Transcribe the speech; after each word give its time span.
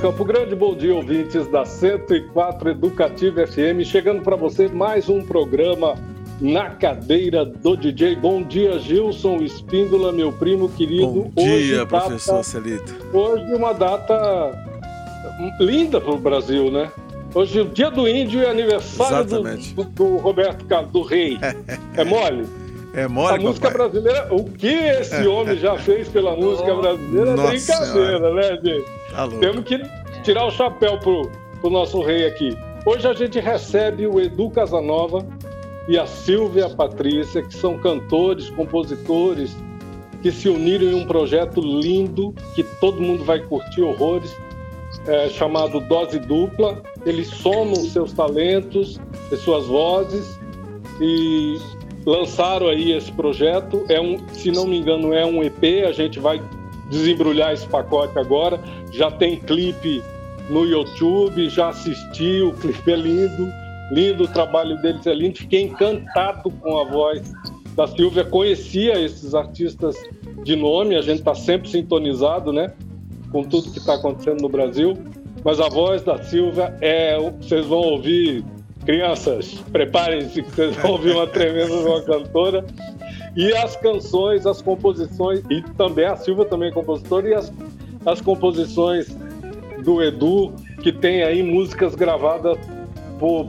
Campo 0.00 0.24
Grande. 0.24 0.54
Bom 0.54 0.76
dia, 0.76 0.94
ouvintes 0.94 1.48
da 1.48 1.64
104 1.64 2.70
Educativa 2.70 3.44
FM. 3.44 3.84
Chegando 3.84 4.22
para 4.22 4.36
você 4.36 4.68
mais 4.68 5.08
um 5.08 5.24
programa 5.24 5.96
na 6.40 6.70
cadeira 6.70 7.44
do 7.44 7.76
DJ. 7.76 8.14
Bom 8.14 8.42
dia, 8.42 8.78
Gilson 8.78 9.38
Espíndola, 9.38 10.12
meu 10.12 10.32
primo 10.32 10.68
querido. 10.68 11.24
Bom 11.24 11.32
dia, 11.34 11.82
hoje, 11.82 11.86
professor 11.86 12.32
data, 12.32 12.42
Celito. 12.44 12.96
Hoje 13.12 13.54
uma 13.54 13.72
data 13.72 14.52
linda 15.58 16.00
para 16.00 16.12
o 16.12 16.18
Brasil, 16.18 16.70
né? 16.70 16.92
Hoje 17.34 17.58
é 17.58 17.62
o 17.62 17.64
dia 17.64 17.90
do 17.90 18.08
índio 18.08 18.40
e 18.40 18.46
aniversário 18.46 19.24
do, 19.24 19.42
do, 19.42 19.84
do, 19.84 20.16
Roberto 20.18 20.64
Carlos, 20.66 20.92
do 20.92 21.02
rei. 21.02 21.38
É 21.96 22.04
mole? 22.04 22.46
É 22.94 23.08
mole, 23.08 23.34
A 23.34 23.40
música 23.40 23.70
papai. 23.70 23.88
brasileira, 23.88 24.28
o 24.30 24.44
que 24.44 24.68
esse 24.68 25.26
homem 25.26 25.58
já 25.58 25.76
fez 25.76 26.08
pela 26.08 26.36
música 26.36 26.72
brasileira 26.76 27.30
é 27.30 27.34
brincadeira, 27.34 27.86
senhora. 27.86 28.34
né, 28.34 28.60
gente? 28.62 28.97
Tá 29.10 29.26
Temos 29.28 29.64
que 29.64 29.80
tirar 30.22 30.46
o 30.46 30.50
chapéu 30.50 30.98
pro, 30.98 31.30
pro 31.60 31.70
nosso 31.70 32.00
rei 32.02 32.26
aqui. 32.26 32.56
Hoje 32.84 33.06
a 33.06 33.12
gente 33.12 33.40
recebe 33.40 34.06
o 34.06 34.20
Edu 34.20 34.50
Casanova 34.50 35.26
e 35.88 35.98
a 35.98 36.06
Silvia 36.06 36.68
Patrícia, 36.68 37.42
que 37.42 37.54
são 37.54 37.78
cantores, 37.78 38.50
compositores, 38.50 39.56
que 40.22 40.30
se 40.30 40.48
uniram 40.48 40.86
em 40.86 40.94
um 40.94 41.06
projeto 41.06 41.60
lindo 41.60 42.34
que 42.54 42.62
todo 42.62 43.00
mundo 43.00 43.24
vai 43.24 43.40
curtir 43.40 43.82
horrores, 43.82 44.34
é, 45.06 45.28
chamado 45.28 45.80
Dose 45.80 46.18
Dupla. 46.18 46.82
Eles 47.06 47.28
somam 47.28 47.76
seus 47.76 48.12
talentos 48.12 49.00
e 49.32 49.36
suas 49.36 49.66
vozes 49.66 50.38
e 51.00 51.58
lançaram 52.04 52.68
aí 52.68 52.92
esse 52.92 53.10
projeto. 53.12 53.84
É 53.88 54.00
um, 54.00 54.18
se 54.28 54.50
não 54.50 54.66
me 54.66 54.78
engano, 54.78 55.12
é 55.14 55.24
um 55.24 55.42
EP. 55.42 55.86
A 55.86 55.92
gente 55.92 56.18
vai 56.18 56.40
desembrulhar 56.90 57.52
esse 57.52 57.66
pacote 57.66 58.18
agora. 58.18 58.60
Já 58.92 59.10
tem 59.10 59.36
clipe 59.36 60.02
no 60.48 60.64
YouTube, 60.64 61.48
já 61.48 61.68
assisti, 61.68 62.40
o 62.40 62.52
clipe 62.52 62.90
é 62.90 62.96
lindo, 62.96 63.52
lindo 63.92 64.24
o 64.24 64.28
trabalho 64.28 64.80
deles 64.80 65.06
é 65.06 65.14
lindo. 65.14 65.38
Fiquei 65.38 65.62
encantado 65.62 66.50
com 66.50 66.78
a 66.78 66.84
voz 66.84 67.32
da 67.74 67.86
Silvia. 67.86 68.24
Conhecia 68.24 69.00
esses 69.00 69.34
artistas 69.34 69.96
de 70.42 70.56
nome, 70.56 70.96
a 70.96 71.02
gente 71.02 71.18
está 71.18 71.34
sempre 71.34 71.68
sintonizado, 71.68 72.52
né? 72.52 72.72
Com 73.30 73.44
tudo 73.44 73.70
que 73.70 73.78
está 73.78 73.94
acontecendo 73.94 74.40
no 74.40 74.48
Brasil. 74.48 74.96
Mas 75.44 75.60
a 75.60 75.68
voz 75.68 76.02
da 76.02 76.22
Silvia 76.22 76.76
é. 76.80 77.18
Vocês 77.40 77.66
vão 77.66 77.78
ouvir, 77.78 78.44
crianças, 78.84 79.54
preparem-se 79.70 80.42
que 80.42 80.50
vocês 80.50 80.74
vão 80.76 80.92
ouvir 80.92 81.12
uma 81.12 81.26
tremenda 81.26 81.74
uma 81.74 82.02
cantora. 82.02 82.64
E 83.36 83.52
as 83.52 83.76
canções, 83.76 84.46
as 84.46 84.60
composições, 84.62 85.42
e 85.50 85.62
também 85.76 86.06
a 86.06 86.16
Silva 86.16 86.44
também 86.44 86.70
é 86.70 86.72
compositora, 86.72 87.28
e 87.28 87.34
as, 87.34 87.52
as 88.04 88.20
composições 88.20 89.08
do 89.84 90.02
Edu, 90.02 90.52
que 90.82 90.92
tem 90.92 91.22
aí 91.22 91.42
músicas 91.42 91.94
gravadas 91.94 92.58
por 93.18 93.48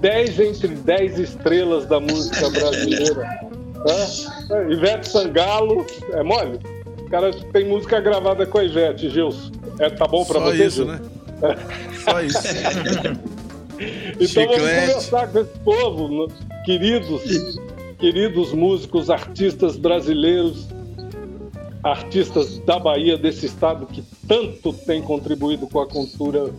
10 0.00 0.40
entre 0.40 0.68
10 0.68 1.18
estrelas 1.18 1.86
da 1.86 1.98
música 2.00 2.50
brasileira. 2.50 3.40
é? 4.50 4.72
Ivete 4.72 5.08
Sangalo, 5.08 5.86
é 6.12 6.22
mole? 6.22 6.58
O 7.00 7.08
cara 7.08 7.32
tem 7.52 7.66
música 7.66 8.00
gravada 8.00 8.46
com 8.46 8.58
a 8.58 8.64
Ivete, 8.64 9.08
Gilson. 9.08 9.52
É, 9.78 9.90
tá 9.90 10.06
bom 10.06 10.24
pra 10.24 10.40
Só 10.40 10.46
você? 10.46 10.66
isso, 10.66 10.84
né? 10.84 11.00
Só 12.04 12.20
isso. 12.20 12.38
então 14.14 14.26
Chiclete. 14.26 14.60
vamos 14.60 14.80
conversar 14.80 15.28
com 15.28 15.38
esse 15.38 15.58
povo, 15.60 16.28
queridos 16.64 17.56
queridos 17.98 18.52
músicos, 18.52 19.10
artistas 19.10 19.76
brasileiros, 19.76 20.68
artistas 21.82 22.58
da 22.60 22.78
Bahia, 22.78 23.16
desse 23.16 23.46
estado 23.46 23.86
que 23.86 24.02
tanto 24.26 24.72
tem 24.72 25.02
contribuído 25.02 25.66
com 25.66 25.80
a 25.80 25.86
cultura 25.86 26.50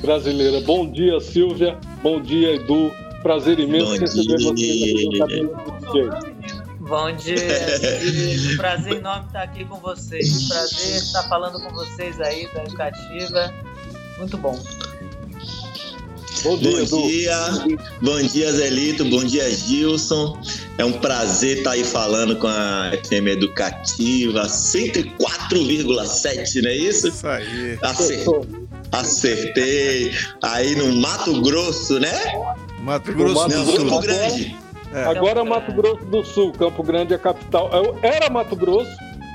brasileira. 0.00 0.60
Bom 0.60 0.90
dia, 0.90 1.20
Silvia. 1.20 1.78
Bom 2.02 2.20
dia, 2.20 2.54
Edu. 2.54 2.90
Prazer 3.22 3.58
imenso 3.58 3.92
Bom 3.92 3.98
receber 3.98 4.42
vocês 4.42 5.20
aqui 5.20 5.42
no 5.42 6.26
Bom 6.86 7.10
dia, 7.16 7.36
prazer 8.56 8.98
enorme 8.98 9.26
estar 9.26 9.42
aqui 9.42 9.64
com 9.64 9.74
vocês. 9.80 10.46
Prazer 10.46 10.96
estar 10.98 11.24
falando 11.24 11.60
com 11.60 11.74
vocês 11.74 12.20
aí 12.20 12.46
da 12.54 12.62
Educativa. 12.62 13.52
Muito 14.18 14.38
bom. 14.38 14.56
Bom 16.42 16.58
dia, 16.58 16.84
bom 16.90 17.08
dia, 17.08 17.38
bom 18.02 18.20
dia, 18.22 18.52
Zelito, 18.52 19.04
bom 19.04 19.24
dia, 19.24 19.48
Gilson. 19.50 20.38
É 20.78 20.84
um 20.84 20.92
prazer 20.92 21.58
estar 21.58 21.72
aí 21.72 21.82
falando 21.82 22.36
com 22.36 22.46
a 22.46 22.92
FM 23.04 23.26
Educativa 23.28 24.42
104,7, 24.42 26.62
não 26.62 26.70
é 26.70 26.76
isso? 26.76 27.08
Isso 27.08 27.26
aí. 27.26 27.76
Acertei. 27.82 28.24
Acertei. 28.92 30.12
Aí 30.42 30.76
no 30.76 30.94
Mato 30.96 31.40
Grosso, 31.40 31.98
né? 31.98 32.12
Mato 32.80 33.12
Grosso, 33.12 33.34
Mato 33.34 33.50
não, 33.50 33.64
Grosso 33.64 33.84
Campo 33.84 34.00
Grande. 34.00 34.56
É. 34.92 35.04
Agora 35.04 35.40
é 35.40 35.44
Mato 35.44 35.72
Grosso 35.72 36.04
do 36.04 36.22
Sul, 36.24 36.52
Campo 36.52 36.82
Grande 36.82 37.12
é 37.12 37.16
a 37.16 37.18
capital. 37.18 37.70
Era 38.02 38.30
Mato 38.30 38.54
Grosso, 38.54 38.90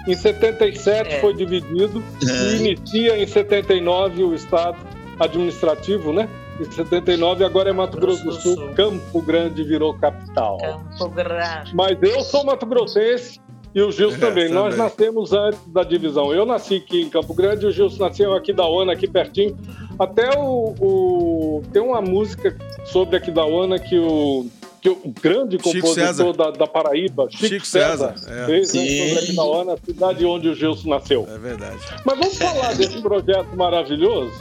em 0.07 0.15
77 0.15 1.15
é. 1.15 1.19
foi 1.19 1.33
dividido 1.33 2.01
é. 2.23 2.27
e 2.31 2.55
inicia 2.57 3.17
em 3.17 3.27
79 3.27 4.23
o 4.23 4.33
estado 4.33 4.77
administrativo, 5.19 6.13
né? 6.13 6.29
Em 6.61 6.71
79, 6.71 7.43
agora 7.43 7.69
é 7.69 7.73
Mato 7.73 7.97
Grosso, 7.97 8.23
do 8.23 8.31
Sul. 8.33 8.55
Sul. 8.55 8.69
Campo 8.75 9.21
Grande 9.21 9.63
virou 9.63 9.93
capital. 9.95 10.57
Campo 10.57 11.09
Grande. 11.09 11.75
Mas 11.75 11.97
eu 12.01 12.21
sou 12.21 12.45
Mato 12.45 12.65
Grossense 12.65 13.39
e 13.73 13.81
o 13.81 13.91
Gilson 13.91 14.17
é, 14.17 14.19
também. 14.19 14.47
também. 14.47 14.53
Nós 14.53 14.77
nascemos 14.77 15.33
antes 15.33 15.59
da 15.67 15.83
divisão. 15.83 16.33
Eu 16.33 16.45
nasci 16.45 16.75
aqui 16.75 17.01
em 17.01 17.09
Campo 17.09 17.33
Grande 17.33 17.65
e 17.65 17.69
o 17.69 17.71
Gilson 17.71 18.03
nasceu 18.03 18.33
aqui 18.33 18.53
da 18.53 18.65
ONA, 18.65 18.93
aqui 18.93 19.07
pertinho. 19.07 19.57
Até 19.97 20.37
o, 20.37 20.75
o... 20.79 21.63
tem 21.71 21.81
uma 21.81 22.01
música 22.01 22.55
sobre 22.85 23.17
aqui 23.17 23.31
da 23.31 23.45
ONA 23.45 23.79
que 23.79 23.97
o 23.97 24.45
que 24.81 24.89
o 24.89 25.13
grande 25.21 25.59
compositor 25.59 26.35
da, 26.35 26.49
da, 26.49 26.65
Paraíba, 26.65 27.27
Chico, 27.29 27.45
Chico 27.45 27.67
César, 27.67 28.17
César 28.17 28.33
é. 28.33 28.45
fez 28.47 28.73
né, 28.73 28.81
sobre 28.81 29.19
aqui 29.19 29.35
da 29.35 29.43
ONA, 29.43 29.73
a 29.73 29.77
cidade 29.77 30.25
onde 30.25 30.49
o 30.49 30.55
Gilson 30.55 30.89
nasceu. 30.89 31.27
É 31.31 31.37
verdade. 31.37 31.77
Mas 32.03 32.17
vamos 32.17 32.35
falar 32.35 32.73
desse 32.73 32.99
projeto 32.99 33.55
maravilhoso 33.55 34.33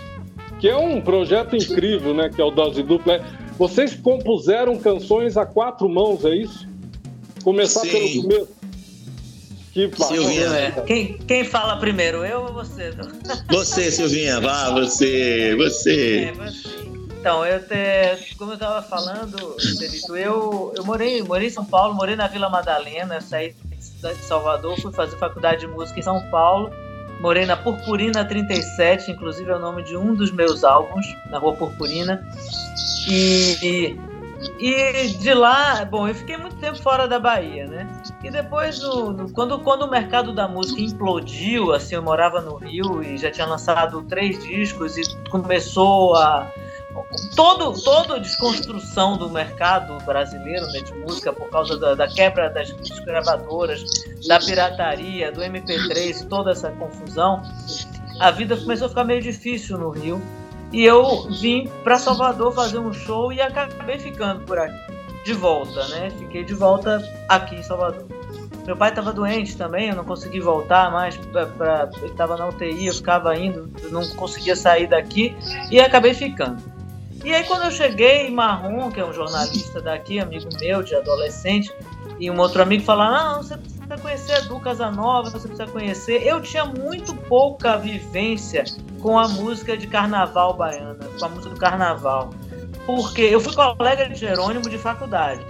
que 0.61 0.69
é 0.69 0.77
um 0.77 1.01
projeto 1.01 1.57
incrível, 1.57 2.15
né? 2.15 2.29
Que 2.29 2.41
é 2.41 2.45
o 2.45 2.51
Dose 2.51 2.83
Dupla. 2.83 3.25
Vocês 3.59 3.95
compuseram 3.95 4.79
canções 4.79 5.37
a 5.37 5.47
quatro 5.47 5.89
mãos, 5.89 6.25
é 6.25 6.37
isso? 6.37 6.69
Começar 7.43 7.81
Sim. 7.81 7.91
pelo 7.91 8.23
começo. 8.23 8.61
Que 9.73 9.89
Silvinha, 9.97 10.49
é. 10.49 10.71
quem, 10.85 11.17
quem 11.19 11.45
fala 11.45 11.77
primeiro, 11.77 12.25
eu 12.25 12.41
ou 12.41 12.53
você? 12.53 12.93
Você, 13.49 13.91
Silvinha, 13.93 14.41
vá, 14.41 14.71
você, 14.71 15.55
você. 15.57 16.25
É, 16.25 16.33
você. 16.33 16.69
Então, 17.21 17.47
eu 17.47 17.61
te, 17.61 18.35
como 18.37 18.51
eu 18.51 18.55
estava 18.55 18.83
falando, 18.83 19.57
eu, 20.17 20.73
eu 20.77 20.85
morei, 20.85 21.23
morei 21.23 21.47
em 21.47 21.51
São 21.51 21.65
Paulo, 21.65 21.95
morei 21.95 22.17
na 22.17 22.27
Vila 22.27 22.49
Madalena, 22.51 23.21
saí 23.21 23.55
de 23.79 24.15
Salvador, 24.25 24.79
fui 24.81 24.93
fazer 24.93 25.17
faculdade 25.19 25.61
de 25.61 25.67
música 25.69 26.01
em 26.01 26.03
São 26.03 26.21
Paulo 26.31 26.71
Morei 27.21 27.45
na 27.45 27.57
Purpurina 27.57 28.25
37, 28.25 29.11
inclusive 29.11 29.51
é 29.51 29.57
o 29.57 29.59
nome 29.59 29.83
de 29.83 29.97
um 29.97 30.15
dos 30.15 30.33
meus 30.33 30.65
álbuns, 30.65 31.07
na 31.31 31.39
Rua 31.39 31.55
Purpurina. 31.55 32.27
E, 33.09 33.99
e, 34.59 35.09
de 35.19 35.35
lá, 35.35 35.85
bom, 35.85 36.09
eu 36.09 36.15
fiquei 36.15 36.39
muito 36.39 36.57
tempo 36.57 36.79
fora 36.79 37.07
da 37.07 37.19
Bahia, 37.19 37.67
né? 37.67 37.87
E 38.25 38.31
depois, 38.31 38.81
no, 38.81 39.13
no, 39.13 39.33
quando, 39.33 39.59
quando 39.59 39.83
o 39.83 39.91
mercado 39.91 40.33
da 40.33 40.49
música 40.49 40.81
implodiu, 40.81 41.73
assim, 41.73 41.95
eu 41.95 42.03
morava 42.03 42.41
no 42.41 42.57
Rio 42.57 43.03
e 43.03 43.19
já 43.19 43.31
tinha 43.31 43.47
lançado 43.47 44.03
três 44.05 44.43
discos 44.43 44.97
e 44.97 45.03
começou 45.29 46.17
a 46.17 46.51
todo, 47.35 47.81
toda 47.83 48.17
a 48.17 48.19
desconstrução 48.19 49.17
do 49.17 49.31
mercado 49.31 49.97
brasileiro 50.05 50.67
né, 50.67 50.81
de 50.81 50.93
música 50.95 51.33
por 51.33 51.49
causa 51.51 51.77
da, 51.79 51.95
da 51.95 52.09
quebra 52.09 52.51
das 52.51 52.71
gravadoras, 53.05 53.83
da 54.27 54.39
pirataria, 54.39 55.33
do 55.33 55.41
MP3, 55.41 56.27
toda 56.29 56.51
essa 56.53 56.71
confusão, 56.73 57.43
a 58.21 58.31
vida 58.31 58.57
começou 58.57 58.87
a 58.87 58.89
ficar 58.89 59.05
meio 59.05 59.23
difícil 59.23 59.79
no 59.79 59.91
Rio. 59.91 60.21
E 60.73 60.85
eu 60.85 61.29
vim 61.31 61.69
para 61.83 61.99
Salvador 61.99 62.55
fazer 62.55 62.79
um 62.79 62.93
show 62.93 63.33
e 63.33 63.41
acabei 63.41 63.99
ficando 63.99 64.45
por 64.45 64.57
aqui, 64.57 64.93
de 65.25 65.33
volta, 65.33 65.89
né? 65.89 66.11
Fiquei 66.11 66.45
de 66.45 66.55
volta 66.55 67.03
aqui 67.29 67.57
em 67.57 67.63
Salvador. 67.63 68.07
Meu 68.67 68.77
pai 68.77 68.91
estava 68.91 69.13
doente 69.13 69.57
também, 69.57 69.89
eu 69.89 69.97
não 69.97 70.05
consegui 70.05 70.39
voltar 70.39 70.93
mais, 70.93 71.17
pra 71.17 71.91
ele 71.97 72.07
estava 72.07 72.37
na 72.37 72.47
UTI, 72.47 72.87
eu 72.87 72.95
ficava 72.95 73.37
indo, 73.37 73.69
não 73.91 74.07
conseguia 74.11 74.55
sair 74.55 74.87
daqui 74.87 75.37
e 75.73 75.81
acabei 75.81 76.15
ficando. 76.15 76.63
E 77.25 77.35
aí 77.35 77.45
quando 77.45 77.65
eu 77.65 77.71
cheguei, 77.71 78.31
Marrom, 78.31 78.91
que 78.91 78.99
é 78.99 79.05
um 79.05 79.13
jornalista 79.13 79.81
daqui, 79.81 80.19
amigo 80.19 80.49
meu 80.59 80.83
de 80.83 80.95
adolescente, 80.95 81.71
e 82.19 82.31
um 82.31 82.39
outro 82.39 82.63
amigo 82.63 82.83
falaram, 82.85 83.35
não, 83.35 83.43
você 83.43 83.57
precisa 83.57 83.99
conhecer 83.99 84.39
Edu 84.45 84.61
Casanova, 84.61 85.31
você 85.31 85.49
precisa 85.49 85.67
conhecer. 85.67 86.27
Eu 86.27 86.41
tinha 86.41 86.65
muito 86.65 87.15
pouca 87.15 87.77
vivência 87.77 88.65
com 89.01 89.19
a 89.19 89.27
música 89.29 89.77
de 89.77 89.87
carnaval 89.87 90.55
baiana, 90.55 90.99
com 91.19 91.25
a 91.25 91.29
música 91.29 91.51
do 91.51 91.57
carnaval. 91.59 92.31
Porque 92.87 93.23
eu 93.23 93.41
fui 93.41 93.55
colega 93.55 94.09
de 94.09 94.17
Jerônimo 94.17 94.69
de 94.69 94.79
faculdade. 94.79 95.45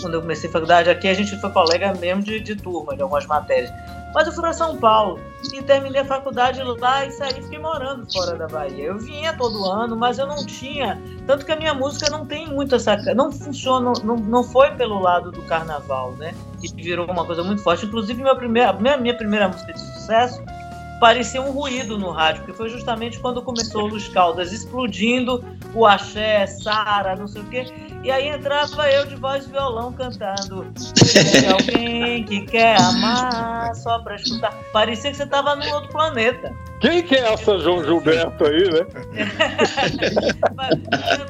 Quando 0.00 0.14
eu 0.14 0.20
comecei 0.20 0.48
a 0.48 0.52
faculdade 0.52 0.90
aqui, 0.90 1.08
a 1.08 1.14
gente 1.14 1.38
foi 1.40 1.50
colega 1.50 1.94
mesmo 1.94 2.22
de, 2.22 2.40
de 2.40 2.56
turma, 2.56 2.96
de 2.96 3.02
algumas 3.02 3.26
matérias. 3.26 3.70
Mas 4.18 4.26
eu 4.26 4.32
fui 4.32 4.42
para 4.42 4.52
São 4.52 4.76
Paulo 4.76 5.20
e 5.54 5.62
terminei 5.62 6.00
a 6.00 6.04
faculdade 6.04 6.60
lá 6.60 7.06
e 7.06 7.12
saí 7.12 7.34
fiquei 7.34 7.60
morando 7.60 8.04
fora 8.12 8.36
da 8.36 8.48
Bahia. 8.48 8.86
Eu 8.86 8.98
vinha 8.98 9.32
todo 9.32 9.64
ano, 9.70 9.96
mas 9.96 10.18
eu 10.18 10.26
não 10.26 10.44
tinha. 10.44 11.00
Tanto 11.24 11.46
que 11.46 11.52
a 11.52 11.56
minha 11.56 11.72
música 11.72 12.10
não 12.10 12.26
tem 12.26 12.48
muito 12.48 12.74
essa. 12.74 12.96
Não 13.14 13.30
funciona, 13.30 13.92
não, 14.02 14.16
não 14.16 14.42
foi 14.42 14.72
pelo 14.72 14.98
lado 14.98 15.30
do 15.30 15.40
carnaval, 15.42 16.16
né? 16.16 16.34
Que 16.60 16.66
virou 16.82 17.06
uma 17.06 17.24
coisa 17.24 17.44
muito 17.44 17.62
forte. 17.62 17.86
Inclusive, 17.86 18.20
minha 18.20 18.34
primeira, 18.34 18.72
minha, 18.72 18.96
minha 18.96 19.16
primeira 19.16 19.46
música 19.46 19.72
de 19.72 19.78
sucesso 19.78 20.42
parecia 21.00 21.40
um 21.40 21.50
ruído 21.50 21.98
no 21.98 22.10
rádio, 22.10 22.42
porque 22.42 22.56
foi 22.56 22.68
justamente 22.68 23.18
quando 23.18 23.42
começou 23.42 23.84
o 23.84 23.86
Luz 23.88 24.08
Caldas 24.08 24.52
explodindo, 24.52 25.44
o 25.74 25.86
axé, 25.86 26.46
Sara, 26.46 27.16
não 27.16 27.26
sei 27.26 27.42
o 27.42 27.44
quê. 27.46 27.66
E 28.02 28.10
aí 28.10 28.28
entrava 28.28 28.88
eu 28.90 29.06
de 29.06 29.16
voz 29.16 29.44
e 29.46 29.50
violão 29.50 29.92
cantando. 29.92 30.72
alguém 31.52 32.24
que 32.24 32.42
quer 32.42 32.80
amar 32.80 33.74
só 33.74 33.98
pra 33.98 34.14
escutar. 34.16 34.54
Parecia 34.72 35.10
que 35.10 35.16
você 35.16 35.26
tava 35.26 35.56
num 35.56 35.68
outro 35.72 35.90
planeta. 35.90 36.54
Quem 36.80 37.02
que 37.02 37.16
é 37.16 37.32
essa 37.32 37.58
João 37.58 37.84
Gilberto 37.84 38.44
aí, 38.44 38.70
né? 38.70 38.86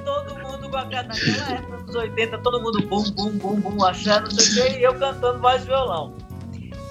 todo 0.05 0.39
mundo 0.43 0.69
naquela 0.69 1.55
época 1.55 1.83
dos 1.85 1.95
80, 1.95 2.39
todo 2.39 2.61
mundo 2.61 2.87
bum, 2.87 3.05
bum, 3.13 3.31
bum, 3.31 3.61
bum, 3.61 3.85
achando, 3.85 4.25
não 4.25 4.31
sei 4.31 4.63
o 4.63 4.67
quê, 4.67 4.79
e 4.79 4.83
eu 4.83 4.95
cantando 4.95 5.41
voz 5.41 5.63
e 5.63 5.67
violão. 5.67 6.13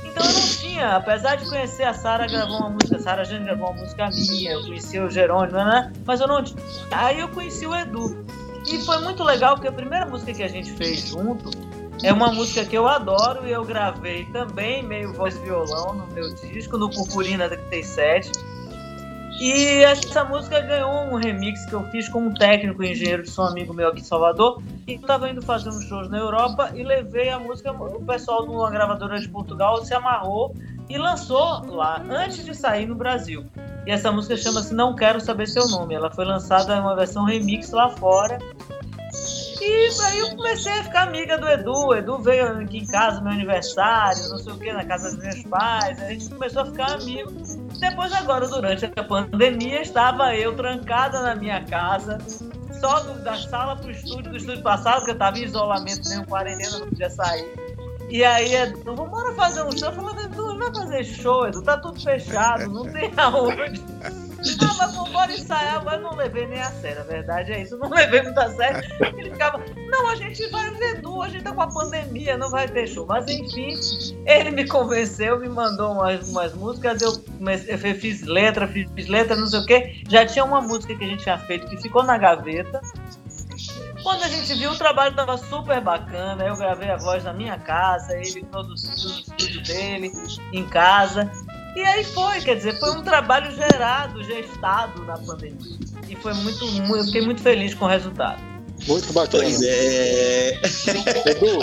Então 0.03 0.25
eu 0.25 0.33
não 0.33 0.41
tinha, 0.77 0.95
apesar 0.95 1.35
de 1.35 1.49
conhecer 1.49 1.83
a 1.83 1.93
Sara, 1.93 2.27
gravou 2.27 2.57
uma 2.57 2.69
música, 2.69 2.97
a 2.97 2.99
Sara 2.99 3.25
Jane 3.25 3.45
gravou 3.45 3.71
uma 3.71 3.81
música 3.81 4.09
minha, 4.09 4.51
eu 4.51 4.61
conheci 4.61 4.99
o 4.99 5.09
Jerônimo, 5.09 5.57
né? 5.57 5.91
Mas 6.05 6.21
eu 6.21 6.27
não. 6.27 6.43
Aí 6.91 7.19
eu 7.19 7.27
conheci 7.29 7.65
o 7.65 7.75
Edu. 7.75 8.23
E 8.67 8.79
foi 8.85 8.99
muito 8.99 9.23
legal, 9.23 9.55
porque 9.55 9.67
a 9.67 9.71
primeira 9.71 10.05
música 10.05 10.33
que 10.33 10.43
a 10.43 10.47
gente 10.47 10.71
fez 10.73 11.07
junto 11.07 11.49
é 12.03 12.13
uma 12.13 12.31
música 12.31 12.63
que 12.65 12.77
eu 12.77 12.87
adoro 12.87 13.47
e 13.47 13.51
eu 13.51 13.63
gravei 13.63 14.25
também, 14.25 14.83
meio 14.83 15.13
voz 15.13 15.37
violão, 15.37 15.93
no 15.93 16.07
meu 16.13 16.33
disco, 16.35 16.77
no 16.77 16.89
Purpurina 16.89 17.49
37. 17.49 18.31
E 19.39 19.83
essa 19.83 20.23
música 20.23 20.59
ganhou 20.61 20.89
um 20.89 21.15
remix 21.15 21.63
que 21.65 21.73
eu 21.73 21.83
fiz 21.91 22.09
com 22.09 22.21
um 22.21 22.33
técnico 22.33 22.83
engenheiro 22.83 23.21
de 23.21 23.29
som 23.29 23.43
amigo 23.43 23.71
meu 23.71 23.89
aqui 23.89 24.01
em 24.01 24.03
Salvador. 24.03 24.61
E 24.87 24.93
eu 24.93 24.99
estava 24.99 25.29
indo 25.29 25.43
fazer 25.43 25.69
uns 25.69 25.83
shows 25.85 26.09
na 26.09 26.17
Europa 26.17 26.71
e 26.73 26.81
levei 26.81 27.29
a 27.29 27.37
música. 27.37 27.71
O 27.71 28.03
pessoal 28.03 28.43
de 28.43 28.49
uma 28.49 28.71
gravadora 28.71 29.19
de 29.19 29.29
Portugal 29.29 29.85
se 29.85 29.93
amarrou 29.93 30.55
e 30.89 30.97
lançou 30.97 31.65
lá, 31.67 32.01
antes 32.09 32.43
de 32.43 32.55
sair 32.55 32.87
no 32.87 32.95
Brasil. 32.95 33.45
E 33.85 33.91
essa 33.91 34.11
música 34.11 34.35
chama-se 34.35 34.73
Não 34.73 34.95
Quero 34.95 35.21
Saber 35.21 35.47
Seu 35.47 35.67
Nome. 35.67 35.93
Ela 35.93 36.09
foi 36.09 36.25
lançada 36.25 36.75
em 36.75 36.79
uma 36.79 36.95
versão 36.95 37.23
remix 37.23 37.69
lá 37.71 37.89
fora. 37.89 38.39
E 39.61 39.89
aí 40.03 40.19
eu 40.19 40.35
comecei 40.35 40.71
a 40.71 40.83
ficar 40.83 41.03
amiga 41.03 41.37
do 41.37 41.47
Edu. 41.47 41.87
O 41.87 41.95
Edu 41.95 42.17
veio 42.19 42.59
aqui 42.59 42.79
em 42.79 42.87
casa 42.87 43.17
no 43.17 43.25
meu 43.25 43.33
aniversário, 43.33 44.29
não 44.29 44.37
sei 44.37 44.53
o 44.53 44.57
que, 44.57 44.73
na 44.73 44.85
casa 44.85 45.11
dos 45.11 45.23
meus 45.23 45.43
pais. 45.43 46.01
A 46.01 46.09
gente 46.09 46.29
começou 46.29 46.63
a 46.63 46.65
ficar 46.65 46.93
amigo. 46.93 47.31
Depois, 47.79 48.11
agora, 48.13 48.47
durante 48.47 48.85
a 48.85 49.03
pandemia, 49.03 49.81
estava 49.81 50.35
eu 50.35 50.55
trancada 50.55 51.21
na 51.21 51.35
minha 51.35 51.63
casa, 51.63 52.17
só 52.79 52.99
do, 53.01 53.23
da 53.23 53.35
sala 53.35 53.75
para 53.75 53.87
o 53.87 53.91
estúdio, 53.91 54.31
do 54.31 54.37
estúdio 54.37 54.63
passado, 54.63 54.97
porque 54.97 55.11
eu 55.11 55.15
estava 55.15 55.37
em 55.37 55.43
isolamento, 55.43 56.09
nem 56.09 56.23
quarentena, 56.25 56.79
não 56.79 56.87
podia 56.87 57.09
sair. 57.09 57.45
E 58.09 58.23
aí, 58.23 58.55
Edu, 58.55 58.95
vamos 58.95 59.35
fazer 59.35 59.63
um 59.63 59.71
show. 59.71 59.89
Eu 59.89 59.93
falei, 59.93 60.25
Edu, 60.25 60.47
não 60.47 60.57
vai 60.57 60.73
fazer 60.73 61.03
show, 61.03 61.47
Edu, 61.47 61.61
tá 61.61 61.77
tudo 61.77 62.01
fechado, 62.01 62.69
não 62.69 62.83
tem 62.91 63.11
aonde. 63.17 63.81
Ah, 64.61 64.75
mas 64.77 64.95
vambora 64.95 65.33
ensaiar, 65.33 65.83
mas 65.83 66.01
não 66.01 66.15
levei 66.15 66.45
nem 66.47 66.61
a 66.61 66.71
sério, 66.71 67.01
a 67.01 67.03
verdade 67.03 67.51
é 67.51 67.61
isso, 67.61 67.77
não 67.77 67.89
levei 67.89 68.21
muito 68.21 68.39
a 68.39 68.49
sério. 68.49 68.81
Ele 69.17 69.31
ficava, 69.31 69.61
não, 69.89 70.09
a 70.09 70.15
gente 70.15 70.47
vai 70.49 70.69
ver 70.71 70.97
Edu, 70.97 71.21
a 71.21 71.29
gente 71.29 71.43
tá 71.43 71.51
com 71.51 71.61
a 71.61 71.67
pandemia, 71.67 72.37
não 72.37 72.49
vai 72.49 72.67
ter 72.67 72.87
show. 72.87 73.05
Mas 73.05 73.27
enfim, 73.27 73.73
ele 74.25 74.51
me 74.51 74.67
convenceu, 74.67 75.39
me 75.39 75.49
mandou 75.49 75.93
umas, 75.93 76.29
umas 76.29 76.53
músicas, 76.53 77.01
eu, 77.01 77.13
eu 77.67 77.95
fiz 77.95 78.21
letra, 78.23 78.67
fiz, 78.67 78.89
fiz 78.93 79.07
letra, 79.07 79.35
não 79.35 79.47
sei 79.47 79.59
o 79.59 79.65
quê. 79.65 80.03
Já 80.07 80.25
tinha 80.25 80.45
uma 80.45 80.61
música 80.61 80.95
que 80.95 81.03
a 81.03 81.07
gente 81.07 81.23
tinha 81.23 81.37
feito 81.39 81.67
que 81.67 81.77
ficou 81.77 82.03
na 82.03 82.17
gaveta. 82.17 82.81
Quando 84.03 84.23
a 84.23 84.27
gente 84.27 84.53
viu, 84.53 84.71
o 84.71 84.77
trabalho 84.77 85.11
estava 85.11 85.37
super 85.37 85.81
bacana. 85.81 86.45
Eu 86.45 86.55
gravei 86.55 86.89
a 86.89 86.97
voz 86.97 87.23
na 87.23 87.33
minha 87.33 87.57
casa, 87.57 88.15
ele 88.15 88.43
produziu 88.45 88.89
no 88.91 89.19
estúdio 89.19 89.63
dele, 89.63 90.11
em 90.53 90.65
casa. 90.67 91.29
E 91.77 91.83
aí 91.83 92.03
foi, 92.03 92.41
quer 92.41 92.55
dizer, 92.55 92.79
foi 92.79 92.89
um 92.89 93.03
trabalho 93.03 93.55
gerado, 93.55 94.23
gestado 94.23 95.05
na 95.05 95.15
pandemia. 95.15 95.77
E 96.09 96.15
foi 96.15 96.33
muito, 96.33 96.65
eu 96.65 97.03
fiquei 97.03 97.21
muito 97.21 97.39
feliz 97.39 97.75
com 97.75 97.85
o 97.85 97.87
resultado. 97.87 98.41
Muito 98.87 99.13
bacana. 99.13 99.43
Pois 99.43 99.61
é. 99.61 100.59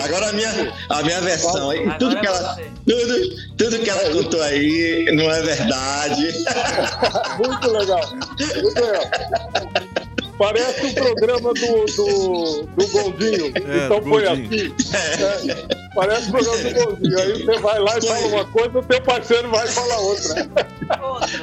Agora 0.04 0.28
a 0.28 0.32
minha, 0.32 0.72
a 0.88 1.02
minha 1.02 1.20
versão 1.20 1.68
aí, 1.68 1.90
tudo 1.98 2.16
que, 2.20 2.26
ela, 2.28 2.56
tudo, 2.86 3.56
tudo 3.56 3.78
que 3.80 3.90
ela 3.90 4.08
contou 4.10 4.40
aí 4.40 5.04
não 5.16 5.28
é 5.28 5.42
verdade. 5.42 6.32
Muito 7.44 7.70
legal. 7.72 8.08
Muito 8.62 8.84
legal. 8.84 9.10
Parece 10.38 10.86
o 10.86 10.94
programa 10.94 11.54
do, 11.54 11.84
do, 11.86 12.62
do 12.76 12.88
Gondinho. 12.88 13.46
É, 13.54 13.86
então 13.86 14.02
foi 14.02 14.26
assim. 14.26 14.74
É, 14.92 15.66
parece 15.94 16.28
o 16.28 16.32
programa 16.32 16.62
do 16.62 16.84
Gondinho. 16.84 17.18
Aí 17.18 17.44
você 17.44 17.58
vai 17.60 17.78
lá 17.78 17.98
e 17.98 18.06
fala 18.06 18.26
uma 18.26 18.44
coisa, 18.46 18.78
o 18.78 18.82
teu 18.82 19.00
parceiro 19.02 19.50
vai 19.50 19.66
falar 19.68 19.98
outra. 20.00 20.50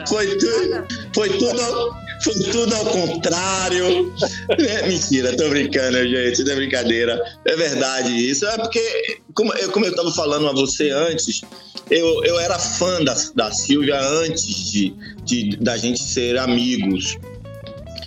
Foi 0.07 0.38
tudo, 0.38 0.88
foi 1.13 1.29
tudo, 1.29 1.95
foi 2.23 2.33
tudo 2.51 2.75
ao 2.75 2.85
contrário. 2.85 4.13
É, 4.49 4.88
mentira, 4.88 5.35
tô 5.38 5.49
brincando, 5.49 5.97
gente. 6.07 6.43
Não 6.43 6.51
é 6.51 6.55
brincadeira. 6.55 7.21
É 7.45 7.55
verdade 7.55 8.11
isso. 8.11 8.45
É 8.45 8.57
porque, 8.57 9.21
como 9.33 9.53
eu, 9.53 9.71
como 9.71 9.85
eu 9.85 9.95
tava 9.95 10.11
falando 10.11 10.49
a 10.49 10.53
você 10.53 10.89
antes, 10.89 11.41
eu, 11.89 12.23
eu 12.25 12.39
era 12.39 12.59
fã 12.59 13.03
da, 13.03 13.15
da 13.35 13.51
Silvia 13.51 13.99
antes 13.99 14.71
de, 14.71 14.93
de 15.23 15.57
da 15.57 15.77
gente 15.77 16.01
ser 16.01 16.38
amigos. 16.38 17.17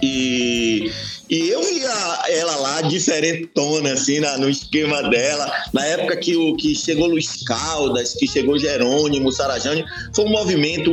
E, 0.05 0.93
e 1.31 1.49
eu 1.49 1.63
via 1.63 2.23
ela 2.29 2.57
lá 2.57 2.83
diferentona, 2.83 3.95
assim, 3.95 4.21
na, 4.21 4.37
no 4.37 4.51
esquema 4.51 5.03
dela. 5.09 5.51
Na 5.73 5.85
época 5.87 6.17
que, 6.19 6.37
o, 6.37 6.55
que 6.57 6.75
chegou 6.75 7.07
Luiz 7.07 7.43
Caldas, 7.45 8.15
que 8.15 8.29
chegou 8.29 8.59
Jerônimo, 8.59 9.33
Sarajane, 9.33 9.85
foi 10.15 10.27
um 10.27 10.31
movimento. 10.31 10.93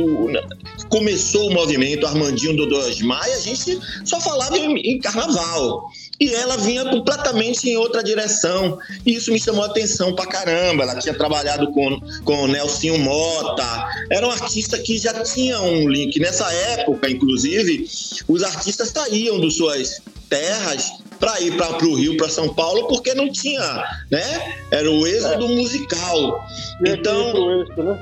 Começou 0.88 1.50
o 1.50 1.52
movimento 1.52 2.06
Armandinho 2.06 2.56
do 2.56 2.74
Osmar 2.74 3.28
e 3.28 3.32
a 3.32 3.40
gente 3.40 3.78
só 4.04 4.20
falava 4.20 4.56
em, 4.56 4.78
em 4.78 4.98
carnaval 4.98 5.90
e 6.22 6.32
ela 6.36 6.56
vinha 6.56 6.84
completamente 6.84 7.68
em 7.68 7.76
outra 7.76 8.00
direção. 8.00 8.78
E 9.04 9.16
isso 9.16 9.32
me 9.32 9.40
chamou 9.40 9.64
a 9.64 9.66
atenção 9.66 10.14
pra 10.14 10.24
caramba. 10.24 10.84
Ela 10.84 10.94
tinha 10.94 11.14
trabalhado 11.14 11.72
com, 11.72 12.00
com 12.24 12.46
Nelsinho 12.46 12.96
Mota, 12.96 13.88
era 14.08 14.24
um 14.24 14.30
artista 14.30 14.78
que 14.78 14.98
já 14.98 15.12
tinha 15.24 15.60
um 15.60 15.88
link. 15.88 16.20
Nessa 16.20 16.48
época, 16.52 17.10
inclusive, 17.10 17.88
os 18.28 18.44
artistas 18.44 18.90
saíam 18.90 19.40
das 19.40 19.54
suas 19.54 20.00
terras 20.28 20.92
para 21.18 21.40
ir 21.40 21.56
para 21.56 21.84
o 21.84 21.94
Rio, 21.96 22.16
para 22.16 22.28
São 22.28 22.54
Paulo, 22.54 22.86
porque 22.86 23.14
não 23.14 23.28
tinha, 23.28 23.84
né? 24.08 24.56
Era 24.70 24.88
o 24.88 25.04
êxodo 25.04 25.46
é. 25.46 25.48
musical. 25.48 26.46
E 26.86 26.88
então, 26.88 27.62
êxito, 27.62 27.82
né? 27.82 27.98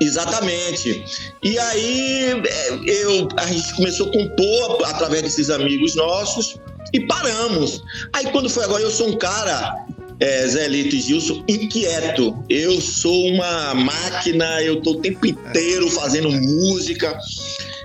Exatamente. 0.00 1.04
E 1.44 1.58
aí 1.58 2.42
é, 2.44 2.70
eu, 2.86 3.28
a 3.36 3.46
gente 3.46 3.72
começou 3.74 4.08
a 4.08 4.12
compor 4.12 4.84
através 4.84 5.22
desses 5.22 5.48
amigos 5.48 5.94
nossos 5.94 6.58
e 6.92 7.00
paramos. 7.00 7.82
Aí 8.12 8.26
quando 8.30 8.48
foi 8.48 8.64
agora, 8.64 8.82
eu 8.82 8.90
sou 8.90 9.08
um 9.08 9.16
cara, 9.16 9.86
é, 10.20 10.46
Zé 10.46 10.66
Lito 10.68 10.96
e 10.96 11.00
Gilson, 11.00 11.44
inquieto. 11.48 12.36
Eu 12.48 12.80
sou 12.80 13.28
uma 13.28 13.74
máquina, 13.74 14.62
eu 14.62 14.80
tô 14.80 14.92
o 14.92 15.00
tempo 15.00 15.26
inteiro 15.26 15.90
fazendo 15.90 16.30
música. 16.30 17.18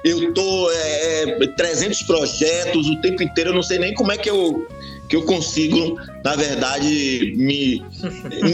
Eu 0.04 0.34
tô 0.34 0.70
é, 0.72 1.48
300 1.56 2.02
é, 2.02 2.06
projetos 2.06 2.88
o 2.90 3.00
tempo 3.02 3.24
inteiro, 3.24 3.52
eu 3.52 3.56
não 3.56 3.64
sei 3.64 3.80
nem 3.80 3.94
como 3.94 4.12
é 4.12 4.18
que 4.18 4.30
eu 4.30 4.68
que 5.14 5.18
eu 5.18 5.24
consigo, 5.24 5.96
na 6.24 6.36
verdade, 6.36 7.36
me. 7.38 7.86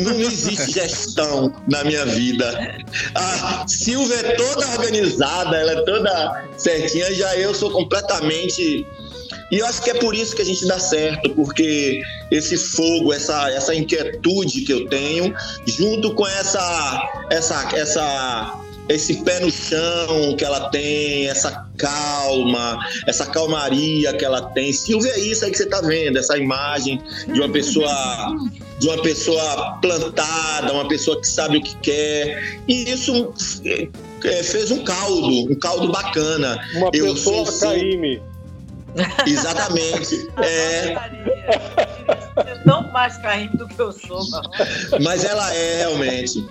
Não 0.03 0.19
existe 0.19 0.73
gestão 0.73 1.53
na 1.69 1.85
minha 1.85 2.05
vida. 2.05 2.77
A 3.15 3.65
Silvia 3.65 4.17
é 4.17 4.35
toda 4.35 4.67
organizada, 4.71 5.55
ela 5.55 5.71
é 5.71 5.81
toda 5.83 6.47
certinha, 6.57 7.13
já 7.13 7.37
eu 7.37 7.53
sou 7.53 7.71
completamente 7.71 8.85
e 9.51 9.59
eu 9.59 9.65
acho 9.65 9.81
que 9.81 9.89
é 9.89 9.95
por 9.95 10.13
isso 10.13 10.35
que 10.35 10.41
a 10.41 10.45
gente 10.45 10.65
dá 10.67 10.79
certo, 10.79 11.29
porque 11.31 12.01
esse 12.31 12.57
fogo, 12.57 13.13
essa, 13.13 13.49
essa 13.51 13.73
inquietude 13.73 14.61
que 14.61 14.73
eu 14.73 14.87
tenho, 14.87 15.33
junto 15.65 16.13
com 16.13 16.27
essa, 16.27 17.25
essa, 17.31 17.69
essa, 17.75 18.59
esse 18.87 19.23
pé 19.23 19.39
no 19.39 19.51
chão 19.51 20.35
que 20.37 20.45
ela 20.45 20.69
tem, 20.69 21.27
essa 21.27 21.67
calma, 21.77 22.77
essa 23.07 23.25
calmaria 23.25 24.13
que 24.13 24.25
ela 24.25 24.41
tem. 24.49 24.71
Silvia, 24.71 25.13
é 25.13 25.19
isso 25.19 25.45
aí 25.45 25.51
que 25.51 25.57
você 25.57 25.63
está 25.63 25.81
vendo, 25.81 26.17
essa 26.17 26.37
imagem 26.37 27.01
de 27.31 27.39
uma 27.39 27.49
pessoa 27.49 28.35
de 28.79 28.87
uma 28.87 29.01
pessoa 29.01 29.77
plantada, 29.81 30.71
uma 30.71 30.87
pessoa 30.87 31.19
que 31.19 31.27
sabe 31.27 31.57
o 31.57 31.61
que 31.61 31.75
quer. 31.77 32.61
E 32.65 32.89
isso 32.89 33.33
é, 34.23 34.43
fez 34.43 34.71
um 34.71 34.83
caldo, 34.83 35.51
um 35.51 35.55
caldo 35.55 35.91
bacana. 35.91 36.57
Uma 36.75 36.89
eu 36.93 37.13
pessoa 37.13 37.45
sou, 37.45 37.59
Caíme. 37.59 38.21
Exatamente. 39.25 40.29
é... 40.37 40.95
Ser 42.43 42.63
tão 42.63 42.91
mais 42.91 43.17
carente 43.17 43.57
do 43.57 43.67
que 43.67 43.79
eu 43.79 43.91
sou. 43.91 44.21
Mas 45.01 45.23
ela 45.23 45.53
é 45.53 45.77
realmente. 45.79 46.47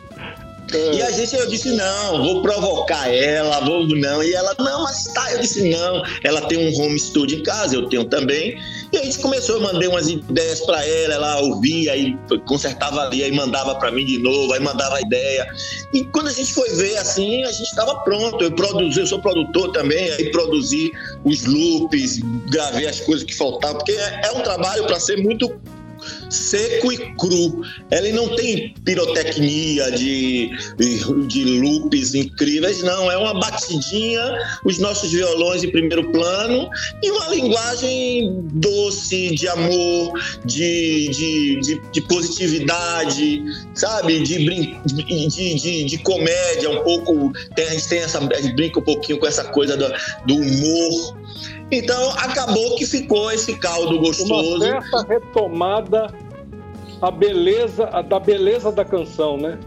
É. 0.73 0.95
E 0.95 1.03
a 1.03 1.11
gente, 1.11 1.35
eu 1.35 1.47
disse, 1.47 1.71
não, 1.71 2.23
vou 2.23 2.43
provocar 2.43 3.09
ela, 3.13 3.61
vou 3.61 3.87
não. 3.89 4.23
E 4.23 4.35
ela, 4.35 4.55
não, 4.59 4.83
mas 4.83 5.05
tá. 5.05 5.33
Eu 5.33 5.41
disse, 5.41 5.69
não. 5.71 6.03
Ela 6.23 6.43
tem 6.43 6.59
um 6.59 6.81
home 6.81 6.99
studio 6.99 7.39
em 7.39 7.43
casa, 7.43 7.75
eu 7.75 7.89
tenho 7.89 8.05
também. 8.05 8.59
E 8.93 8.97
a 8.97 9.05
gente 9.05 9.19
começou, 9.19 9.57
eu 9.57 9.63
mandei 9.63 9.89
umas 9.89 10.09
ideias 10.09 10.61
para 10.61 10.85
ela, 10.85 11.15
ela 11.15 11.41
ouvia, 11.41 11.93
aí 11.93 12.17
consertava 12.47 13.03
ali, 13.03 13.23
aí 13.23 13.33
mandava 13.33 13.75
para 13.77 13.91
mim 13.91 14.05
de 14.05 14.19
novo, 14.19 14.53
aí 14.53 14.61
mandava 14.61 14.97
a 14.97 15.01
ideia. 15.01 15.47
E 15.93 16.05
quando 16.05 16.29
a 16.29 16.33
gente 16.33 16.53
foi 16.53 16.69
ver 16.71 16.97
assim, 16.97 17.45
a 17.45 17.53
gente 17.53 17.69
estava 17.69 17.95
pronto. 18.01 18.43
Eu 18.43 18.53
produzi, 18.53 19.01
eu 19.01 19.07
sou 19.07 19.21
produtor 19.21 19.73
também, 19.73 20.11
aí 20.13 20.31
produzi 20.31 20.93
os 21.25 21.45
loops, 21.45 22.21
gravei 22.51 22.87
as 22.87 23.01
coisas 23.01 23.25
que 23.25 23.35
faltavam, 23.35 23.79
porque 23.79 23.93
é, 23.93 24.21
é 24.25 24.33
um 24.33 24.43
trabalho 24.43 24.87
para 24.87 25.01
ser 25.01 25.17
muito 25.17 25.49
seco 26.31 26.93
e 26.93 27.15
cru. 27.15 27.63
Ele 27.91 28.13
não 28.13 28.35
tem 28.37 28.75
pirotecnia 28.85 29.91
de, 29.93 30.51
de 31.27 31.45
loops 31.61 32.15
incríveis, 32.15 32.83
não. 32.83 33.11
É 33.11 33.17
uma 33.17 33.35
batidinha, 33.35 34.39
os 34.65 34.79
nossos 34.79 35.11
violões 35.11 35.65
em 35.65 35.71
primeiro 35.71 36.11
plano 36.11 36.69
e 37.03 37.11
uma 37.11 37.29
linguagem 37.29 38.41
doce, 38.53 39.35
de 39.35 39.49
amor, 39.49 40.13
de, 40.45 41.09
de, 41.09 41.61
de, 41.61 41.83
de 41.93 42.01
positividade, 42.03 43.43
sabe? 43.75 44.21
De, 44.21 44.39
de, 44.39 45.57
de, 45.57 45.85
de, 45.85 45.99
comédia, 45.99 46.71
um 46.71 46.83
pouco. 46.83 47.33
Tem, 47.55 47.67
a 47.67 47.71
gente 47.71 47.89
tem 47.89 47.99
essa. 48.01 48.19
A 48.19 48.41
gente 48.41 48.55
brinca 48.55 48.81
um 48.81 48.83
pouquinho 48.83 49.19
com 49.19 49.27
essa 49.27 49.45
coisa 49.45 49.77
do, 49.77 49.87
do 50.27 50.35
humor. 50.35 51.19
Então 51.71 52.11
acabou 52.13 52.77
que 52.77 52.87
ficou 52.87 53.31
esse 53.31 53.57
caldo 53.57 53.99
gostoso. 53.99 54.57
Uma 54.57 54.65
certa 54.65 55.03
retomada 55.07 56.15
a 57.01 57.11
beleza, 57.11 57.89
a, 57.93 58.03
da 58.03 58.19
beleza 58.19 58.73
da 58.73 58.85
canção, 58.85 59.37
né? 59.37 59.59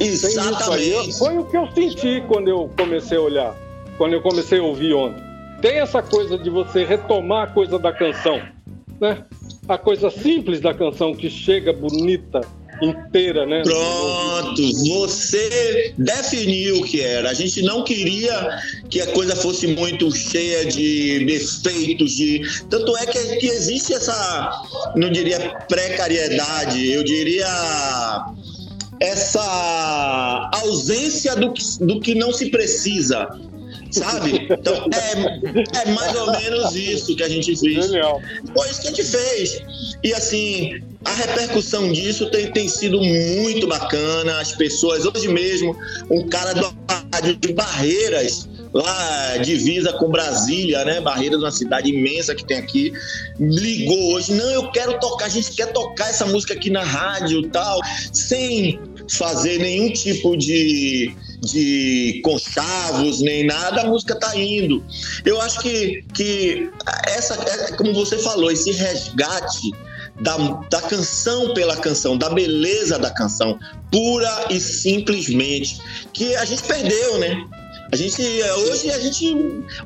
Exatamente. 0.00 1.16
Foi 1.18 1.38
o 1.38 1.44
que 1.44 1.56
eu 1.56 1.68
senti 1.72 2.22
quando 2.26 2.48
eu 2.48 2.70
comecei 2.76 3.18
a 3.18 3.20
olhar, 3.20 3.54
quando 3.98 4.14
eu 4.14 4.22
comecei 4.22 4.58
a 4.58 4.62
ouvir 4.62 4.94
ontem. 4.94 5.22
Tem 5.60 5.78
essa 5.78 6.02
coisa 6.02 6.38
de 6.38 6.48
você 6.48 6.84
retomar 6.84 7.48
a 7.48 7.52
coisa 7.52 7.78
da 7.78 7.92
canção, 7.92 8.40
né? 9.00 9.24
A 9.68 9.76
coisa 9.76 10.10
simples 10.10 10.60
da 10.60 10.72
canção 10.72 11.14
que 11.14 11.28
chega 11.28 11.72
bonita, 11.72 12.40
inteira, 12.82 13.46
né? 13.46 13.62
Pronto, 13.62 14.62
você 14.88 15.94
definiu 15.96 16.78
o 16.78 16.84
que 16.84 17.00
era. 17.00 17.30
A 17.30 17.34
gente 17.34 17.62
não 17.62 17.84
queria 17.84 18.60
que 18.88 19.00
a 19.00 19.06
coisa 19.08 19.36
fosse 19.36 19.66
muito 19.66 20.10
cheia 20.12 20.66
de 20.66 21.24
defeitos, 21.24 22.12
de 22.12 22.42
tanto 22.68 22.96
é 22.96 23.06
que, 23.06 23.36
que 23.36 23.46
existe 23.46 23.92
essa, 23.92 24.62
não 24.96 25.10
diria 25.10 25.38
precariedade, 25.68 26.90
eu 26.90 27.04
diria 27.04 27.46
essa 29.00 30.50
ausência 30.62 31.34
do 31.36 31.54
do 31.80 32.00
que 32.00 32.14
não 32.14 32.32
se 32.32 32.50
precisa 32.50 33.28
sabe? 33.90 34.48
Então 34.50 34.88
é, 34.92 35.82
é 35.82 35.90
mais 35.92 36.14
ou 36.16 36.32
menos 36.32 36.74
isso 36.74 37.14
que 37.16 37.22
a 37.22 37.28
gente 37.28 37.56
fez. 37.56 37.86
Genial. 37.86 38.20
Foi 38.54 38.70
isso 38.70 38.80
que 38.80 38.88
a 38.88 38.90
gente 38.90 39.04
fez. 39.04 39.62
E 40.02 40.12
assim, 40.12 40.80
a 41.04 41.12
repercussão 41.14 41.92
disso 41.92 42.30
tem, 42.30 42.50
tem 42.52 42.68
sido 42.68 43.00
muito 43.00 43.66
bacana. 43.66 44.40
As 44.40 44.52
pessoas, 44.52 45.04
hoje 45.06 45.28
mesmo, 45.28 45.76
um 46.10 46.28
cara 46.28 46.54
do 46.54 46.74
rádio 47.12 47.36
de 47.36 47.52
Barreiras, 47.52 48.48
lá 48.72 49.36
divisa 49.38 49.92
com 49.94 50.08
Brasília, 50.08 50.84
né? 50.84 51.00
Barreiras, 51.00 51.40
uma 51.40 51.50
cidade 51.50 51.90
imensa 51.90 52.34
que 52.34 52.44
tem 52.44 52.58
aqui, 52.58 52.92
ligou 53.38 54.14
hoje. 54.14 54.32
Não, 54.32 54.50
eu 54.50 54.70
quero 54.70 54.98
tocar, 55.00 55.26
a 55.26 55.28
gente 55.28 55.52
quer 55.52 55.72
tocar 55.72 56.10
essa 56.10 56.26
música 56.26 56.54
aqui 56.54 56.70
na 56.70 56.84
rádio 56.84 57.48
tal, 57.50 57.80
sem 58.12 58.78
fazer 59.08 59.58
nenhum 59.58 59.92
tipo 59.92 60.36
de 60.36 61.12
de 61.40 62.20
conchavos 62.24 63.20
nem 63.20 63.46
nada, 63.46 63.82
a 63.82 63.86
música 63.86 64.14
tá 64.14 64.36
indo. 64.36 64.84
Eu 65.24 65.40
acho 65.40 65.60
que, 65.60 66.04
que 66.14 66.70
essa, 67.06 67.34
é, 67.34 67.72
como 67.72 67.94
você 67.94 68.18
falou, 68.18 68.50
esse 68.50 68.72
resgate 68.72 69.72
da, 70.20 70.36
da 70.70 70.82
canção 70.82 71.54
pela 71.54 71.76
canção, 71.76 72.16
da 72.16 72.28
beleza 72.30 72.98
da 72.98 73.10
canção, 73.10 73.58
pura 73.90 74.46
e 74.50 74.60
simplesmente, 74.60 75.80
que 76.12 76.34
a 76.36 76.44
gente 76.44 76.62
perdeu, 76.62 77.18
né? 77.18 77.44
A 77.92 77.96
gente, 77.96 78.22
hoje 78.22 78.90
a 78.90 79.00
gente 79.00 79.34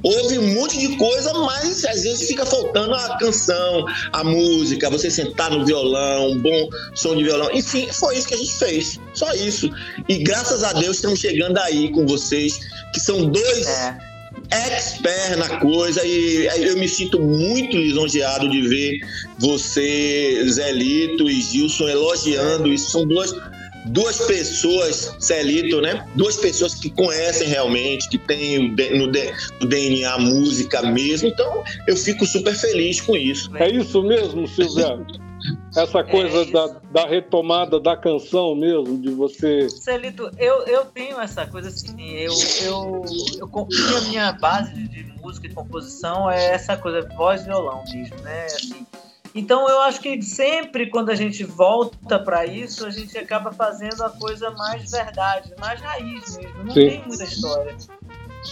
ouve 0.02 0.38
um 0.38 0.54
monte 0.54 0.78
de 0.78 0.96
coisa, 0.96 1.32
mas 1.32 1.84
às 1.86 2.02
vezes 2.02 2.28
fica 2.28 2.44
faltando 2.44 2.94
a 2.94 3.16
canção, 3.18 3.86
a 4.12 4.22
música, 4.22 4.90
você 4.90 5.10
sentar 5.10 5.50
no 5.50 5.64
violão, 5.64 6.32
um 6.32 6.38
bom 6.38 6.68
som 6.94 7.16
de 7.16 7.24
violão. 7.24 7.50
Enfim, 7.52 7.88
foi 7.90 8.18
isso 8.18 8.28
que 8.28 8.34
a 8.34 8.38
gente 8.38 8.54
fez. 8.54 9.00
Só 9.14 9.32
isso. 9.32 9.70
E 10.06 10.18
graças 10.18 10.62
a 10.62 10.74
Deus 10.74 10.96
estamos 10.96 11.18
chegando 11.18 11.56
aí 11.58 11.90
com 11.92 12.06
vocês, 12.06 12.60
que 12.92 13.00
são 13.00 13.26
dois. 13.26 13.66
É 13.66 13.96
expert 14.50 15.36
na 15.38 15.60
coisa 15.60 16.04
e 16.04 16.46
eu 16.62 16.76
me 16.76 16.88
sinto 16.88 17.20
muito 17.20 17.76
lisonjeado 17.76 18.50
de 18.50 18.62
ver 18.68 18.98
você, 19.38 20.44
Zelito 20.50 21.28
e 21.30 21.40
Gilson 21.40 21.88
elogiando 21.88 22.72
isso. 22.72 22.90
São 22.90 23.06
duas 23.06 23.32
duas 23.86 24.18
pessoas, 24.26 25.16
Celito, 25.18 25.80
né? 25.80 26.06
Duas 26.14 26.36
pessoas 26.36 26.74
que 26.74 26.90
conhecem 26.90 27.48
realmente, 27.48 28.08
que 28.08 28.18
têm 28.18 28.70
no, 28.70 29.10
DNA 29.68 30.18
música 30.18 30.82
mesmo. 30.82 31.28
Então, 31.28 31.62
eu 31.86 31.96
fico 31.96 32.26
super 32.26 32.54
feliz 32.54 33.00
com 33.00 33.16
isso. 33.16 33.50
É 33.56 33.70
isso 33.70 34.02
mesmo, 34.02 34.46
Silvia? 34.46 34.98
Essa 35.76 36.02
coisa 36.04 36.42
é 36.42 36.44
da, 36.46 36.66
da, 36.90 37.06
retomada 37.06 37.78
da 37.80 37.96
canção 37.96 38.54
mesmo, 38.54 38.96
de 38.96 39.10
você. 39.10 39.68
Celito, 39.68 40.30
eu, 40.38 40.62
eu 40.62 40.84
tenho 40.86 41.20
essa 41.20 41.46
coisa 41.46 41.68
assim, 41.68 42.12
eu, 42.12 42.32
eu, 42.62 43.04
eu, 43.40 43.68
a 43.98 44.00
minha 44.08 44.32
base 44.32 44.72
de 44.72 45.04
música 45.20 45.46
e 45.46 45.50
composição 45.50 46.30
é 46.30 46.52
essa 46.52 46.76
coisa, 46.76 47.06
voz 47.16 47.42
e 47.42 47.44
violão 47.46 47.82
mesmo, 47.92 48.16
né? 48.22 48.46
Assim, 48.46 48.86
então 49.34 49.68
eu 49.68 49.80
acho 49.80 50.00
que 50.00 50.22
sempre 50.22 50.88
quando 50.88 51.10
a 51.10 51.14
gente 51.14 51.42
volta 51.42 52.18
para 52.18 52.46
isso, 52.46 52.86
a 52.86 52.90
gente 52.90 53.18
acaba 53.18 53.52
fazendo 53.52 54.02
a 54.04 54.10
coisa 54.10 54.50
mais 54.52 54.90
verdade, 54.92 55.52
mais 55.58 55.80
raiz 55.80 56.36
mesmo. 56.36 56.64
Não 56.64 56.72
Sim. 56.72 56.88
tem 56.88 57.04
muita 57.06 57.24
história. 57.24 57.76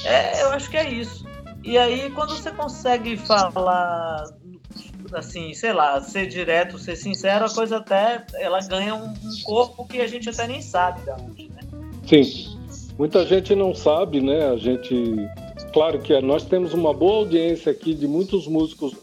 É, 0.04 0.42
eu 0.42 0.48
acho 0.48 0.68
que 0.68 0.76
é 0.76 0.90
isso. 0.90 1.24
E 1.62 1.78
aí 1.78 2.10
quando 2.10 2.34
você 2.34 2.50
consegue 2.50 3.16
falar 3.16 4.24
assim, 5.12 5.52
sei 5.54 5.72
lá, 5.72 6.00
ser 6.00 6.26
direto, 6.26 6.78
ser 6.78 6.96
sincero, 6.96 7.44
a 7.44 7.50
coisa 7.50 7.76
até 7.76 8.24
ela 8.34 8.60
ganha 8.60 8.94
um, 8.94 9.08
um 9.08 9.42
corpo 9.44 9.86
que 9.86 10.00
a 10.00 10.06
gente 10.06 10.28
até 10.28 10.46
nem 10.48 10.62
sabe 10.62 11.02
da 11.02 11.14
onde, 11.14 11.48
né? 11.50 11.60
Sim. 12.06 12.58
Muita 12.98 13.24
gente 13.24 13.54
não 13.54 13.74
sabe, 13.74 14.20
né? 14.20 14.50
A 14.50 14.56
gente, 14.56 15.14
claro 15.72 16.00
que 16.00 16.12
é, 16.12 16.20
nós 16.20 16.44
temos 16.44 16.72
uma 16.74 16.92
boa 16.92 17.18
audiência 17.18 17.70
aqui 17.70 17.94
de 17.94 18.06
muitos 18.06 18.46
músicos 18.46 18.94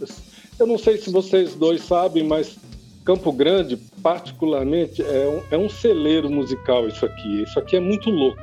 eu 0.59 0.67
não 0.67 0.77
sei 0.77 0.97
se 0.97 1.09
vocês 1.09 1.55
dois 1.55 1.81
sabem, 1.81 2.23
mas 2.23 2.57
Campo 3.05 3.31
Grande, 3.31 3.77
particularmente, 4.03 5.01
é 5.01 5.27
um, 5.27 5.55
é 5.55 5.57
um 5.57 5.69
celeiro 5.69 6.29
musical 6.29 6.87
isso 6.87 7.05
aqui. 7.05 7.43
Isso 7.43 7.57
aqui 7.57 7.77
é 7.77 7.79
muito 7.79 8.09
louco. 8.09 8.39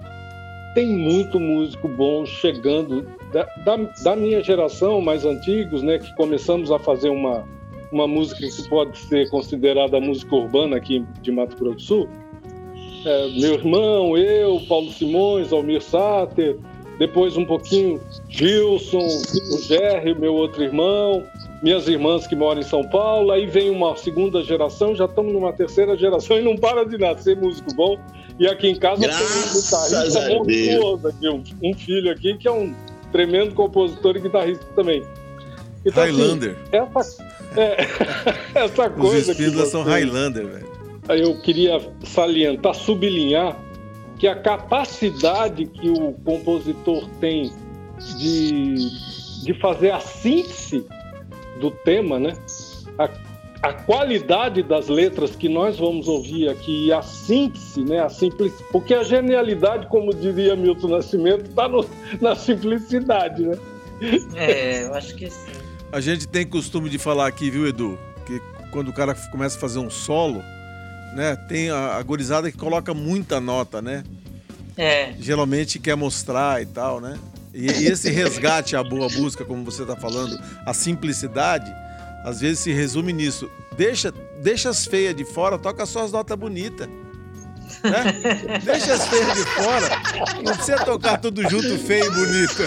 Tem 0.74 0.86
muito 0.86 1.38
músico 1.38 1.88
bom 1.88 2.26
chegando 2.26 3.06
da, 3.32 3.44
da, 3.64 3.76
da 4.02 4.16
minha 4.16 4.42
geração, 4.42 5.00
mais 5.00 5.24
antigos, 5.24 5.82
né, 5.82 5.98
que 5.98 6.14
começamos 6.16 6.70
a 6.70 6.78
fazer 6.78 7.10
uma, 7.10 7.44
uma 7.92 8.06
música 8.06 8.40
que 8.40 8.68
pode 8.68 8.98
ser 8.98 9.30
considerada 9.30 10.00
música 10.00 10.34
urbana 10.34 10.76
aqui 10.76 11.04
de 11.22 11.30
Mato 11.30 11.56
Grosso 11.56 11.76
do 11.76 11.82
Sul. 11.82 12.08
É, 13.04 13.28
meu 13.40 13.54
irmão, 13.54 14.18
eu, 14.18 14.60
Paulo 14.68 14.90
Simões, 14.90 15.52
Almir 15.52 15.80
Sater, 15.80 16.58
depois 16.98 17.36
um 17.36 17.44
pouquinho 17.44 18.00
Gilson, 18.28 19.06
o 19.52 19.58
Jerry, 19.58 20.14
meu 20.18 20.34
outro 20.34 20.62
irmão, 20.62 21.24
minhas 21.62 21.86
irmãs 21.88 22.26
que 22.26 22.34
moram 22.34 22.60
em 22.60 22.64
São 22.64 22.82
Paulo, 22.88 23.30
aí 23.32 23.46
vem 23.46 23.70
uma 23.70 23.96
segunda 23.96 24.42
geração, 24.42 24.94
já 24.94 25.04
estamos 25.04 25.32
numa 25.32 25.52
terceira 25.52 25.96
geração 25.96 26.38
e 26.40 26.42
não 26.42 26.56
para 26.56 26.84
de 26.84 26.98
nascer 26.98 27.36
músico 27.36 27.74
bom. 27.74 27.98
E 28.38 28.46
aqui 28.46 28.68
em 28.68 28.76
casa 28.76 29.00
Graças 29.00 29.28
tem 29.30 29.38
um 29.38 29.94
guitarrista 29.94 30.28
monstruoso 30.34 31.08
aqui, 31.08 31.28
um, 31.28 31.42
um, 31.62 31.74
filho 31.74 32.12
aqui 32.12 32.36
que 32.36 32.46
é 32.46 32.52
um 32.52 32.74
tremendo 33.10 33.54
compositor 33.54 34.16
e 34.16 34.20
guitarrista 34.20 34.64
também. 34.74 35.02
Então, 35.84 36.02
assim, 36.02 36.12
Highlander. 36.12 36.56
Assim, 36.72 36.98
essa, 36.98 37.24
é, 37.56 37.86
essa 38.62 38.90
coisa. 38.90 39.32
Os 39.32 39.38
Spindler 39.38 39.66
são 39.66 39.82
Highlander, 39.82 40.46
velho. 40.46 40.66
Eu 41.08 41.40
queria 41.40 41.80
salientar, 42.04 42.74
sublinhar 42.74 43.56
que 44.18 44.26
a 44.26 44.34
capacidade 44.34 45.66
que 45.66 45.90
o 45.90 46.12
compositor 46.24 47.08
tem 47.20 47.52
de, 48.18 48.74
de 49.42 49.54
fazer 49.60 49.90
a 49.90 50.00
síntese 50.00 50.86
do 51.60 51.70
tema, 51.70 52.18
né? 52.18 52.34
A, 52.98 53.10
a 53.62 53.72
qualidade 53.72 54.62
das 54.62 54.88
letras 54.88 55.34
que 55.34 55.48
nós 55.48 55.78
vamos 55.78 56.08
ouvir 56.08 56.48
aqui 56.48 56.92
a 56.92 57.02
síntese, 57.02 57.84
né? 57.84 58.00
A 58.00 58.08
simplicidade, 58.08 58.64
porque 58.70 58.94
a 58.94 59.02
genialidade, 59.02 59.86
como 59.88 60.14
diria 60.14 60.56
Milton 60.56 60.88
Nascimento, 60.88 61.48
está 61.48 61.68
na 62.20 62.34
simplicidade, 62.34 63.42
né? 63.42 63.58
É, 64.34 64.84
eu 64.84 64.94
acho 64.94 65.14
que 65.14 65.30
sim. 65.30 65.52
A 65.90 66.00
gente 66.00 66.28
tem 66.28 66.46
costume 66.46 66.90
de 66.90 66.98
falar 66.98 67.26
aqui, 67.26 67.50
viu, 67.50 67.66
Edu? 67.66 67.98
Que 68.26 68.40
quando 68.70 68.88
o 68.88 68.92
cara 68.92 69.14
começa 69.30 69.56
a 69.56 69.60
fazer 69.60 69.78
um 69.78 69.88
solo, 69.88 70.42
né? 71.16 71.34
Tem 71.48 71.70
a, 71.70 71.96
a 71.96 72.02
gorizada 72.02 72.50
que 72.52 72.56
coloca 72.56 72.94
muita 72.94 73.40
nota, 73.40 73.82
né? 73.82 74.04
é. 74.76 75.14
geralmente 75.18 75.78
quer 75.78 75.96
mostrar 75.96 76.62
e 76.62 76.66
tal, 76.66 77.00
né? 77.00 77.18
E, 77.54 77.66
e 77.66 77.86
esse 77.86 78.10
resgate 78.10 78.76
à 78.76 78.84
boa 78.84 79.08
música, 79.08 79.44
como 79.44 79.64
você 79.64 79.82
está 79.82 79.96
falando, 79.96 80.38
a 80.66 80.74
simplicidade, 80.74 81.72
às 82.22 82.40
vezes 82.40 82.58
se 82.58 82.72
resume 82.72 83.12
nisso. 83.12 83.50
Deixa, 83.76 84.12
deixa 84.42 84.68
as 84.68 84.84
feias 84.84 85.14
de 85.14 85.24
fora, 85.24 85.58
toca 85.58 85.86
só 85.86 86.04
as 86.04 86.12
notas 86.12 86.36
bonitas. 86.36 86.86
Né? 87.82 88.60
Deixa 88.62 88.94
as 88.94 89.08
feias 89.08 89.32
de 89.32 89.44
fora. 89.44 90.02
Não 90.44 90.54
precisa 90.54 90.84
tocar 90.84 91.18
tudo 91.18 91.48
junto, 91.48 91.78
feio 91.78 92.04
e 92.04 92.10
bonito. 92.10 92.62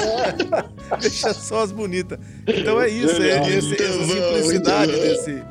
Deixa 1.00 1.34
só 1.34 1.64
as 1.64 1.72
bonitas. 1.72 2.18
Então 2.48 2.82
é 2.82 2.90
isso, 2.90 3.22
é, 3.22 3.48
esse, 3.48 3.82
essa 3.82 4.04
simplicidade 4.04 4.92
desse, 4.92 5.44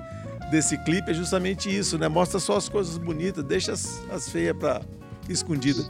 desse 0.51 0.77
clipe 0.85 1.11
é 1.11 1.15
justamente 1.15 1.75
isso, 1.75 1.99
né? 1.99 2.09
Mostra 2.09 2.39
só 2.39 2.57
as 2.57 2.69
coisas 2.69 2.99
bonitas, 2.99 3.45
deixa 3.45 3.73
as, 3.73 4.03
as 4.11 4.29
feias 4.29 4.57
para 4.57 4.83
escondida. 5.29 5.83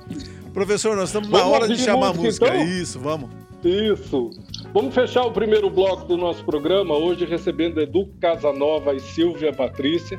Professor, 0.53 0.97
nós 0.97 1.11
estamos 1.11 1.29
na 1.29 1.45
hora 1.45 1.69
de 1.69 1.77
chamar 1.77 2.13
música, 2.13 2.49
a 2.49 2.55
música. 2.55 2.65
Então? 2.65 2.83
Isso, 2.83 2.99
vamos. 2.99 3.31
Isso. 3.65 4.31
Vamos 4.73 4.95
fechar 4.95 5.25
o 5.25 5.33
primeiro 5.33 5.69
bloco 5.69 6.05
do 6.07 6.17
nosso 6.17 6.45
programa, 6.45 6.95
hoje 6.97 7.25
recebendo 7.25 7.81
Edu 7.81 8.09
Casanova 8.21 8.95
e 8.95 9.01
Silvia 9.01 9.53
Patrícia. 9.53 10.19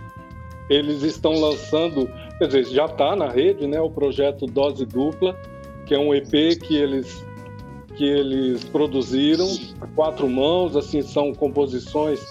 Eles 0.69 1.01
estão 1.03 1.34
lançando, 1.34 2.08
quer 2.38 2.48
dizer, 2.48 2.65
já 2.65 2.86
está 2.86 3.15
na 3.15 3.29
rede, 3.29 3.65
né, 3.65 3.79
o 3.79 3.89
projeto 3.89 4.46
Dose 4.46 4.86
Dupla, 4.86 5.36
que 5.86 5.96
é 5.96 6.00
um 6.00 6.13
EP 6.13 6.60
que 6.62 6.75
eles 6.75 7.25
que 7.96 8.05
eles 8.05 8.63
produziram 8.63 9.46
a 9.81 9.88
quatro 9.88 10.29
mãos, 10.29 10.74
assim, 10.77 11.01
são 11.01 11.34
composições 11.34 12.22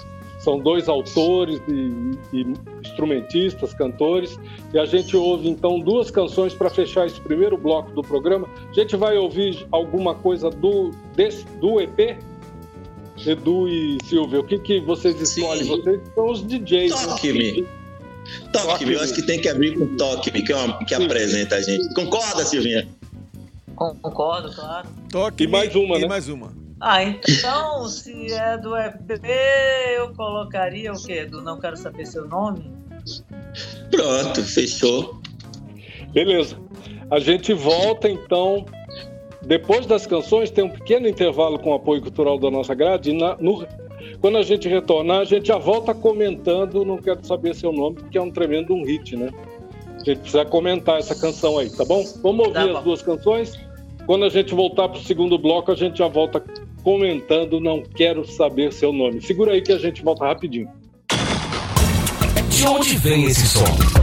são 0.48 0.58
dois 0.58 0.88
autores 0.88 1.60
e, 1.68 1.92
e, 2.32 2.46
instrumentistas, 2.80 3.74
cantores, 3.74 4.38
e 4.72 4.78
a 4.78 4.86
gente 4.86 5.14
ouve 5.14 5.46
então 5.46 5.78
duas 5.78 6.10
canções 6.10 6.54
para 6.54 6.70
fechar 6.70 7.06
esse 7.06 7.20
primeiro 7.20 7.58
bloco 7.58 7.90
do 7.92 8.00
programa. 8.00 8.48
A 8.70 8.72
gente 8.72 8.96
vai 8.96 9.18
ouvir 9.18 9.66
alguma 9.70 10.14
coisa 10.14 10.48
do, 10.48 10.90
desse, 11.14 11.44
do 11.60 11.78
EP? 11.78 12.16
Edu 13.26 13.68
e 13.68 13.98
Silvio, 14.06 14.40
o 14.40 14.44
que, 14.44 14.58
que 14.58 14.80
vocês 14.80 15.20
escolhem? 15.20 15.64
Sim. 15.64 15.68
Vocês 15.68 16.00
são 16.14 16.30
os 16.30 16.46
DJs. 16.46 16.92
Né? 16.92 17.06
Toque-me. 17.08 17.66
Toque-me, 18.50 18.92
eu 18.94 19.00
acho 19.02 19.12
que 19.12 19.22
tem 19.22 19.38
que 19.38 19.48
abrir 19.50 19.76
com 19.76 19.96
Toque-me, 19.96 20.42
que, 20.42 20.52
é 20.52 20.84
que 20.86 20.94
apresenta 20.94 21.56
a 21.56 21.60
gente. 21.60 21.92
Concorda, 21.94 22.44
Silvinha? 22.44 22.88
Concordo, 23.76 24.54
claro. 24.54 24.88
Toque. 25.10 25.44
E 25.44 25.46
mais 25.46 25.74
uma, 25.74 25.98
e 25.98 26.02
né? 26.02 26.08
mais 26.08 26.28
uma. 26.28 26.57
Ah, 26.80 27.02
então, 27.02 27.88
se 27.88 28.32
é 28.32 28.56
do 28.56 28.76
EP, 28.76 29.24
eu 29.96 30.14
colocaria 30.14 30.92
o 30.92 31.02
quê? 31.02 31.24
Do 31.24 31.42
Não 31.42 31.58
Quero 31.58 31.76
Saber 31.76 32.06
Seu 32.06 32.26
Nome? 32.28 32.70
Pronto, 33.90 34.42
fechou. 34.44 35.20
Beleza. 36.12 36.56
A 37.10 37.18
gente 37.18 37.52
volta, 37.52 38.08
então. 38.08 38.64
Depois 39.42 39.86
das 39.86 40.06
canções, 40.06 40.50
tem 40.50 40.64
um 40.64 40.68
pequeno 40.68 41.08
intervalo 41.08 41.58
com 41.58 41.70
o 41.70 41.74
apoio 41.74 42.02
cultural 42.02 42.38
da 42.38 42.50
nossa 42.50 42.74
grade. 42.74 43.12
Na, 43.12 43.36
no, 43.36 43.66
quando 44.20 44.36
a 44.36 44.42
gente 44.42 44.68
retornar, 44.68 45.20
a 45.20 45.24
gente 45.24 45.48
já 45.48 45.58
volta 45.58 45.94
comentando 45.94 46.84
Não 46.84 46.98
Quero 46.98 47.24
Saber 47.24 47.54
Seu 47.54 47.72
Nome, 47.72 47.96
porque 47.96 48.18
é 48.18 48.22
um 48.22 48.30
tremendo 48.30 48.74
um 48.74 48.84
hit, 48.84 49.16
né? 49.16 49.30
A 49.96 50.04
gente 50.04 50.20
precisa 50.20 50.44
comentar 50.44 50.98
essa 50.98 51.14
canção 51.14 51.58
aí, 51.58 51.70
tá 51.70 51.84
bom? 51.84 52.04
Vamos 52.22 52.46
ouvir 52.46 52.54
tá 52.54 52.66
bom. 52.66 52.78
as 52.78 52.84
duas 52.84 53.02
canções. 53.02 53.58
Quando 54.06 54.24
a 54.24 54.28
gente 54.28 54.54
voltar 54.54 54.88
para 54.88 54.98
o 54.98 55.02
segundo 55.02 55.38
bloco, 55.38 55.72
a 55.72 55.74
gente 55.74 55.98
já 55.98 56.08
volta 56.08 56.42
comentando 56.88 57.60
Não 57.60 57.82
Quero 57.82 58.26
Saber 58.26 58.72
Seu 58.72 58.94
Nome. 58.94 59.20
Segura 59.20 59.52
aí 59.52 59.60
que 59.60 59.70
a 59.70 59.78
gente 59.78 60.02
volta 60.02 60.24
rapidinho. 60.24 60.70
De 62.48 62.66
onde 62.66 62.96
vem 62.96 63.24
esse 63.26 63.46
som? 63.46 63.97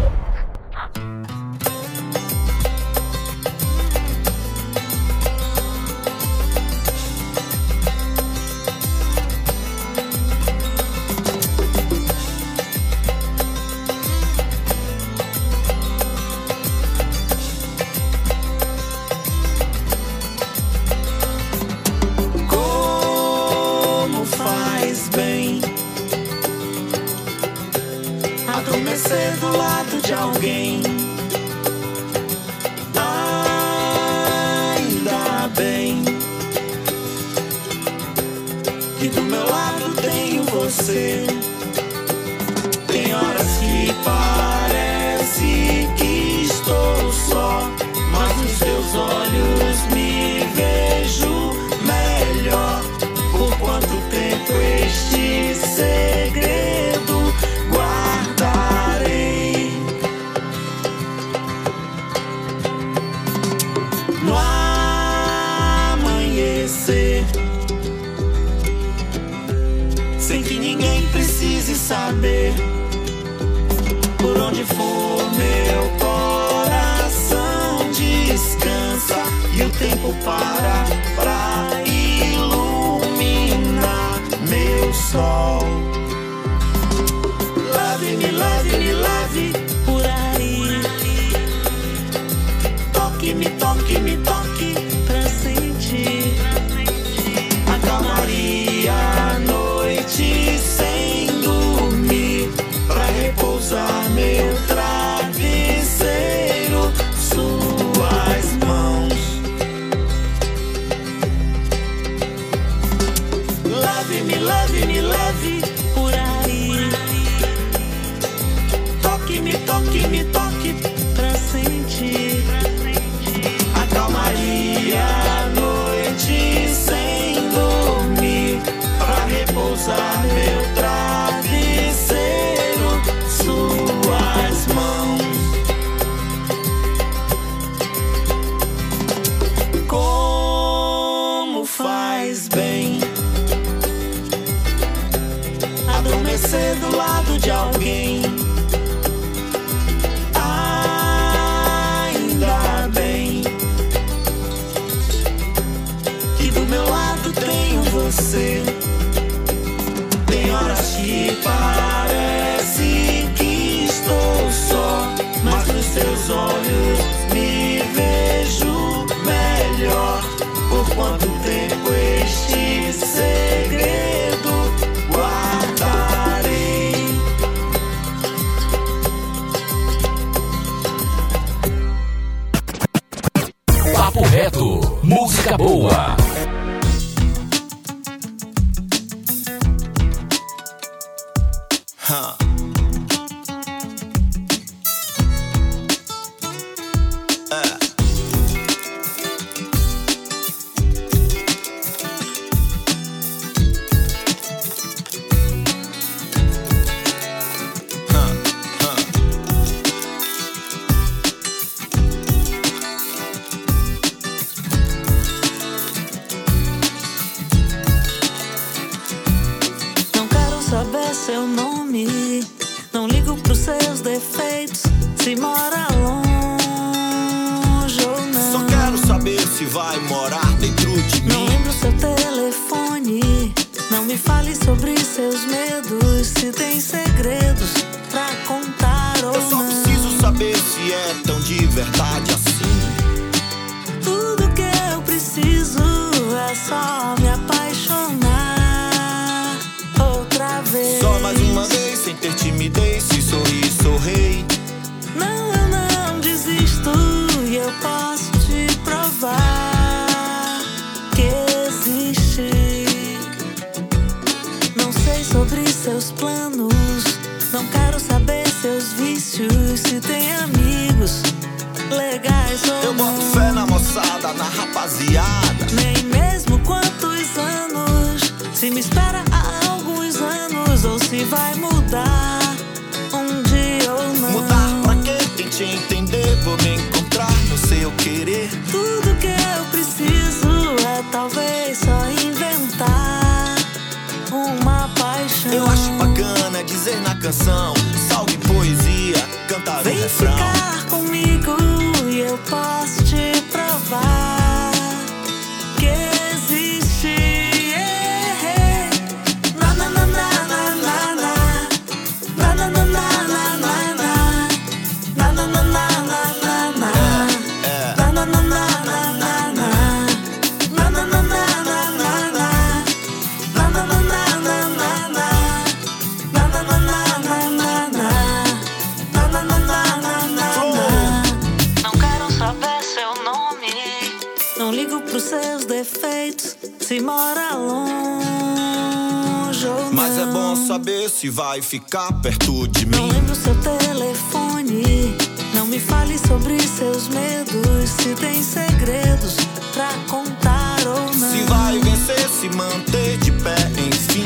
Se 341.26 341.30
vai 341.32 341.60
ficar 341.60 342.12
perto 342.22 342.68
de 342.68 342.86
mim. 342.86 342.98
Não 342.98 343.08
lembro 343.08 343.34
seu 343.34 343.56
telefone. 343.56 345.18
Não 345.56 345.66
me 345.66 345.80
fale 345.80 346.20
sobre 346.20 346.60
seus 346.60 347.08
medos. 347.08 347.90
Se 347.90 348.14
tem 348.14 348.44
segredos 348.44 349.36
pra 349.74 349.90
contar 350.08 350.78
ou 350.86 351.12
não. 351.16 351.32
Se 351.32 351.42
vai 351.46 351.80
vencer, 351.80 352.30
se 352.30 352.48
manter 352.56 353.18
de 353.18 353.32
pé, 353.32 353.56
enfim. 353.88 354.24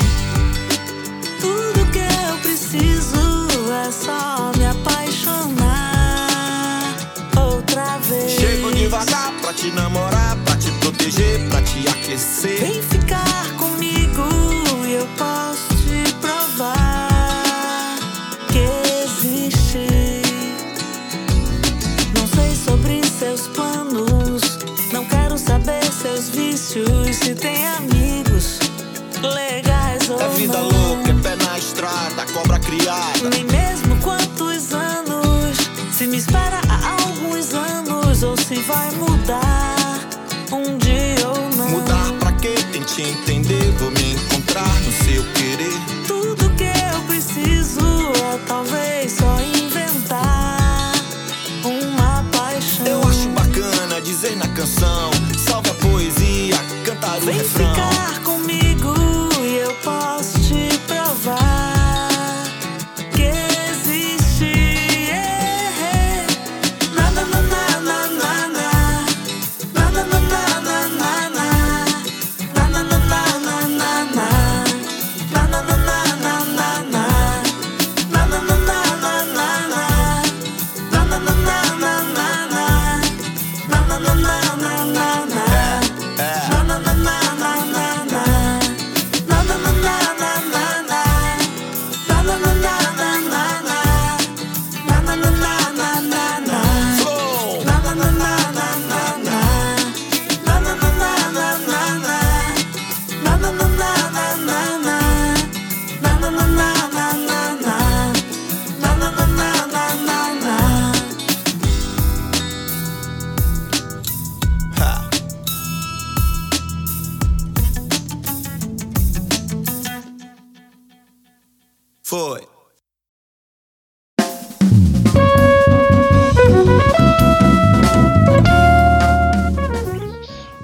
Tudo 1.40 1.90
que 1.90 2.00
eu 2.00 2.38
preciso 2.40 3.48
é 3.72 3.92
só 3.92 4.52
me 4.58 4.66
apaixonar 4.66 5.56
outra 7.38 7.98
vez. 8.00 8.32
Chego 8.32 8.72
devagar 8.72 9.32
pra 9.42 9.54
te 9.54 9.72
namorar, 9.72 10.36
pra 10.44 10.58
te 10.58 10.70
proteger, 10.82 11.48
pra 11.50 11.62
te 11.62 11.88
aquecer. 11.88 12.99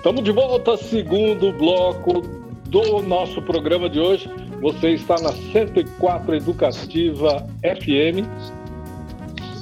Estamos 0.05 0.23
de 0.23 0.31
volta, 0.31 0.77
segundo 0.77 1.51
bloco 1.51 2.21
do 2.67 3.01
nosso 3.01 3.41
programa 3.41 3.89
de 3.89 3.99
hoje. 3.99 4.29
Você 4.61 4.91
está 4.91 5.15
na 5.19 5.31
104 5.31 6.35
Educativa 6.35 7.43
FM. 7.63 8.21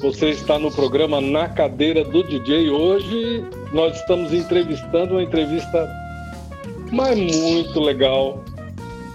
Você 0.01 0.31
está 0.31 0.59
no 0.59 0.69
programa 0.69 1.21
Na 1.21 1.47
Cadeira 1.47 2.03
do 2.03 2.27
DJ. 2.27 2.69
Hoje 2.69 3.45
nós 3.71 3.95
estamos 3.95 4.33
entrevistando 4.33 5.13
uma 5.13 5.23
entrevista 5.23 5.89
mas 6.91 7.17
muito 7.17 7.79
legal, 7.79 8.43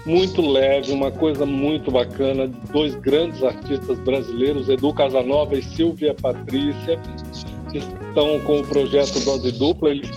muito 0.07 0.41
leve, 0.41 0.91
uma 0.91 1.11
coisa 1.11 1.45
muito 1.45 1.91
bacana. 1.91 2.49
Dois 2.73 2.95
grandes 2.95 3.43
artistas 3.43 3.99
brasileiros, 3.99 4.67
Edu 4.67 4.91
Casanova 4.95 5.55
e 5.55 5.61
Silvia 5.61 6.15
Patrícia, 6.15 6.99
que 7.71 7.77
estão 7.77 8.39
com 8.39 8.61
o 8.61 8.63
projeto 8.65 9.23
Dose 9.23 9.51
Dupla. 9.51 9.91
Eles 9.91 10.09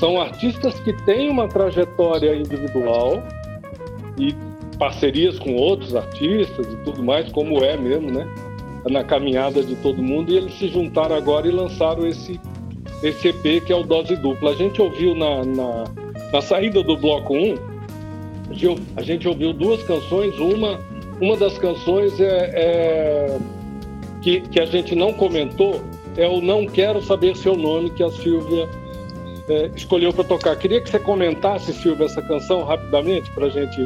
são 0.00 0.20
artistas 0.20 0.80
que 0.80 0.92
têm 1.04 1.30
uma 1.30 1.46
trajetória 1.46 2.34
individual 2.34 3.22
e 4.18 4.34
parcerias 4.76 5.38
com 5.38 5.54
outros 5.54 5.94
artistas 5.94 6.66
e 6.66 6.76
tudo 6.78 7.02
mais, 7.04 7.30
como 7.30 7.62
é 7.62 7.76
mesmo, 7.76 8.10
né? 8.10 8.26
Na 8.90 9.04
caminhada 9.04 9.62
de 9.62 9.76
todo 9.76 10.02
mundo. 10.02 10.32
E 10.32 10.38
eles 10.38 10.54
se 10.54 10.66
juntaram 10.66 11.14
agora 11.14 11.46
e 11.46 11.50
lançaram 11.50 12.06
esse, 12.06 12.40
esse 13.02 13.28
EP 13.28 13.62
que 13.64 13.72
é 13.72 13.76
o 13.76 13.84
Dose 13.84 14.16
Dupla. 14.16 14.50
A 14.50 14.54
gente 14.54 14.80
ouviu 14.80 15.14
na, 15.14 15.44
na 15.44 15.84
na 16.32 16.40
saída 16.40 16.82
do 16.82 16.96
bloco 16.96 17.34
1, 17.34 17.54
a 18.96 19.02
gente 19.02 19.26
ouviu 19.26 19.52
duas 19.52 19.82
canções. 19.82 20.38
Uma, 20.38 20.80
uma 21.20 21.36
das 21.36 21.58
canções 21.58 22.20
é, 22.20 22.50
é 22.54 23.38
que, 24.22 24.40
que, 24.42 24.60
a 24.60 24.66
gente 24.66 24.94
não 24.94 25.12
comentou 25.12 25.80
é 26.16 26.28
o 26.28 26.40
Não 26.40 26.66
Quero 26.66 27.02
Saber 27.02 27.36
Seu 27.36 27.56
Nome, 27.56 27.90
que 27.90 28.02
a 28.02 28.10
Silvia 28.10 28.68
é, 29.48 29.70
escolheu 29.76 30.12
para 30.12 30.24
tocar. 30.24 30.56
Queria 30.56 30.80
que 30.80 30.90
você 30.90 30.98
comentasse, 30.98 31.72
Silvia, 31.72 32.06
essa 32.06 32.22
canção 32.22 32.64
rapidamente, 32.64 33.30
para 33.32 33.46
a 33.46 33.50
gente 33.50 33.80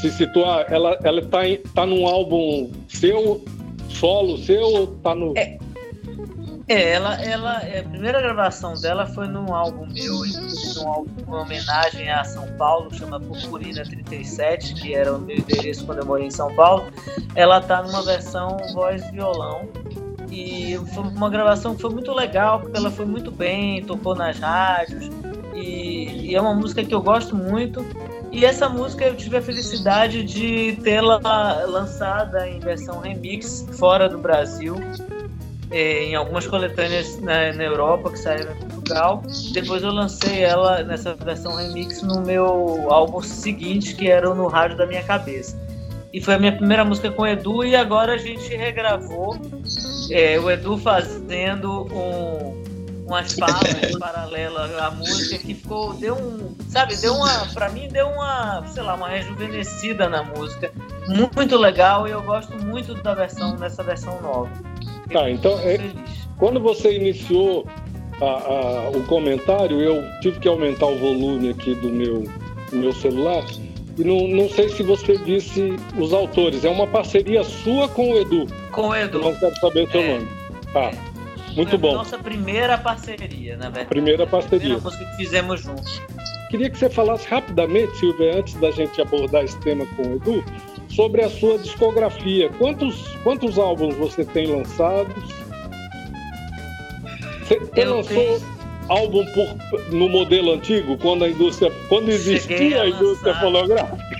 se 0.00 0.10
situar. 0.10 0.66
Ela 0.72 0.96
está 1.20 1.40
tá 1.74 1.86
num 1.86 2.06
álbum 2.06 2.70
seu, 2.88 3.44
solo 3.88 4.38
seu, 4.38 4.84
está 4.96 5.14
no. 5.14 5.36
É. 5.36 5.58
É, 6.68 6.92
ela, 6.92 7.20
ela, 7.22 7.58
a 7.58 7.82
primeira 7.82 8.20
gravação 8.20 8.74
dela 8.74 9.04
foi 9.06 9.26
num 9.26 9.52
álbum 9.52 9.84
meu, 9.86 10.22
num 10.76 10.88
álbum 10.88 11.10
uma 11.26 11.42
homenagem 11.42 12.08
a 12.08 12.22
São 12.24 12.46
Paulo, 12.56 12.92
chama 12.94 13.18
Purpurina 13.20 13.82
37, 13.82 14.74
que 14.74 14.94
era 14.94 15.12
o 15.12 15.18
meu 15.18 15.36
endereço 15.36 15.84
quando 15.84 15.98
eu 15.98 16.06
morei 16.06 16.28
em 16.28 16.30
São 16.30 16.54
Paulo. 16.54 16.84
Ela 17.34 17.60
tá 17.60 17.82
numa 17.82 18.02
versão 18.02 18.56
voz 18.72 19.04
violão 19.10 19.68
e 20.32 20.78
foi 20.94 21.04
uma 21.04 21.28
gravação 21.28 21.74
que 21.74 21.82
foi 21.82 21.90
muito 21.90 22.10
legal, 22.12 22.60
porque 22.60 22.78
ela 22.78 22.90
foi 22.90 23.04
muito 23.04 23.30
bem, 23.30 23.84
tocou 23.84 24.14
nas 24.14 24.38
rádios 24.38 25.10
e, 25.54 26.30
e 26.30 26.34
é 26.34 26.40
uma 26.40 26.54
música 26.54 26.82
que 26.82 26.94
eu 26.94 27.02
gosto 27.02 27.36
muito. 27.36 27.84
E 28.32 28.46
essa 28.46 28.66
música 28.66 29.04
eu 29.04 29.14
tive 29.14 29.36
a 29.36 29.42
felicidade 29.42 30.24
de 30.24 30.78
tê-la 30.82 31.20
lançada 31.66 32.48
em 32.48 32.58
versão 32.58 33.00
remix 33.00 33.68
fora 33.78 34.08
do 34.08 34.16
Brasil 34.16 34.76
é, 35.72 36.04
em 36.04 36.14
algumas 36.14 36.46
coletâneas 36.46 37.18
na, 37.20 37.52
na, 37.52 37.64
Europa 37.64 38.10
que 38.10 38.18
saíram 38.18 38.52
em 38.52 38.56
Portugal. 38.56 39.22
Depois 39.52 39.82
eu 39.82 39.90
lancei 39.90 40.42
ela 40.42 40.82
nessa 40.82 41.14
versão 41.14 41.56
remix 41.56 42.02
no 42.02 42.20
meu 42.20 42.86
álbum 42.90 43.20
seguinte, 43.22 43.94
que 43.94 44.08
era 44.08 44.32
No 44.34 44.46
Rádio 44.46 44.76
da 44.76 44.86
Minha 44.86 45.02
Cabeça. 45.02 45.60
E 46.12 46.20
foi 46.20 46.34
a 46.34 46.38
minha 46.38 46.54
primeira 46.54 46.84
música 46.84 47.10
com 47.10 47.22
o 47.22 47.26
Edu 47.26 47.64
e 47.64 47.74
agora 47.74 48.14
a 48.14 48.18
gente 48.18 48.54
regravou 48.54 49.34
é, 50.10 50.38
o 50.38 50.50
Edu 50.50 50.76
fazendo 50.78 51.86
um, 51.92 52.62
umas 53.06 53.32
falas 53.34 53.96
paralelas 53.98 54.74
à 54.78 54.90
música 54.90 55.38
que 55.38 55.54
ficou 55.54 55.92
deu 55.94 56.14
um 56.16 56.54
sabe 56.68 56.96
deu 56.96 57.14
uma 57.14 57.46
para 57.52 57.68
mim 57.70 57.88
deu 57.88 58.08
uma 58.08 58.66
sei 58.66 58.82
lá 58.82 58.94
uma 58.94 59.08
rejuvenescida 59.08 60.08
na 60.08 60.22
música. 60.22 60.72
Muito 61.36 61.56
legal 61.56 62.06
e 62.08 62.10
eu 62.10 62.22
gosto 62.22 62.56
muito 62.64 62.94
da 62.94 63.14
versão 63.14 63.56
dessa 63.56 63.82
versão 63.82 64.20
nova. 64.22 64.50
Tá, 65.12 65.28
então 65.30 65.58
é, 65.60 65.78
quando 66.38 66.58
você 66.58 66.96
iniciou 66.96 67.66
a, 68.20 68.24
a, 68.24 68.90
o 68.90 69.02
comentário, 69.04 69.80
eu 69.80 70.02
tive 70.20 70.38
que 70.38 70.48
aumentar 70.48 70.86
o 70.86 70.98
volume 70.98 71.50
aqui 71.50 71.74
do 71.74 71.88
meu, 71.88 72.24
do 72.70 72.76
meu 72.76 72.92
celular. 72.92 73.44
E 73.96 74.04
não, 74.04 74.26
não 74.28 74.48
sei 74.48 74.68
se 74.68 74.82
você 74.82 75.16
disse 75.18 75.76
os 75.98 76.12
autores. 76.12 76.64
É 76.64 76.70
uma 76.70 76.86
parceria 76.86 77.44
sua 77.44 77.88
com 77.88 78.12
o 78.12 78.18
Edu. 78.18 78.46
Com 78.70 78.88
o 78.88 78.94
Edu. 78.94 79.18
Eu 79.18 79.24
não 79.24 79.34
quero 79.34 79.54
saber 79.56 79.86
o 79.86 79.90
seu 79.90 80.00
é. 80.00 80.14
nome. 80.14 80.28
Tá. 80.72 80.80
É. 80.80 81.12
Muito 81.54 81.70
Foi 81.70 81.78
bom. 81.78 81.94
Nossa 81.94 82.18
primeira 82.18 82.78
parceria, 82.78 83.56
na 83.56 83.64
verdade. 83.64 83.88
Primeira 83.88 84.26
parceria. 84.26 84.58
Primeira 84.58 84.82
música 84.82 85.04
que 85.04 85.16
fizemos 85.16 85.60
juntos. 85.60 86.00
Queria 86.50 86.70
que 86.70 86.78
você 86.78 86.88
falasse 86.88 87.26
rapidamente, 87.28 87.96
Silvia, 87.98 88.38
antes 88.38 88.54
da 88.54 88.70
gente 88.70 89.00
abordar 89.00 89.44
esse 89.44 89.58
tema 89.60 89.86
com 89.96 90.02
o 90.02 90.16
Edu, 90.16 90.44
sobre 90.88 91.22
a 91.22 91.28
sua 91.28 91.58
discografia. 91.58 92.50
Quantos, 92.58 93.06
quantos 93.22 93.58
álbuns 93.58 93.94
você 93.96 94.24
tem 94.24 94.46
lançados? 94.46 95.24
Você 97.46 97.84
lançou 97.84 98.14
tenho... 98.14 98.61
álbum 98.88 99.24
por, 99.32 99.80
no 99.92 100.08
modelo 100.08 100.52
antigo, 100.52 100.96
quando 100.98 101.24
a 101.24 101.28
indústria. 101.28 101.70
Quando 101.88 102.08
existia 102.08 102.80
a, 102.80 102.82
a 102.84 102.88
indústria 102.88 103.34
fonográfica? 103.34 104.12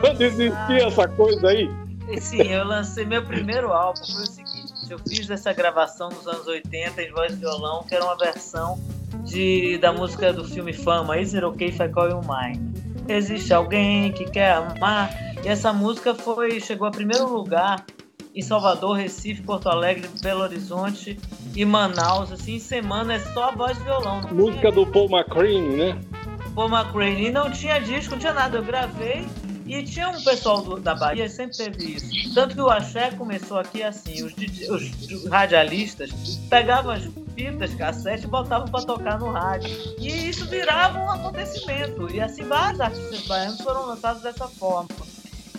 Quando 0.00 0.20
existia 0.22 0.86
essa 0.86 1.08
coisa 1.08 1.48
aí? 1.48 1.70
Sim, 2.18 2.42
eu 2.42 2.64
lancei 2.64 3.04
meu 3.04 3.22
primeiro 3.22 3.70
álbum, 3.70 4.02
foi 4.04 4.22
o 4.22 4.26
seguinte, 4.26 4.72
eu 4.88 4.98
fiz 4.98 5.28
essa 5.28 5.52
gravação 5.52 6.08
nos 6.08 6.26
anos 6.26 6.46
80 6.46 7.02
em 7.02 7.12
voz 7.12 7.34
e 7.34 7.36
violão, 7.36 7.84
que 7.84 7.94
era 7.94 8.02
uma 8.02 8.16
versão 8.16 8.78
de, 9.24 9.76
da 9.78 9.92
música 9.92 10.32
do 10.32 10.42
filme 10.44 10.72
Fama, 10.72 11.18
Is 11.18 11.34
It 11.34 11.44
Okay 11.44 11.68
If 11.68 11.80
I 11.80 11.88
Call 11.88 12.08
You 12.08 12.20
Mine? 12.22 12.72
Existe 13.08 13.52
alguém 13.52 14.10
que 14.12 14.24
quer 14.24 14.52
amar 14.52 15.10
e 15.44 15.48
essa 15.48 15.72
música 15.72 16.14
foi 16.14 16.60
chegou 16.60 16.88
a 16.88 16.90
primeiro 16.90 17.30
lugar 17.30 17.84
em 18.38 18.42
Salvador, 18.42 18.96
Recife, 18.96 19.42
Porto 19.42 19.68
Alegre, 19.68 20.08
Belo 20.22 20.42
Horizonte 20.42 21.18
e 21.56 21.64
Manaus. 21.64 22.30
Assim, 22.30 22.54
em 22.54 22.60
semana 22.60 23.14
é 23.14 23.18
só 23.18 23.50
voz 23.50 23.76
e 23.76 23.82
violão. 23.82 24.22
Música 24.32 24.70
do 24.70 24.86
Paul 24.86 25.10
McCrane, 25.10 25.76
né? 25.76 26.00
Paul 26.54 26.68
McCrane. 26.68 27.26
E 27.26 27.30
não 27.32 27.50
tinha 27.50 27.80
disco, 27.80 28.12
não 28.12 28.18
tinha 28.20 28.32
nada. 28.32 28.58
Eu 28.58 28.62
gravei 28.62 29.26
e 29.66 29.82
tinha 29.82 30.08
um 30.10 30.22
pessoal 30.22 30.62
do, 30.62 30.78
da 30.78 30.94
Bahia, 30.94 31.28
sempre 31.28 31.56
teve 31.56 31.96
isso. 31.96 32.32
Tanto 32.32 32.54
que 32.54 32.60
o 32.60 32.70
axé 32.70 33.10
começou 33.10 33.58
aqui 33.58 33.82
assim, 33.82 34.22
os, 34.22 34.32
os 34.70 35.26
radialistas 35.26 36.38
pegavam 36.48 36.92
as 36.92 37.10
fitas, 37.34 37.74
cassete 37.74 38.22
e 38.22 38.28
botavam 38.28 38.68
para 38.68 38.84
tocar 38.86 39.18
no 39.18 39.32
rádio. 39.32 39.68
E 39.98 40.28
isso 40.28 40.46
virava 40.46 40.96
um 40.96 41.10
acontecimento. 41.10 42.08
E 42.14 42.20
assim, 42.20 42.44
vários 42.44 42.80
artistas 42.80 43.26
baianos 43.26 43.60
foram 43.60 43.86
lançados 43.86 44.22
dessa 44.22 44.46
forma. 44.46 44.88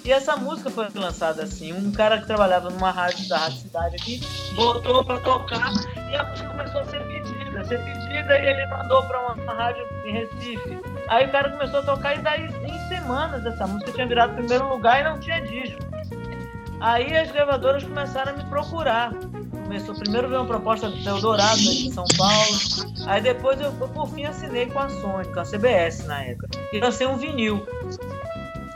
E 0.10 0.12
essa 0.12 0.36
música 0.36 0.72
foi 0.72 0.88
lançada 0.95 1.43
assim. 1.43 1.72
Um 1.72 1.91
cara 1.91 2.17
que 2.17 2.26
trabalhava 2.26 2.72
numa 2.72 2.89
rádio 2.89 3.30
da 3.30 3.38
Rádio 3.38 3.60
Cidade 3.60 3.95
aqui 3.95 4.19
botou 4.56 5.06
para 5.06 5.19
tocar 5.19 5.72
e 6.10 6.15
a 6.15 6.24
música 6.24 6.50
começou 6.50 6.82
a 6.82 6.86
ser 6.86 7.06
pedida, 7.06 7.63
ser 7.63 7.78
pedida 7.86 8.39
e 8.39 8.48
ele 8.48 8.65
mandou 8.72 9.04
para 9.04 9.19
uma, 9.19 9.34
uma, 9.36 9.54
rádio 9.54 9.88
em 10.06 10.13
Recife. 10.13 10.80
Aí 11.10 11.28
o 11.28 11.32
cara 11.32 11.52
começou 11.52 11.82
a 11.82 11.84
tocar 11.84 12.15
e 12.15 12.22
daí 12.24 12.41
em 12.43 12.88
semanas 12.88 13.45
essa 13.45 13.67
música 13.67 13.91
tinha 13.91 14.08
virado 14.08 14.34
primeiro 14.34 14.67
lugar 14.67 15.00
e 15.00 15.04
não 15.04 15.19
tinha 15.19 15.41
disco. 15.41 15.80
Aí 16.80 17.15
as 17.15 17.32
gravadoras 17.32 17.84
começaram 17.84 18.34
a 18.34 18.36
me 18.36 18.43
procurar. 18.45 19.13
Começou 19.52 19.93
primeiro 19.93 20.28
veio 20.28 20.41
uma 20.41 20.48
proposta 20.48 20.89
do 20.89 21.08
Eldorado, 21.08 21.60
de 21.60 21.93
São 21.93 22.06
Paulo. 22.17 22.58
Aí 23.06 23.22
depois 23.22 23.62
eu, 23.62 23.72
por 23.74 24.10
fim, 24.10 24.26
assinei 24.26 24.65
com 24.65 24.80
a 24.80 24.89
Sony, 24.89 25.32
com 25.32 25.39
a 25.39 25.45
CBS 25.45 26.08
na 26.08 26.24
época. 26.24 26.50
E 26.74 26.80
lancei 26.80 27.06
um 27.06 27.15
vinil 27.15 27.63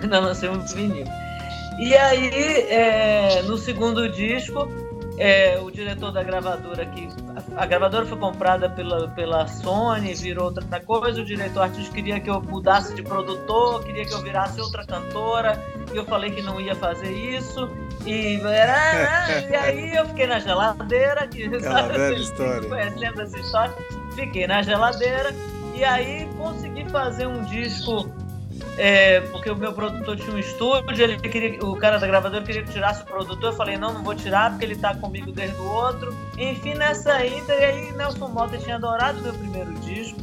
ainda 0.04 0.20
lancei 0.20 0.50
um 0.50 0.60
vinil. 0.60 1.06
E 1.80 1.96
aí, 1.96 2.68
é, 2.70 3.42
no 3.44 3.58
segundo 3.58 4.10
disco, 4.10 4.70
é, 5.18 5.60
o 5.60 5.70
diretor 5.70 6.12
da 6.12 6.24
gravadora 6.24 6.86
que 6.88 7.08
a, 7.56 7.66
gravadora 7.66 8.06
foi 8.06 8.18
comprada 8.18 8.70
pela, 8.70 9.08
pela 9.10 9.48
Sony, 9.48 10.14
virou 10.16 10.46
outra 10.46 10.80
coisa. 10.80 11.22
O 11.22 11.26
diretor 11.26 11.62
artístico 11.62 11.96
queria 11.96 12.20
que 12.20 12.30
eu 12.30 12.42
mudasse 12.42 12.94
de 12.96 13.04
produtor, 13.04 13.84
queria 13.84 14.06
que 14.06 14.14
eu 14.14 14.22
virasse 14.22 14.60
outra 14.60 14.86
cantora. 14.86 15.62
E 15.94 15.98
eu 15.98 16.06
falei 16.06 16.32
que 16.32 16.42
não 16.42 16.60
ia 16.60 16.76
fazer 16.76 17.12
isso. 17.12 17.70
E, 18.06 18.40
era, 18.42 19.42
e 19.50 19.56
aí 19.56 19.96
eu 19.96 20.06
fiquei 20.08 20.28
na 20.28 20.40
geladeira. 20.40 21.28
Que, 21.28 21.46
Aquela 21.46 21.82
velha 21.90 22.16
história. 22.16 22.70
Conhecendo 22.70 23.22
essa 23.22 23.40
história, 23.40 23.76
fiquei 24.16 24.48
na 24.48 24.62
geladeira. 24.62 25.34
E 25.76 25.84
aí 25.84 26.30
consegui 26.38 26.88
fazer 26.90 27.28
um 27.28 27.44
disco 27.44 28.12
é, 28.78 29.22
porque 29.32 29.50
o 29.50 29.56
meu 29.56 29.74
produtor 29.74 30.18
tinha 30.18 30.34
um 30.34 30.40
estúdio, 30.40 31.04
ele 31.04 31.18
queria, 31.18 31.64
o 31.64 31.76
cara 31.76 32.00
da 32.00 32.08
gravadora 32.08 32.44
queria 32.44 32.64
que 32.64 32.72
tirasse 32.72 33.04
o 33.04 33.06
produtor, 33.06 33.52
eu 33.52 33.54
falei, 33.54 33.78
não, 33.78 33.94
não 33.94 34.04
vou 34.04 34.16
tirar, 34.16 34.52
porque 34.52 34.66
ele 34.66 34.76
tá 34.76 34.96
comigo 34.96 35.32
desde 35.32 35.56
o 35.58 35.66
outro. 35.66 36.16
Enfim, 36.38 36.74
nessa 36.74 37.24
ida, 37.24 37.54
e 37.54 37.66
aí 37.66 37.92
Nelson 37.94 38.28
Mota 38.30 38.58
tinha 38.58 38.76
adorado 38.76 39.22
meu 39.22 39.34
primeiro 39.34 39.74
disco 39.76 40.20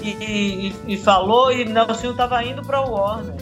e, 0.00 0.10
e, 0.10 0.74
e 0.86 0.96
falou, 0.96 1.50
e 1.50 1.64
Nelson 1.64 2.14
tava 2.14 2.42
indo 2.44 2.62
pra 2.62 2.80
Warner. 2.80 3.34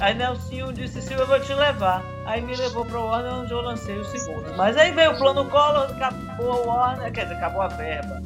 Aí 0.00 0.12
Nelson 0.14 0.72
disse, 0.72 1.00
Silvio, 1.00 1.22
eu 1.22 1.26
vou 1.26 1.40
te 1.40 1.54
levar. 1.54 2.02
Aí 2.26 2.40
me 2.40 2.54
levou 2.56 2.84
pra 2.84 2.98
Warner, 2.98 3.32
onde 3.32 3.52
eu 3.52 3.60
lancei 3.60 3.96
o 3.96 4.04
segundo. 4.04 4.54
Mas 4.56 4.76
aí 4.76 4.90
veio 4.92 5.12
o 5.12 5.18
plano 5.18 5.44
Collor, 5.48 5.84
acabou 5.84 6.52
a 6.52 6.56
Warner, 6.66 7.12
quer 7.12 7.22
dizer, 7.22 7.36
acabou 7.36 7.62
a 7.62 7.68
verba. 7.68 8.22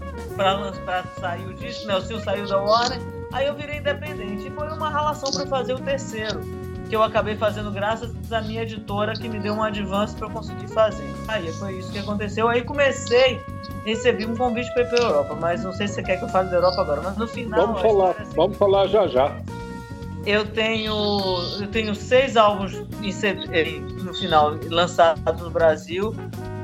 para 0.85 1.05
sair 1.21 1.47
o 1.47 1.55
disco? 1.55 1.93
O 1.93 2.01
Sil 2.03 2.19
saiu 2.21 2.47
da 2.47 2.59
Warner, 2.59 3.01
aí 3.33 3.47
eu 3.47 3.55
virei 3.55 3.79
independente. 3.79 4.47
E 4.47 4.51
foi 4.51 4.69
uma 4.69 4.91
relação 4.91 5.31
para 5.31 5.47
fazer 5.47 5.75
o 5.75 5.79
terceiro, 5.79 6.41
que 6.89 6.97
eu 6.97 7.03
acabei 7.03 7.37
fazendo 7.37 7.71
graças 7.71 8.11
à 8.33 8.41
minha 8.41 8.63
editora 8.63 9.13
que 9.13 9.29
me 9.29 9.39
deu 9.39 9.55
um 9.55 9.63
advance 9.63 10.15
para 10.17 10.27
eu 10.27 10.31
conseguir 10.31 10.69
fazer. 10.69 11.15
Aí 11.29 11.53
foi 11.53 11.79
isso 11.79 11.93
que 11.93 11.99
aconteceu. 11.99 12.49
Aí 12.49 12.63
comecei, 12.63 13.41
recebi 13.85 14.27
um 14.27 14.37
convite 14.37 14.73
para 14.73 14.83
ir 14.83 14.89
para 14.89 14.99
Europa, 14.99 15.37
mas 15.41 15.63
não 15.63 15.73
sei 15.73 15.89
se 15.89 15.95
você 15.95 16.03
quer 16.03 16.19
que 16.19 16.25
eu 16.25 16.29
fale 16.29 16.49
da 16.51 16.57
Europa 16.57 16.81
agora, 16.81 17.01
mas 17.03 17.17
no 17.17 17.29
final. 17.29 17.67
Vamos 17.67 17.83
falar, 17.83 18.11
assim, 18.11 18.35
vamos 18.35 18.57
falar 18.57 18.87
já 18.87 19.07
já. 19.07 19.37
Eu 20.27 20.47
tenho, 20.47 20.95
eu 21.61 21.67
tenho 21.69 21.95
seis 21.95 22.37
álbuns 22.37 22.75
no 22.75 24.15
final 24.15 24.59
lançados 24.69 25.43
no 25.43 25.51
Brasil. 25.51 26.15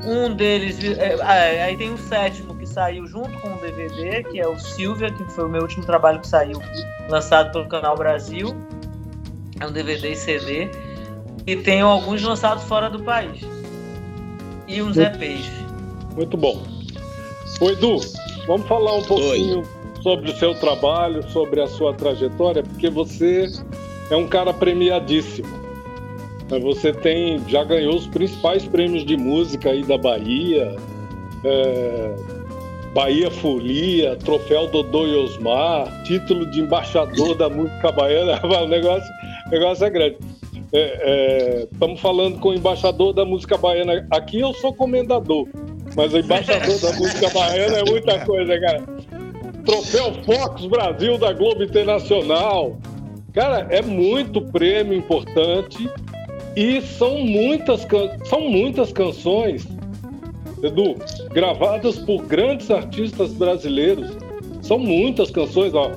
Um 0.05 0.35
deles, 0.35 0.83
é, 0.83 1.15
é, 1.15 1.63
aí 1.63 1.77
tem 1.77 1.91
o 1.91 1.97
sétimo 1.97 2.55
que 2.55 2.67
saiu 2.67 3.07
junto 3.07 3.31
com 3.39 3.55
o 3.55 3.57
DVD, 3.59 4.23
que 4.23 4.39
é 4.39 4.47
o 4.47 4.59
Silvia, 4.59 5.11
que 5.11 5.23
foi 5.31 5.45
o 5.45 5.49
meu 5.49 5.63
último 5.63 5.83
trabalho 5.83 6.19
que 6.19 6.27
saiu 6.27 6.61
lançado 7.09 7.51
pelo 7.51 7.67
Canal 7.67 7.97
Brasil. 7.97 8.55
É 9.59 9.65
um 9.65 9.71
DVD 9.71 10.11
e 10.11 10.15
CD. 10.15 10.69
E 11.47 11.55
tenho 11.55 11.87
alguns 11.87 12.21
lançados 12.21 12.63
fora 12.65 12.89
do 12.89 13.01
país. 13.03 13.41
E 14.67 14.81
uns 14.81 14.97
muito, 14.97 15.23
EPs. 15.23 15.49
Muito 16.15 16.37
bom. 16.37 16.63
O 17.61 17.69
Edu, 17.69 17.99
vamos 18.45 18.67
falar 18.67 18.95
um 18.95 19.03
pouquinho 19.03 19.59
Oi. 19.59 19.84
Sobre 20.05 20.29
o 20.29 20.35
seu 20.35 20.53
trabalho, 20.53 21.27
sobre 21.31 21.59
a 21.59 21.65
sua 21.65 21.91
trajetória, 21.91 22.61
porque 22.61 22.91
você 22.91 23.47
é 24.11 24.15
um 24.15 24.27
cara 24.27 24.53
premiadíssimo. 24.53 25.65
Você 26.61 26.93
tem, 26.93 27.41
já 27.47 27.63
ganhou 27.63 27.95
os 27.95 28.05
principais 28.05 28.67
prêmios 28.67 29.03
de 29.03 29.17
música 29.17 29.71
aí 29.71 29.81
da 29.81 29.97
Bahia, 29.97 30.75
é, 31.43 32.15
Bahia 32.93 33.31
Folia, 33.31 34.15
Troféu 34.17 34.67
Dodô 34.67 35.07
e 35.07 35.15
Osmar, 35.15 36.03
título 36.03 36.45
de 36.51 36.59
embaixador 36.59 37.33
da 37.33 37.49
música 37.49 37.91
baiana, 37.91 38.39
o 38.45 38.67
negócio, 38.67 39.09
negócio 39.49 39.85
é 39.85 39.89
grande. 39.89 40.17
Estamos 40.71 41.97
é, 41.97 41.99
é, 41.99 42.01
falando 42.01 42.39
com 42.39 42.49
o 42.49 42.53
embaixador 42.53 43.11
da 43.11 43.25
música 43.25 43.57
baiana. 43.57 44.05
Aqui 44.11 44.39
eu 44.39 44.53
sou 44.53 44.71
comendador, 44.71 45.47
mas 45.95 46.13
o 46.13 46.19
embaixador 46.19 46.79
da 46.79 46.93
música 46.93 47.27
baiana 47.31 47.79
é 47.79 47.83
muita 47.89 48.23
coisa, 48.23 48.59
cara. 48.59 48.94
Troféu 49.65 50.13
Fox 50.23 50.65
Brasil 50.65 51.17
da 51.17 51.33
Globo 51.33 51.63
Internacional. 51.63 52.77
Cara, 53.33 53.67
é 53.69 53.81
muito 53.81 54.41
prêmio 54.41 54.93
importante 54.93 55.89
e 56.55 56.81
são 56.81 57.19
muitas, 57.19 57.85
são 58.25 58.41
muitas 58.49 58.93
canções, 58.93 59.67
Edu, 60.63 60.95
gravadas 61.33 61.97
por 61.99 62.23
grandes 62.23 62.71
artistas 62.71 63.33
brasileiros. 63.33 64.17
São 64.61 64.79
muitas 64.79 65.29
canções, 65.29 65.73
ó. 65.73 65.91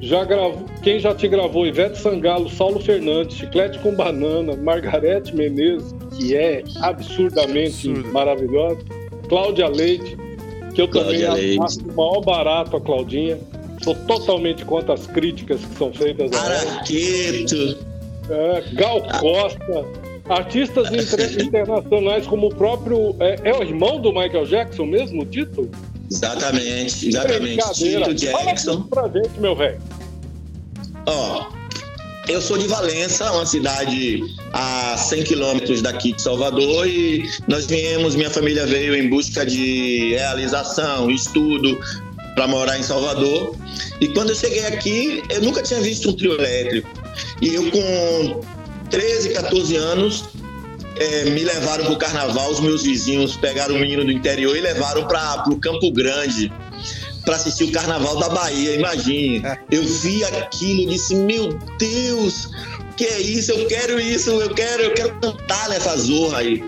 Já 0.00 0.24
gravou, 0.24 0.64
quem 0.82 0.98
já 0.98 1.14
te 1.14 1.28
gravou? 1.28 1.66
Ivete 1.66 1.98
Sangalo, 1.98 2.48
Saulo 2.48 2.80
Fernandes, 2.80 3.36
Chiclete 3.36 3.78
com 3.80 3.94
Banana, 3.94 4.56
Margarete 4.56 5.34
Menezes, 5.36 5.94
que 6.16 6.34
é 6.34 6.64
absurdamente 6.80 7.88
Absurdo. 7.90 8.12
maravilhosa, 8.12 8.78
Cláudia 9.28 9.68
Leite, 9.68 10.16
que 10.74 10.80
eu 10.80 10.88
Cláudia 10.88 11.28
também 11.28 11.62
acho 11.62 11.80
o 11.80 11.96
maior 11.96 12.20
barato 12.20 12.76
a 12.76 12.80
Claudinha. 12.80 13.38
Sou 13.82 13.94
totalmente 13.94 14.64
contra 14.64 14.94
as 14.94 15.06
críticas 15.06 15.60
que 15.64 15.78
são 15.78 15.92
feitas 15.92 16.30
Araqueto. 16.32 17.78
É, 18.28 18.62
Gal 18.74 19.02
Costa, 19.18 19.84
artistas 20.28 20.88
inter, 20.92 21.40
internacionais 21.42 22.26
como 22.26 22.48
o 22.48 22.54
próprio. 22.54 23.16
É, 23.18 23.40
é, 23.44 23.56
o 23.56 23.62
irmão 23.62 24.00
do 24.00 24.12
Michael 24.12 24.46
Jackson 24.46 24.84
mesmo, 24.84 25.22
o 25.22 25.26
Tito? 25.26 25.68
Exatamente, 26.10 27.08
exatamente. 27.08 27.72
Tito 27.72 28.14
Jackson. 28.14 28.86
Fala 28.90 29.08
pra 29.10 29.20
gente, 29.20 29.40
meu 29.40 29.56
velho. 29.56 29.80
Ó, 31.06 31.59
eu 32.32 32.40
sou 32.40 32.56
de 32.56 32.66
Valença, 32.66 33.30
uma 33.32 33.44
cidade 33.44 34.22
a 34.52 34.96
100 34.96 35.24
quilômetros 35.24 35.82
daqui 35.82 36.12
de 36.12 36.22
Salvador, 36.22 36.86
e 36.86 37.28
nós 37.48 37.66
viemos, 37.66 38.14
minha 38.14 38.30
família 38.30 38.66
veio 38.66 38.94
em 38.94 39.08
busca 39.08 39.44
de 39.44 40.10
realização, 40.10 41.10
estudo, 41.10 41.78
para 42.34 42.46
morar 42.46 42.78
em 42.78 42.82
Salvador. 42.82 43.54
E 44.00 44.08
quando 44.08 44.30
eu 44.30 44.36
cheguei 44.36 44.64
aqui, 44.66 45.22
eu 45.28 45.42
nunca 45.42 45.62
tinha 45.62 45.80
visto 45.80 46.10
um 46.10 46.12
trio 46.12 46.34
elétrico. 46.34 46.88
E 47.40 47.54
eu, 47.54 47.70
com 47.70 48.40
13, 48.88 49.30
14 49.30 49.76
anos, 49.76 50.24
é, 50.96 51.24
me 51.30 51.42
levaram 51.42 51.84
para 51.84 51.94
o 51.94 51.98
carnaval. 51.98 52.50
Os 52.50 52.60
meus 52.60 52.82
vizinhos 52.82 53.36
pegaram 53.36 53.74
o 53.74 53.78
menino 53.78 54.04
do 54.04 54.12
interior 54.12 54.56
e 54.56 54.60
levaram 54.60 55.06
para 55.06 55.50
o 55.50 55.56
Campo 55.56 55.90
Grande 55.90 56.52
para 57.30 57.36
assistir 57.36 57.62
o 57.62 57.70
carnaval 57.70 58.18
da 58.18 58.28
Bahia. 58.28 58.74
Imagine, 58.74 59.40
eu 59.70 59.84
vi 59.84 60.24
aquilo 60.24 60.80
e 60.80 60.86
disse: 60.86 61.14
Meu 61.14 61.56
Deus, 61.78 62.50
que 62.96 63.04
é 63.04 63.20
isso? 63.20 63.52
Eu 63.52 63.68
quero 63.68 64.00
isso, 64.00 64.30
eu 64.30 64.52
quero, 64.52 64.82
eu 64.82 64.94
quero 64.94 65.14
cantar 65.20 65.68
nessa 65.68 65.96
zorra 65.96 66.38
aí. 66.38 66.64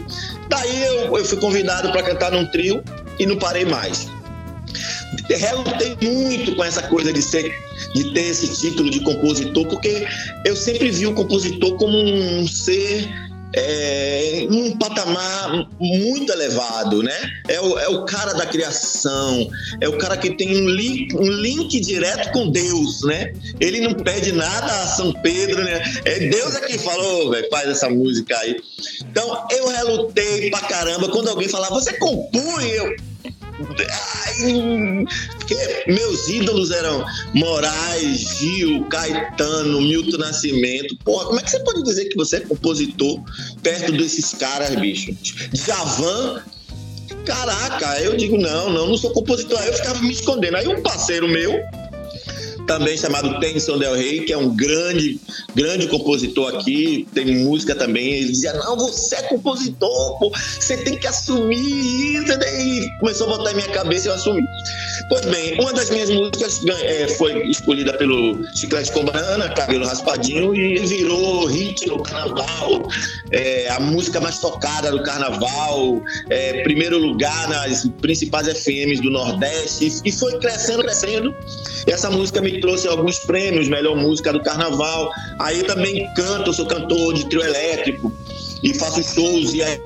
Daí 0.48 0.85
eu, 0.85 1.18
eu 1.18 1.25
fui 1.25 1.38
convidado 1.38 1.90
para 1.90 2.05
cantar 2.05 2.31
num 2.31 2.46
trio 2.46 2.81
e 3.18 3.27
não 3.27 3.37
parei 3.37 3.64
mais 3.64 4.07
relutei 5.29 5.96
muito 6.03 6.55
com 6.57 6.64
essa 6.64 6.83
coisa 6.83 7.12
de 7.12 7.22
ser 7.22 7.55
de 7.94 8.12
ter 8.12 8.29
esse 8.29 8.48
título 8.61 8.90
de 8.90 9.01
compositor, 9.01 9.66
porque 9.66 10.07
eu 10.44 10.55
sempre 10.57 10.90
vi 10.90 11.07
o 11.07 11.14
compositor 11.14 11.77
como 11.77 11.96
um 11.96 12.46
ser 12.46 13.09
é, 13.54 14.46
um 14.50 14.76
patamar 14.76 15.68
muito 15.78 16.32
elevado, 16.32 17.02
né? 17.02 17.16
É 17.48 17.60
o, 17.60 17.78
é 17.78 17.88
o 17.88 18.04
cara 18.04 18.32
da 18.32 18.46
criação, 18.46 19.48
é 19.80 19.88
o 19.88 19.98
cara 19.98 20.16
que 20.16 20.36
tem 20.36 20.62
um 20.62 20.68
link, 20.68 21.14
um 21.14 21.30
link 21.30 21.80
direto 21.80 22.32
com 22.32 22.50
Deus, 22.50 23.02
né? 23.02 23.32
Ele 23.60 23.80
não 23.80 23.94
pede 23.94 24.32
nada 24.32 24.72
a 24.82 24.86
São 24.86 25.12
Pedro, 25.12 25.62
né? 25.62 25.82
É 26.04 26.18
Deus 26.28 26.54
é 26.56 26.60
quem 26.60 26.78
falou, 26.78 27.30
velho, 27.30 27.48
faz 27.50 27.68
essa 27.68 27.88
música 27.88 28.36
aí. 28.38 28.56
Então 29.10 29.46
eu 29.50 29.68
relutei 29.68 30.50
pra 30.50 30.60
caramba 30.60 31.08
quando 31.08 31.28
alguém 31.28 31.48
falava, 31.48 31.74
você 31.74 31.92
compõe, 31.94 32.68
eu 32.70 32.96
meus 35.87 36.29
ídolos 36.29 36.70
eram 36.70 37.05
Moraes, 37.35 38.38
Gil, 38.38 38.85
Caetano, 38.85 39.81
Milton 39.81 40.18
Nascimento. 40.18 40.96
Porra, 41.05 41.27
como 41.27 41.40
é 41.40 41.42
que 41.42 41.51
você 41.51 41.61
pode 41.61 41.83
dizer 41.83 42.07
que 42.07 42.16
você 42.16 42.37
é 42.37 42.40
compositor 42.40 43.20
perto 43.62 43.92
desses 43.92 44.33
caras, 44.35 44.75
bicho? 44.77 45.16
Javan. 45.53 46.42
Caraca, 47.27 48.01
eu 48.01 48.16
digo, 48.16 48.37
não, 48.37 48.70
não, 48.70 48.88
não 48.88 48.96
sou 48.96 49.11
compositor. 49.11 49.59
Aí 49.61 49.68
eu 49.68 49.75
ficava 49.75 50.01
me 50.01 50.12
escondendo. 50.12 50.57
Aí 50.57 50.66
um 50.66 50.83
parceiro 50.83 51.29
meu, 51.29 51.53
também 52.66 52.96
chamado 52.96 53.38
Tennyson 53.40 53.79
Del 53.79 53.94
Rey, 53.94 54.20
que 54.25 54.33
é 54.33 54.37
um 54.37 54.55
grande, 54.55 55.20
grande 55.55 55.87
compositor 55.88 56.55
aqui, 56.55 57.07
tem 57.14 57.44
música 57.44 57.75
também. 57.75 58.14
Ele 58.14 58.29
dizia: 58.29 58.53
Não, 58.55 58.77
você 58.77 59.16
é 59.16 59.22
compositor, 59.22 60.18
pô, 60.18 60.31
você 60.31 60.77
tem 60.79 60.96
que 60.96 61.07
assumir 61.07 61.57
isso. 61.57 62.38
Daí 62.38 62.88
começou 63.01 63.33
a 63.33 63.37
botar 63.37 63.53
em 63.53 63.57
minha 63.57 63.68
cabeça 63.68 64.07
e 64.07 64.11
eu 64.11 64.14
assumi. 64.14 64.42
Pois 65.09 65.25
bem, 65.27 65.61
uma 65.61 65.72
das 65.72 65.90
minhas 65.90 66.11
músicas 66.11 66.61
é, 66.66 67.09
foi 67.09 67.46
escolhida 67.48 67.92
pelo 67.94 68.42
Chiclete 68.55 68.92
com 68.92 69.05
Banana, 69.05 69.48
Cabelo 69.51 69.87
Raspadinho, 69.87 70.55
e 70.55 70.79
virou 70.79 71.46
hit 71.46 71.87
no 71.87 72.03
carnaval, 72.03 72.88
é, 73.31 73.68
a 73.70 73.81
música 73.81 74.20
mais 74.20 74.38
tocada 74.38 74.90
do 74.90 75.03
carnaval, 75.03 76.03
é, 76.31 76.62
primeiro 76.62 76.98
lugar 76.98 77.48
nas 77.48 77.87
principais 78.01 78.46
FMs 78.48 79.01
do 79.01 79.11
Nordeste, 79.11 80.01
e 80.05 80.12
foi 80.12 80.38
crescendo, 80.38 80.83
crescendo. 80.83 81.35
E 81.87 81.90
essa 81.90 82.11
música 82.11 82.40
me 82.40 82.51
trouxe 82.60 82.88
alguns 82.88 83.18
prêmios, 83.20 83.68
melhor 83.68 83.96
música 83.96 84.32
do 84.32 84.42
carnaval. 84.42 85.10
Aí 85.40 85.60
eu 85.60 85.66
também 85.66 86.08
canto, 86.14 86.52
sou 86.52 86.66
cantor 86.66 87.14
de 87.14 87.28
trio 87.28 87.42
elétrico 87.42 88.12
e 88.62 88.74
faço 88.74 89.02
shows 89.02 89.54
e 89.54 89.62
aí 89.62 89.81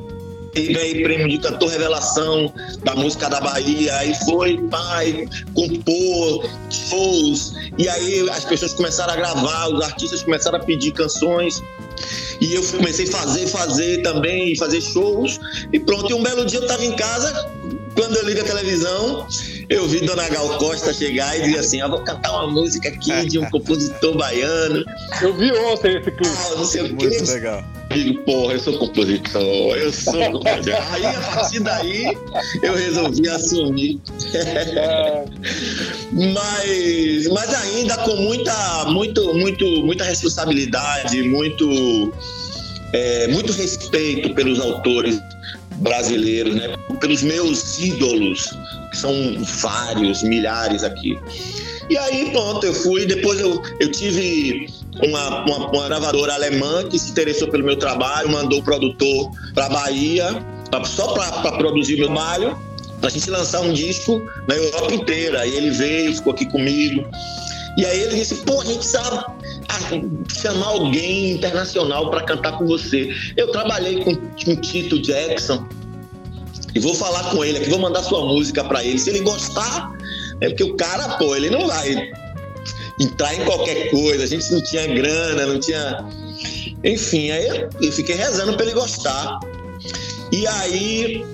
ganhei 0.64 1.02
prêmio 1.02 1.28
de 1.28 1.38
cantor 1.38 1.68
revelação 1.68 2.52
da 2.82 2.94
música 2.94 3.28
da 3.28 3.40
Bahia, 3.40 3.94
aí 3.96 4.14
foi, 4.24 4.56
pai, 4.68 5.28
compor, 5.52 6.48
shows, 6.70 7.52
e 7.76 7.88
aí 7.88 8.28
as 8.30 8.44
pessoas 8.44 8.72
começaram 8.72 9.12
a 9.12 9.16
gravar, 9.16 9.68
os 9.68 9.84
artistas 9.84 10.22
começaram 10.22 10.58
a 10.58 10.64
pedir 10.64 10.92
canções, 10.92 11.62
e 12.40 12.54
eu 12.54 12.62
comecei 12.68 13.06
a 13.06 13.10
fazer, 13.10 13.46
fazer 13.48 14.02
também, 14.02 14.56
fazer 14.56 14.80
shows, 14.80 15.38
e 15.72 15.78
pronto, 15.78 16.10
e 16.10 16.14
um 16.14 16.22
belo 16.22 16.46
dia 16.46 16.58
eu 16.58 16.62
estava 16.62 16.84
em 16.84 16.96
casa, 16.96 17.50
quando 17.94 18.16
eu 18.16 18.26
ligo 18.26 18.40
a 18.40 18.44
televisão, 18.44 19.26
eu 19.68 19.86
vi 19.88 20.00
Dona 20.00 20.28
Gal 20.28 20.58
Costa 20.58 20.92
chegar 20.92 21.36
e 21.38 21.42
dizer 21.42 21.58
assim: 21.58 21.80
Eu 21.80 21.90
vou 21.90 22.00
cantar 22.02 22.32
uma 22.32 22.50
música 22.50 22.88
aqui 22.88 23.26
de 23.26 23.38
um 23.38 23.48
compositor 23.50 24.16
baiano. 24.16 24.84
Eu 25.20 25.34
vi 25.34 25.52
ontem 25.52 25.96
esse 25.96 26.10
clipe. 26.10 26.28
Ah, 26.28 26.54
não 26.56 26.64
sei 26.64 26.82
o 26.82 26.96
quê. 26.96 27.08
Muito 27.08 27.30
legal. 27.30 27.64
Digo, 27.90 28.22
porra, 28.24 28.54
eu 28.54 28.60
sou 28.60 28.78
compositor, 28.78 29.76
eu 29.76 29.92
sou 29.92 30.12
compositor. 30.32 30.82
Aí, 30.92 31.06
a 31.06 31.20
partir 31.20 31.60
daí, 31.60 32.16
eu 32.62 32.74
resolvi 32.74 33.28
assumir. 33.28 34.00
mas, 36.12 37.28
mas 37.28 37.54
ainda 37.54 37.96
com 37.98 38.16
muita, 38.16 38.84
muito, 38.86 39.34
muito, 39.34 39.64
muita 39.84 40.04
responsabilidade, 40.04 41.22
muito, 41.22 42.12
é, 42.92 43.28
muito 43.28 43.52
respeito 43.52 44.34
pelos 44.34 44.60
autores 44.60 45.18
brasileiros, 45.76 46.54
né? 46.54 46.76
pelos 47.00 47.22
meus 47.22 47.78
ídolos, 47.78 48.50
são 48.96 49.12
vários, 49.60 50.22
milhares 50.22 50.82
aqui. 50.82 51.18
E 51.88 51.96
aí, 51.96 52.30
pronto, 52.30 52.66
eu 52.66 52.74
fui. 52.74 53.06
Depois 53.06 53.38
eu, 53.40 53.62
eu 53.78 53.90
tive 53.90 54.66
uma, 55.04 55.44
uma, 55.44 55.70
uma 55.70 55.84
gravadora 55.86 56.34
alemã 56.34 56.84
que 56.88 56.98
se 56.98 57.10
interessou 57.10 57.48
pelo 57.48 57.64
meu 57.64 57.76
trabalho, 57.76 58.30
mandou 58.30 58.60
o 58.60 58.62
produtor 58.62 59.30
para 59.54 59.68
Bahia, 59.68 60.42
pra, 60.70 60.84
só 60.84 61.12
para 61.12 61.52
produzir 61.52 61.96
meu 61.96 62.06
trabalho, 62.06 62.58
para 63.00 63.08
a 63.08 63.12
gente 63.12 63.30
lançar 63.30 63.60
um 63.60 63.72
disco 63.72 64.20
na 64.48 64.56
Europa 64.56 64.94
inteira. 64.94 65.40
Aí 65.40 65.54
ele 65.54 65.70
veio, 65.70 66.14
ficou 66.14 66.32
aqui 66.32 66.46
comigo. 66.46 67.04
E 67.76 67.84
aí 67.84 68.00
ele 68.02 68.16
disse: 68.16 68.36
pô, 68.36 68.60
a 68.60 68.64
gente 68.64 68.84
sabe 68.84 69.24
chamar 70.32 70.66
alguém 70.66 71.32
internacional 71.32 72.10
para 72.10 72.22
cantar 72.22 72.52
com 72.52 72.66
você. 72.66 73.14
Eu 73.36 73.50
trabalhei 73.52 74.02
com, 74.02 74.12
o 74.12 74.56
Tito 74.56 75.00
Jackson 75.00 75.66
e 76.76 76.78
vou 76.78 76.94
falar 76.94 77.30
com 77.30 77.42
ele 77.42 77.56
aqui, 77.56 77.70
vou 77.70 77.78
mandar 77.78 78.02
sua 78.02 78.20
música 78.26 78.62
para 78.62 78.84
ele. 78.84 78.98
Se 78.98 79.08
ele 79.08 79.20
gostar, 79.20 79.96
é 80.42 80.48
porque 80.50 80.62
o 80.62 80.76
cara, 80.76 81.16
pô, 81.16 81.34
ele 81.34 81.48
não 81.48 81.66
vai 81.66 82.12
entrar 83.00 83.34
em 83.34 83.42
qualquer 83.46 83.90
coisa. 83.90 84.24
A 84.24 84.26
gente 84.26 84.52
não 84.52 84.62
tinha 84.62 84.86
grana, 84.86 85.46
não 85.46 85.58
tinha. 85.58 86.04
Enfim, 86.84 87.30
aí 87.30 87.66
eu 87.80 87.92
fiquei 87.92 88.14
rezando 88.14 88.52
para 88.54 88.66
ele 88.66 88.74
gostar. 88.74 89.40
E 90.30 90.46
aí 90.46 91.24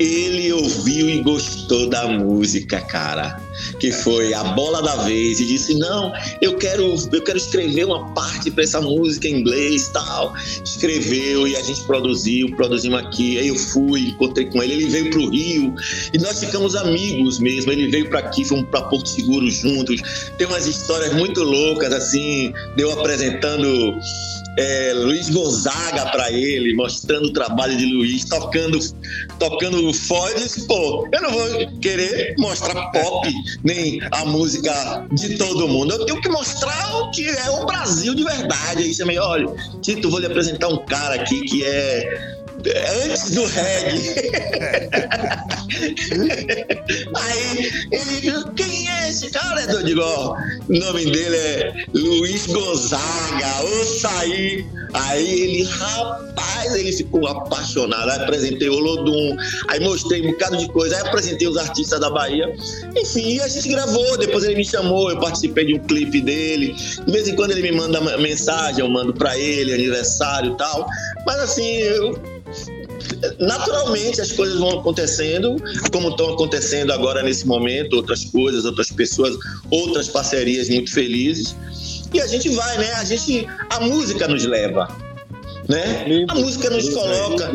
ele 0.00 0.50
ouviu 0.50 1.10
e 1.10 1.20
gostou 1.20 1.86
da 1.86 2.08
música, 2.08 2.80
cara. 2.80 3.38
Que 3.78 3.92
foi 3.92 4.32
a 4.32 4.42
bola 4.42 4.80
da 4.80 4.96
vez 5.04 5.38
e 5.38 5.44
disse: 5.44 5.74
"Não, 5.74 6.10
eu 6.40 6.56
quero, 6.56 6.94
eu 7.12 7.22
quero 7.22 7.36
escrever 7.36 7.84
uma 7.84 8.12
parte 8.14 8.50
para 8.50 8.64
essa 8.64 8.80
música 8.80 9.28
em 9.28 9.40
inglês, 9.40 9.88
tal". 9.88 10.34
Escreveu 10.64 11.46
e 11.46 11.54
a 11.54 11.62
gente 11.62 11.82
produziu, 11.82 12.50
produzimos 12.56 12.98
aqui. 12.98 13.38
Aí 13.38 13.48
eu 13.48 13.56
fui, 13.56 14.08
encontrei 14.08 14.46
com 14.46 14.62
ele, 14.62 14.72
ele 14.72 14.88
veio 14.88 15.10
pro 15.10 15.28
Rio 15.28 15.74
e 16.14 16.18
nós 16.18 16.40
ficamos 16.40 16.74
amigos 16.74 17.38
mesmo. 17.38 17.70
Ele 17.70 17.88
veio 17.88 18.08
para 18.08 18.20
aqui, 18.20 18.42
fomos 18.44 18.66
para 18.70 18.80
Porto 18.82 19.08
Seguro 19.10 19.50
juntos. 19.50 20.00
Tem 20.38 20.46
umas 20.46 20.66
histórias 20.66 21.12
muito 21.12 21.42
loucas 21.42 21.92
assim, 21.92 22.54
deu 22.74 22.90
apresentando 22.92 23.94
é, 24.58 24.92
Luiz 24.94 25.28
Gonzaga 25.30 26.06
para 26.10 26.30
ele, 26.30 26.74
mostrando 26.74 27.26
o 27.26 27.32
trabalho 27.32 27.76
de 27.76 27.86
Luiz, 27.86 28.24
tocando, 28.24 28.78
tocando 29.38 29.92
disse, 30.36 30.66
pô, 30.66 31.08
eu 31.12 31.22
não 31.22 31.30
vou 31.30 31.80
querer 31.80 32.34
mostrar 32.38 32.90
pop, 32.90 33.32
nem 33.62 34.00
a 34.10 34.24
música 34.24 35.06
de 35.12 35.36
todo 35.36 35.68
mundo. 35.68 35.92
Eu 35.92 36.06
tenho 36.06 36.20
que 36.20 36.28
mostrar 36.28 36.96
o 36.96 37.10
que 37.10 37.28
é 37.28 37.50
o 37.50 37.66
Brasil 37.66 38.14
de 38.14 38.24
verdade. 38.24 38.82
Aí 38.82 38.94
você 38.94 39.04
me 39.04 39.18
olha, 39.18 39.46
Tito, 39.80 40.10
vou 40.10 40.20
lhe 40.20 40.26
apresentar 40.26 40.68
um 40.68 40.84
cara 40.84 41.14
aqui 41.14 41.40
que 41.42 41.64
é 41.64 42.39
antes 42.66 43.30
do 43.30 43.44
reggae. 43.46 44.30
Aí 47.14 47.70
ele 47.92 48.20
quem 48.56 48.88
é 48.88 49.08
esse 49.08 49.30
cara? 49.30 49.62
Eu 49.62 49.82
digo, 49.82 50.00
ó, 50.00 50.36
o 50.68 50.78
nome 50.78 51.04
dele 51.04 51.36
é 51.36 51.72
Luiz 51.94 52.46
Gonzaga, 52.46 53.62
ou 53.62 53.84
saí. 53.84 54.66
Aí 54.92 55.40
ele, 55.40 55.62
rapaz, 55.64 56.74
ele 56.74 56.92
ficou 56.92 57.26
apaixonado. 57.26 58.10
Aí 58.10 58.22
apresentei 58.22 58.68
o 58.68 58.78
Lodum, 58.78 59.36
aí 59.68 59.80
mostrei 59.80 60.26
um 60.26 60.32
bocado 60.32 60.56
de 60.56 60.68
coisa, 60.68 60.96
aí 60.96 61.02
apresentei 61.02 61.46
os 61.46 61.56
artistas 61.56 62.00
da 62.00 62.10
Bahia. 62.10 62.52
Enfim, 62.96 63.38
a 63.40 63.48
gente 63.48 63.68
gravou, 63.68 64.18
depois 64.18 64.44
ele 64.44 64.56
me 64.56 64.64
chamou, 64.64 65.10
eu 65.10 65.18
participei 65.18 65.66
de 65.66 65.74
um 65.74 65.78
clipe 65.78 66.20
dele. 66.20 66.74
De 67.06 67.12
vez 67.12 67.28
em 67.28 67.36
quando 67.36 67.52
ele 67.52 67.62
me 67.62 67.72
manda 67.72 68.00
mensagem, 68.18 68.80
eu 68.80 68.88
mando 68.88 69.14
pra 69.14 69.38
ele, 69.38 69.72
aniversário 69.72 70.52
e 70.52 70.56
tal. 70.56 70.86
Mas 71.24 71.38
assim, 71.38 71.76
eu 71.76 72.20
naturalmente 73.38 74.20
as 74.20 74.32
coisas 74.32 74.58
vão 74.58 74.80
acontecendo, 74.80 75.56
como 75.92 76.10
estão 76.10 76.34
acontecendo 76.34 76.92
agora 76.92 77.22
nesse 77.22 77.46
momento, 77.46 77.96
outras 77.96 78.24
coisas, 78.24 78.64
outras 78.64 78.90
pessoas, 78.90 79.36
outras 79.70 80.08
parcerias 80.08 80.68
muito 80.68 80.92
felizes. 80.92 81.54
E 82.12 82.20
a 82.20 82.26
gente 82.26 82.48
vai, 82.50 82.78
né? 82.78 82.92
A 82.94 83.04
gente, 83.04 83.46
a 83.70 83.80
música 83.80 84.26
nos 84.26 84.44
leva. 84.44 84.88
Né? 85.68 86.26
A 86.28 86.34
música 86.34 86.68
nos 86.68 86.88
coloca. 86.88 87.52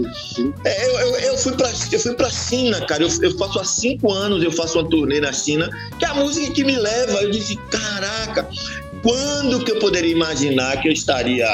É, 0.63 0.87
eu, 0.87 0.99
eu, 0.99 1.15
eu, 1.19 1.37
fui 1.37 1.51
para 1.51 1.69
eu 1.91 1.99
fui 1.99 2.13
para 2.13 2.29
China, 2.29 2.79
cara. 2.85 3.03
Eu, 3.03 3.09
eu 3.21 3.37
faço 3.37 3.59
há 3.59 3.65
cinco 3.65 4.11
anos 4.13 4.41
eu 4.41 4.51
faço 4.51 4.79
uma 4.79 4.89
turnê 4.89 5.19
na 5.19 5.33
China, 5.33 5.69
que 5.99 6.05
é 6.05 6.07
a 6.07 6.13
música 6.13 6.53
que 6.53 6.63
me 6.63 6.77
leva. 6.77 7.21
Eu 7.21 7.29
disse, 7.29 7.57
caraca, 7.69 8.47
quando 9.03 9.65
que 9.65 9.71
eu 9.71 9.79
poderia 9.79 10.11
imaginar 10.11 10.81
que 10.81 10.87
eu 10.87 10.93
estaria 10.93 11.45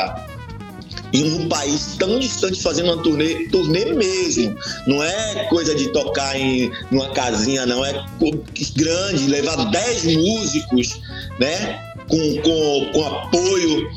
em 1.13 1.33
um 1.33 1.49
país 1.49 1.95
tão 1.97 2.19
distante 2.19 2.61
fazendo 2.61 2.91
uma 2.91 3.03
turnê, 3.03 3.47
turnê 3.49 3.85
mesmo. 3.93 4.55
Não 4.87 5.03
é 5.03 5.45
coisa 5.49 5.75
de 5.75 5.89
tocar 5.89 6.37
em 6.39 6.71
uma 6.91 7.09
casinha, 7.09 7.65
não. 7.65 7.83
É 7.85 8.05
grande, 8.75 9.27
levar 9.27 9.55
10 9.69 10.15
músicos, 10.15 10.99
né? 11.39 11.90
Com, 12.11 12.41
com, 12.41 12.91
com 12.91 13.07
apoio 13.07 13.89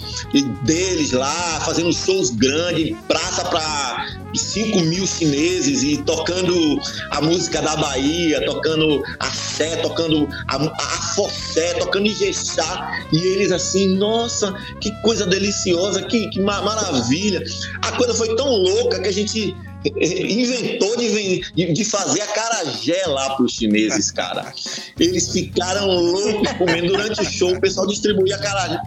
deles 0.62 1.12
lá, 1.12 1.61
fazendo 1.65 1.93
shows 1.93 2.31
grandes, 2.31 2.97
praça 3.09 3.45
para 3.45 4.19
5 4.35 4.81
mil 4.81 5.07
chineses 5.07 5.83
e 5.83 5.97
tocando 5.99 6.81
a 7.11 7.21
música 7.21 7.61
da 7.61 7.77
Bahia, 7.77 8.45
tocando 8.47 9.03
a 9.19 9.27
Sé, 9.27 9.77
tocando 9.77 10.29
a, 10.49 10.57
a 10.57 11.15
Fossé, 11.15 11.75
tocando 11.75 12.07
Ijexá. 12.07 13.05
E 13.12 13.19
eles 13.19 13.53
assim, 13.53 13.97
nossa, 13.97 14.53
que 14.81 14.91
coisa 15.03 15.27
deliciosa, 15.27 16.03
que, 16.03 16.29
que 16.31 16.41
maravilha. 16.41 17.43
A 17.83 17.93
coisa 17.93 18.15
foi 18.15 18.35
tão 18.35 18.49
louca 18.49 19.01
que 19.01 19.09
a 19.09 19.12
gente 19.12 19.57
inventou 19.85 20.97
de, 20.97 21.72
de 21.72 21.85
fazer 21.85 22.22
a 22.22 22.26
carajé 22.26 23.03
lá 23.07 23.35
para 23.35 23.45
os 23.45 23.53
chineses, 23.53 24.11
cara. 24.11 24.53
Eles 24.99 25.30
ficaram 25.30 25.87
loucos 25.87 26.53
comendo 26.53 26.89
durante 26.89 27.20
o 27.20 27.24
show, 27.24 27.53
o 27.53 27.61
pessoal 27.61 27.87
distribuía 27.87 28.39
carajé. 28.39 28.80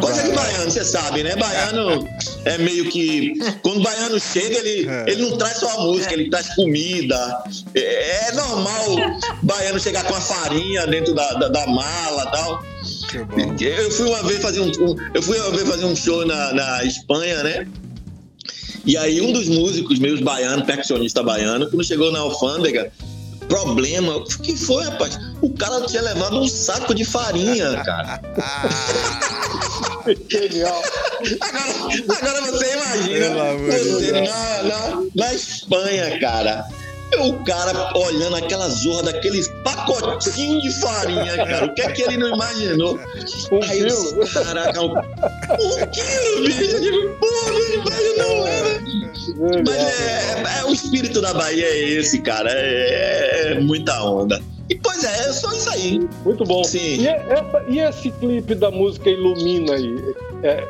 Coisa 0.00 0.22
de 0.22 0.32
baiano, 0.32 0.70
você 0.70 0.84
sabe, 0.84 1.22
né? 1.22 1.36
Baiano 1.36 2.08
é 2.44 2.58
meio 2.58 2.88
que. 2.88 3.34
Quando 3.62 3.78
o 3.78 3.82
baiano 3.82 4.18
chega, 4.18 4.58
ele, 4.58 4.88
é. 4.88 5.04
ele 5.10 5.22
não 5.22 5.36
traz 5.36 5.58
só 5.58 5.68
a 5.68 5.82
música, 5.84 6.12
ele 6.14 6.30
traz 6.30 6.54
comida. 6.54 7.44
É, 7.74 8.28
é 8.28 8.32
normal 8.32 8.96
baiano 9.42 9.78
chegar 9.78 10.04
com 10.04 10.14
a 10.14 10.20
farinha 10.20 10.86
dentro 10.86 11.14
da, 11.14 11.32
da, 11.34 11.48
da 11.48 11.66
mala 11.66 12.24
e 12.24 12.30
tal. 12.30 12.62
Eu 13.60 13.90
fui 13.90 14.08
uma 14.08 14.22
vez 14.22 14.40
fazer 14.40 14.60
um, 14.60 14.68
um, 14.68 14.96
eu 15.14 15.22
fui 15.22 15.38
uma 15.38 15.50
vez 15.50 15.68
fazer 15.68 15.84
um 15.84 15.94
show 15.94 16.24
na, 16.24 16.52
na 16.52 16.84
Espanha, 16.84 17.42
né? 17.42 17.66
E 18.84 18.96
aí 18.96 19.20
um 19.20 19.32
dos 19.32 19.48
músicos 19.48 19.98
meus 19.98 20.20
baiano, 20.20 20.64
percussionista 20.64 21.22
baiano, 21.22 21.68
quando 21.70 21.84
chegou 21.84 22.10
na 22.10 22.18
alfândega, 22.20 22.92
problema, 23.48 24.16
o 24.16 24.24
que 24.24 24.56
foi, 24.56 24.84
rapaz? 24.84 25.18
O 25.40 25.50
cara 25.50 25.82
tinha 25.86 26.02
levado 26.02 26.38
um 26.38 26.48
saco 26.48 26.94
de 26.94 27.04
farinha, 27.04 27.82
cara. 27.84 28.20
Genial. 30.28 30.82
Agora, 31.40 32.18
agora 32.18 32.52
você 32.52 32.72
imagina, 32.72 33.28
você 33.56 34.12
na, 34.12 34.62
na, 34.62 35.02
na 35.14 35.34
Espanha, 35.34 36.18
cara 36.18 36.66
o 37.20 37.44
cara 37.44 37.96
olhando 37.96 38.36
aquela 38.36 38.68
zorra 38.68 39.04
daqueles 39.04 39.48
pacotinhos 39.62 40.62
de 40.62 40.70
farinha, 40.80 41.36
cara. 41.36 41.66
O 41.66 41.74
que 41.74 41.82
é 41.82 41.92
que 41.92 42.02
ele 42.02 42.16
não 42.16 42.34
imaginou? 42.34 42.98
Um 43.50 43.62
Aí? 43.64 43.80
Eu, 43.80 44.26
caraca, 44.28 44.80
um, 44.80 44.92
um 44.92 45.86
quilo, 45.90 46.44
bicho. 46.44 47.10
Porra, 47.20 47.52
não 47.52 47.74
imaginou, 47.74 48.44
né? 48.44 49.62
Mas 49.66 49.78
é, 49.78 50.60
é, 50.60 50.64
o 50.64 50.72
espírito 50.72 51.20
da 51.20 51.34
Bahia 51.34 51.66
é 51.66 51.80
esse, 51.90 52.20
cara. 52.20 52.50
É, 52.52 53.52
é 53.52 53.60
muita 53.60 54.02
onda. 54.02 54.40
E 54.70 54.74
pois 54.76 55.04
é, 55.04 55.28
é 55.28 55.32
só 55.32 55.52
isso 55.52 55.70
aí. 55.70 56.08
Muito 56.24 56.44
bom. 56.44 56.64
Sim. 56.64 57.00
E, 57.00 57.08
é, 57.08 57.26
essa, 57.28 57.64
e 57.68 57.78
esse 57.78 58.10
clipe 58.12 58.54
da 58.54 58.70
música 58.70 59.10
Ilumina 59.10 59.74
aí, 59.74 60.14
é, 60.42 60.66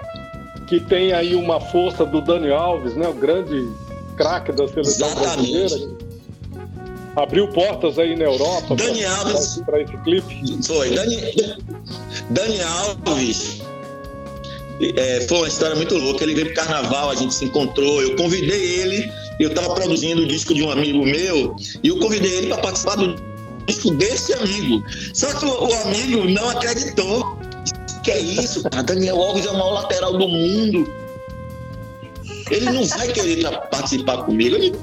que 0.67 0.81
tem 0.81 1.13
aí 1.13 1.35
uma 1.35 1.61
força 1.61 2.05
do 2.05 2.21
Dani 2.21 2.51
Alves, 2.51 2.95
né? 2.95 3.07
O 3.07 3.15
grande 3.15 3.69
craque 4.17 4.53
da 4.53 4.67
seleção 4.69 5.09
Exatamente. 5.09 5.53
brasileira 5.53 6.02
abriu 7.17 7.49
portas 7.49 7.99
aí 7.99 8.17
na 8.17 8.25
Europa 8.25 8.75
Dani 8.75 9.05
Alves 9.05 9.61
para 9.67 9.83
esse 9.83 9.97
clipe. 9.99 10.63
Foi, 10.67 10.91
Dani, 10.91 11.17
Dani 12.31 12.61
Alves. 12.63 13.63
É, 14.97 15.21
foi 15.29 15.39
uma 15.39 15.49
história 15.49 15.77
muito 15.77 15.97
louca. 15.97 16.25
Ele 16.25 16.35
veio 16.35 16.47
pro 16.47 16.57
carnaval, 16.57 17.11
a 17.11 17.15
gente 17.15 17.35
se 17.35 17.45
encontrou. 17.45 18.03
Eu 18.03 18.17
convidei 18.17 18.81
ele. 18.81 19.13
Eu 19.39 19.51
estava 19.51 19.75
produzindo 19.75 20.23
o 20.23 20.27
disco 20.27 20.55
de 20.55 20.63
um 20.63 20.71
amigo 20.71 21.05
meu 21.05 21.57
e 21.83 21.89
eu 21.89 21.99
convidei 21.99 22.33
ele 22.33 22.49
para 22.49 22.59
participar 22.59 22.97
do 22.97 23.17
disco 23.67 23.93
desse 23.93 24.33
amigo. 24.35 24.83
Só 25.15 25.33
que 25.35 25.45
o, 25.45 25.69
o 25.69 25.75
amigo 25.83 26.25
não 26.29 26.51
acreditou. 26.51 27.39
Que 28.03 28.11
é 28.11 28.19
isso, 28.19 28.63
cara? 28.65 28.83
Daniel 28.83 29.21
Alves 29.23 29.47
é 29.47 29.51
o 29.51 29.53
maior 29.53 29.75
lateral 29.75 30.19
do 30.19 30.29
mundo. 30.29 30.93
Ele 32.51 32.71
não 32.71 32.85
vai 32.85 33.09
querer 33.09 33.49
participar 33.71 34.25
comigo. 34.25 34.57
Ele, 34.57 34.75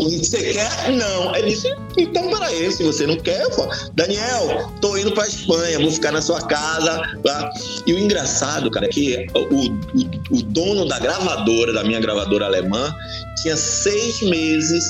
você 0.00 0.52
quer? 0.52 0.92
Não. 0.92 1.34
Ele 1.34 1.50
disse, 1.50 1.74
então 1.96 2.30
peraí, 2.30 2.72
se 2.72 2.82
você 2.82 3.06
não 3.06 3.16
quer, 3.16 3.48
pô. 3.50 3.68
Daniel, 3.94 4.70
tô 4.80 4.96
indo 4.96 5.12
pra 5.12 5.26
Espanha, 5.26 5.78
vou 5.78 5.90
ficar 5.90 6.12
na 6.12 6.22
sua 6.22 6.40
casa. 6.40 7.02
Tá? 7.22 7.52
E 7.86 7.92
o 7.92 7.98
engraçado, 7.98 8.70
cara, 8.70 8.86
é 8.86 8.88
que 8.88 9.26
o, 9.34 9.38
o, 9.40 10.38
o 10.38 10.42
dono 10.42 10.86
da 10.86 10.98
gravadora, 10.98 11.72
da 11.72 11.84
minha 11.84 12.00
gravadora 12.00 12.46
alemã, 12.46 12.94
tinha 13.42 13.56
seis 13.56 14.20
meses 14.22 14.84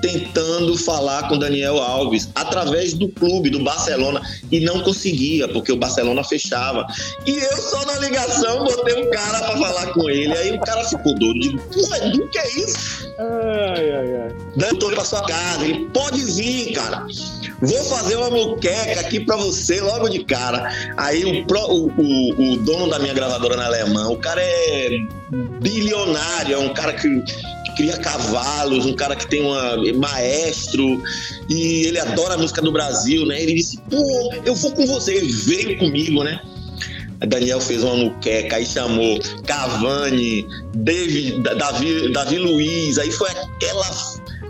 tentando 0.00 0.76
falar 0.76 1.28
com 1.28 1.38
Daniel 1.38 1.78
Alves 1.78 2.28
através 2.34 2.94
do 2.94 3.08
clube, 3.08 3.50
do 3.50 3.62
Barcelona, 3.62 4.20
e 4.50 4.60
não 4.60 4.80
conseguia, 4.80 5.48
porque 5.48 5.72
o 5.72 5.76
Barcelona 5.76 6.22
fechava. 6.24 6.86
E 7.26 7.36
eu 7.36 7.56
só 7.56 7.84
na 7.86 7.98
ligação 7.98 8.64
botei 8.64 8.94
um 9.02 9.10
cara 9.10 9.38
para 9.40 9.56
falar 9.56 9.86
com 9.92 10.08
ele. 10.08 10.32
Aí 10.36 10.52
o 10.52 10.60
cara 10.60 10.84
ficou 10.84 11.14
doido. 11.14 11.40
Digo, 11.40 11.58
pô, 11.72 11.94
Edu, 11.96 12.28
que 12.28 12.38
é 12.38 12.58
isso? 12.58 13.08
Ai, 13.18 13.90
ai, 13.90 14.16
ai. 14.22 14.36
Daniel 14.56 14.94
pra 14.94 15.04
sua 15.04 15.22
casa. 15.26 15.64
Ele 15.64 15.86
pode 15.92 16.24
vir, 16.24 16.72
cara. 16.72 17.06
Vou 17.60 17.84
fazer 17.84 18.16
uma 18.16 18.30
moqueca 18.30 19.00
aqui 19.00 19.20
para 19.20 19.36
você 19.36 19.80
logo 19.80 20.08
de 20.08 20.24
cara. 20.24 20.70
Aí 20.96 21.24
o, 21.24 21.46
pro, 21.46 21.60
o, 21.60 21.86
o, 21.88 22.52
o, 22.52 22.56
dono 22.58 22.90
da 22.90 22.98
minha 22.98 23.14
gravadora 23.14 23.56
na 23.56 23.66
Alemanha, 23.66 24.08
o 24.08 24.18
cara 24.18 24.42
é 24.42 24.90
bilionário, 25.60 26.54
é 26.54 26.58
um 26.58 26.74
cara 26.74 26.92
que 26.92 27.08
cria 27.74 27.96
cavalos, 27.96 28.86
um 28.86 28.94
cara 28.94 29.16
que 29.16 29.26
tem 29.26 29.42
uma 29.42 29.76
maestro 29.94 31.02
e 31.48 31.86
ele 31.86 31.98
adora 31.98 32.34
a 32.34 32.38
música 32.38 32.62
do 32.62 32.72
Brasil, 32.72 33.26
né? 33.26 33.42
Ele 33.42 33.54
disse: 33.54 33.78
"Pô, 33.90 34.32
eu 34.44 34.54
vou 34.54 34.72
com 34.72 34.86
você". 34.86 35.20
Veio 35.20 35.78
comigo, 35.78 36.22
né? 36.22 36.40
Daniel 37.26 37.60
fez 37.60 37.82
uma 37.82 37.96
muqueca, 37.96 38.56
aí 38.56 38.66
chamou 38.66 39.18
Cavani, 39.46 40.46
David, 40.74 41.40
Davi, 41.40 42.12
Davi 42.12 42.38
Luiz, 42.38 42.98
aí 42.98 43.10
foi 43.10 43.30
aquela 43.30 43.90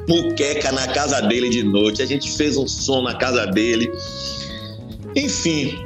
muqueca 0.09 0.73
na 0.73 0.87
casa 0.89 1.21
dele 1.23 1.49
de 1.49 1.63
noite. 1.63 2.03
A 2.03 2.07
gente 2.07 2.37
fez 2.37 2.57
um 2.57 2.67
som 2.67 3.03
na 3.03 3.15
casa 3.15 3.47
dele. 3.47 3.91
Enfim, 5.15 5.86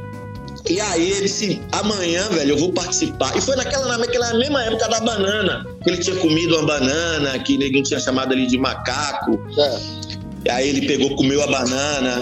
e 0.68 0.80
aí 0.80 1.10
ele 1.10 1.22
disse, 1.22 1.60
amanhã, 1.72 2.28
velho, 2.28 2.50
eu 2.50 2.58
vou 2.58 2.72
participar. 2.72 3.36
E 3.36 3.40
foi 3.40 3.56
naquela, 3.56 3.96
naquela 3.98 4.34
mesma 4.34 4.62
época 4.64 4.88
da 4.88 5.00
banana. 5.00 5.66
Ele 5.86 5.96
tinha 5.96 6.16
comido 6.16 6.56
uma 6.56 6.66
banana, 6.66 7.38
que 7.38 7.56
ninguém 7.56 7.82
tinha 7.82 7.98
chamado 7.98 8.32
ele 8.32 8.46
de 8.46 8.58
macaco. 8.58 9.40
É. 9.58 9.80
E 10.44 10.50
aí 10.50 10.68
ele 10.68 10.86
pegou, 10.86 11.16
comeu 11.16 11.42
a 11.42 11.46
banana. 11.46 12.20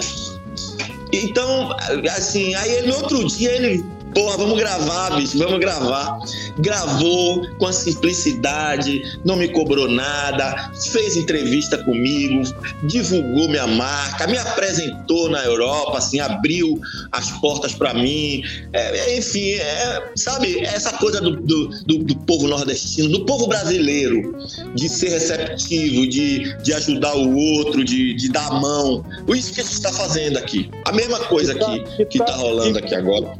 Então, 1.11 1.75
assim, 2.15 2.53
aí 2.55 2.87
no 2.87 2.95
outro 2.95 3.25
dia 3.27 3.51
ele 3.51 3.83
Porra, 4.13 4.37
vamos 4.37 4.57
gravar, 4.57 5.15
bicho, 5.15 5.37
vamos 5.37 5.59
gravar. 5.59 6.19
Gravou 6.57 7.47
com 7.57 7.67
a 7.67 7.73
simplicidade, 7.73 9.01
não 9.23 9.35
me 9.35 9.47
cobrou 9.49 9.87
nada, 9.87 10.71
fez 10.91 11.15
entrevista 11.15 11.77
comigo, 11.77 12.41
divulgou 12.83 13.47
minha 13.49 13.67
marca, 13.67 14.27
me 14.27 14.37
apresentou 14.37 15.29
na 15.29 15.43
Europa, 15.45 15.99
assim, 15.99 16.19
abriu 16.19 16.79
as 17.11 17.29
portas 17.39 17.73
para 17.73 17.93
mim. 17.93 18.43
É, 18.73 19.17
enfim, 19.17 19.53
é, 19.53 20.11
sabe, 20.15 20.59
essa 20.59 20.93
coisa 20.93 21.21
do, 21.21 21.35
do, 21.35 21.67
do, 21.85 21.97
do, 21.99 22.15
povo 22.25 22.47
nordestino, 22.47 23.09
do 23.09 23.25
povo 23.25 23.47
brasileiro, 23.47 24.35
de 24.73 24.89
ser 24.89 25.09
receptivo, 25.09 26.07
de, 26.07 26.57
de 26.63 26.73
ajudar 26.73 27.15
o 27.15 27.35
outro, 27.35 27.83
de, 27.83 28.15
de 28.15 28.29
dar 28.29 28.47
a 28.47 28.59
mão. 28.59 29.05
Isso 29.29 29.53
que 29.53 29.61
a 29.61 29.63
gente 29.63 29.73
está 29.73 29.93
fazendo 29.93 30.37
aqui. 30.37 30.69
A 30.85 30.91
mesma 30.91 31.19
coisa 31.19 31.53
que, 31.53 32.05
que 32.05 32.17
está 32.17 32.35
rolando 32.35 32.79
aqui 32.79 32.95
agora 32.95 33.37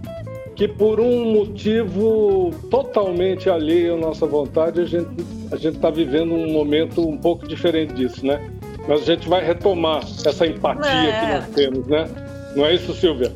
que 0.60 0.68
por 0.68 1.00
um 1.00 1.32
motivo 1.32 2.52
totalmente 2.70 3.50
alheio 3.50 3.94
à 3.94 3.98
nossa 3.98 4.28
vontade, 4.28 4.82
a 4.82 4.86
gente 4.86 5.08
a 5.54 5.56
gente 5.56 5.78
está 5.78 5.90
vivendo 5.90 6.34
um 6.34 6.52
momento 6.52 7.00
um 7.08 7.18
pouco 7.18 7.48
diferente 7.48 7.94
disso, 7.94 8.26
né? 8.26 8.52
Mas 8.86 9.04
a 9.04 9.06
gente 9.06 9.30
vai 9.30 9.42
retomar 9.42 10.04
essa 10.26 10.46
empatia 10.46 10.92
é. 10.92 11.20
que 11.22 11.34
nós 11.34 11.48
temos, 11.56 11.88
né? 11.88 12.10
Não 12.58 12.66
é 12.66 12.76
isso, 12.76 12.94
Silvia? 12.94 13.32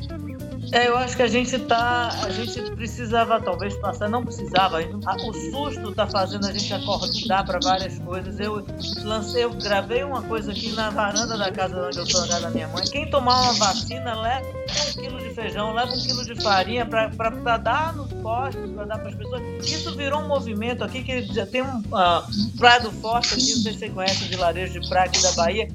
É, 0.74 0.88
eu 0.88 0.98
acho 0.98 1.16
que 1.16 1.22
a 1.22 1.28
gente 1.28 1.56
tá. 1.60 2.10
A 2.24 2.32
gente 2.32 2.60
precisava 2.72 3.40
talvez 3.40 3.76
passar, 3.78 4.10
não 4.10 4.24
precisava. 4.26 4.80
o 4.82 5.34
susto 5.52 5.94
tá 5.94 6.08
fazendo 6.08 6.48
a 6.48 6.52
gente 6.52 6.74
acordar 6.74 7.46
para 7.46 7.60
várias 7.62 8.00
coisas. 8.00 8.40
Eu 8.40 8.66
lancei, 9.04 9.44
eu 9.44 9.52
gravei 9.52 10.04
uma 10.04 10.24
coisa 10.24 10.52
aqui 10.52 10.72
na 10.72 10.90
varanda 10.90 11.38
da 11.38 11.52
casa 11.52 11.80
onde 11.80 12.00
eu 12.00 12.06
sou, 12.08 12.28
da 12.28 12.50
minha 12.50 12.68
mãe. 12.70 12.84
Quem 12.86 13.08
tomar 13.08 13.40
uma 13.44 13.54
vacina 13.54 14.20
leva 14.20 14.48
um 14.48 15.00
quilo 15.00 15.20
de 15.20 15.30
feijão, 15.36 15.74
leva 15.76 15.92
um 15.94 16.02
quilo 16.02 16.26
de 16.26 16.42
farinha 16.42 16.88
para 16.88 17.58
dar 17.58 17.94
nos 17.94 18.12
postos, 18.14 18.72
para 18.72 18.86
dar 18.86 18.98
para 18.98 19.10
as 19.10 19.16
pessoas. 19.16 19.44
Isso 19.64 19.96
virou 19.96 20.22
um 20.22 20.28
movimento 20.28 20.84
aqui 20.84 21.04
que 21.04 21.22
já 21.36 21.46
tem 21.46 21.62
um 21.62 21.78
uh, 21.78 22.58
Praia 22.58 22.80
do 22.80 22.92
Forte 22.92 23.36
aqui, 23.36 23.54
não 23.54 23.62
sei 23.62 23.74
se 23.74 23.80
você 23.80 23.90
conhece, 23.90 24.26
de 24.26 24.38
Larejo 24.38 24.80
de 24.80 24.90
Praia 24.90 25.06
aqui 25.06 25.22
da 25.22 25.32
Bahia. 25.34 25.68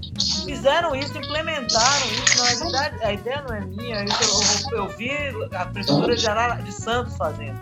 Fizeram 0.44 0.96
isso, 0.96 1.16
implementaram 1.16 2.06
isso. 2.10 2.38
Na 2.38 2.64
verdade, 2.64 3.04
a 3.04 3.12
ideia 3.12 3.44
não 3.46 3.54
é 3.54 3.60
minha, 3.60 4.04
eu, 4.04 4.76
eu, 4.76 4.78
eu 4.78 4.87
vi 4.88 5.10
a 5.52 5.66
prefeitura 5.66 6.16
de, 6.16 6.64
de 6.64 6.72
Santos 6.72 7.16
fazendo. 7.16 7.58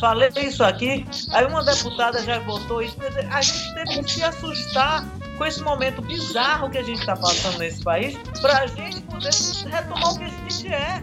Falei 0.00 0.30
isso 0.38 0.62
aqui, 0.62 1.06
aí 1.32 1.44
uma 1.46 1.62
deputada 1.64 2.22
já 2.22 2.40
botou 2.40 2.82
isso, 2.82 2.96
a 3.30 3.42
gente 3.42 3.74
teve 3.74 4.02
que 4.04 4.10
se 4.10 4.24
assustar 4.24 5.04
com 5.36 5.46
esse 5.46 5.62
momento 5.62 6.02
bizarro 6.02 6.68
que 6.70 6.78
a 6.78 6.82
gente 6.82 7.00
está 7.00 7.16
passando 7.16 7.58
nesse 7.58 7.82
país, 7.82 8.16
para 8.40 8.58
a 8.58 8.66
gente 8.66 9.00
poder 9.02 9.30
retomar 9.70 10.12
o 10.12 10.18
que 10.18 10.24
a 10.24 10.28
gente 10.28 10.68
é. 10.68 11.02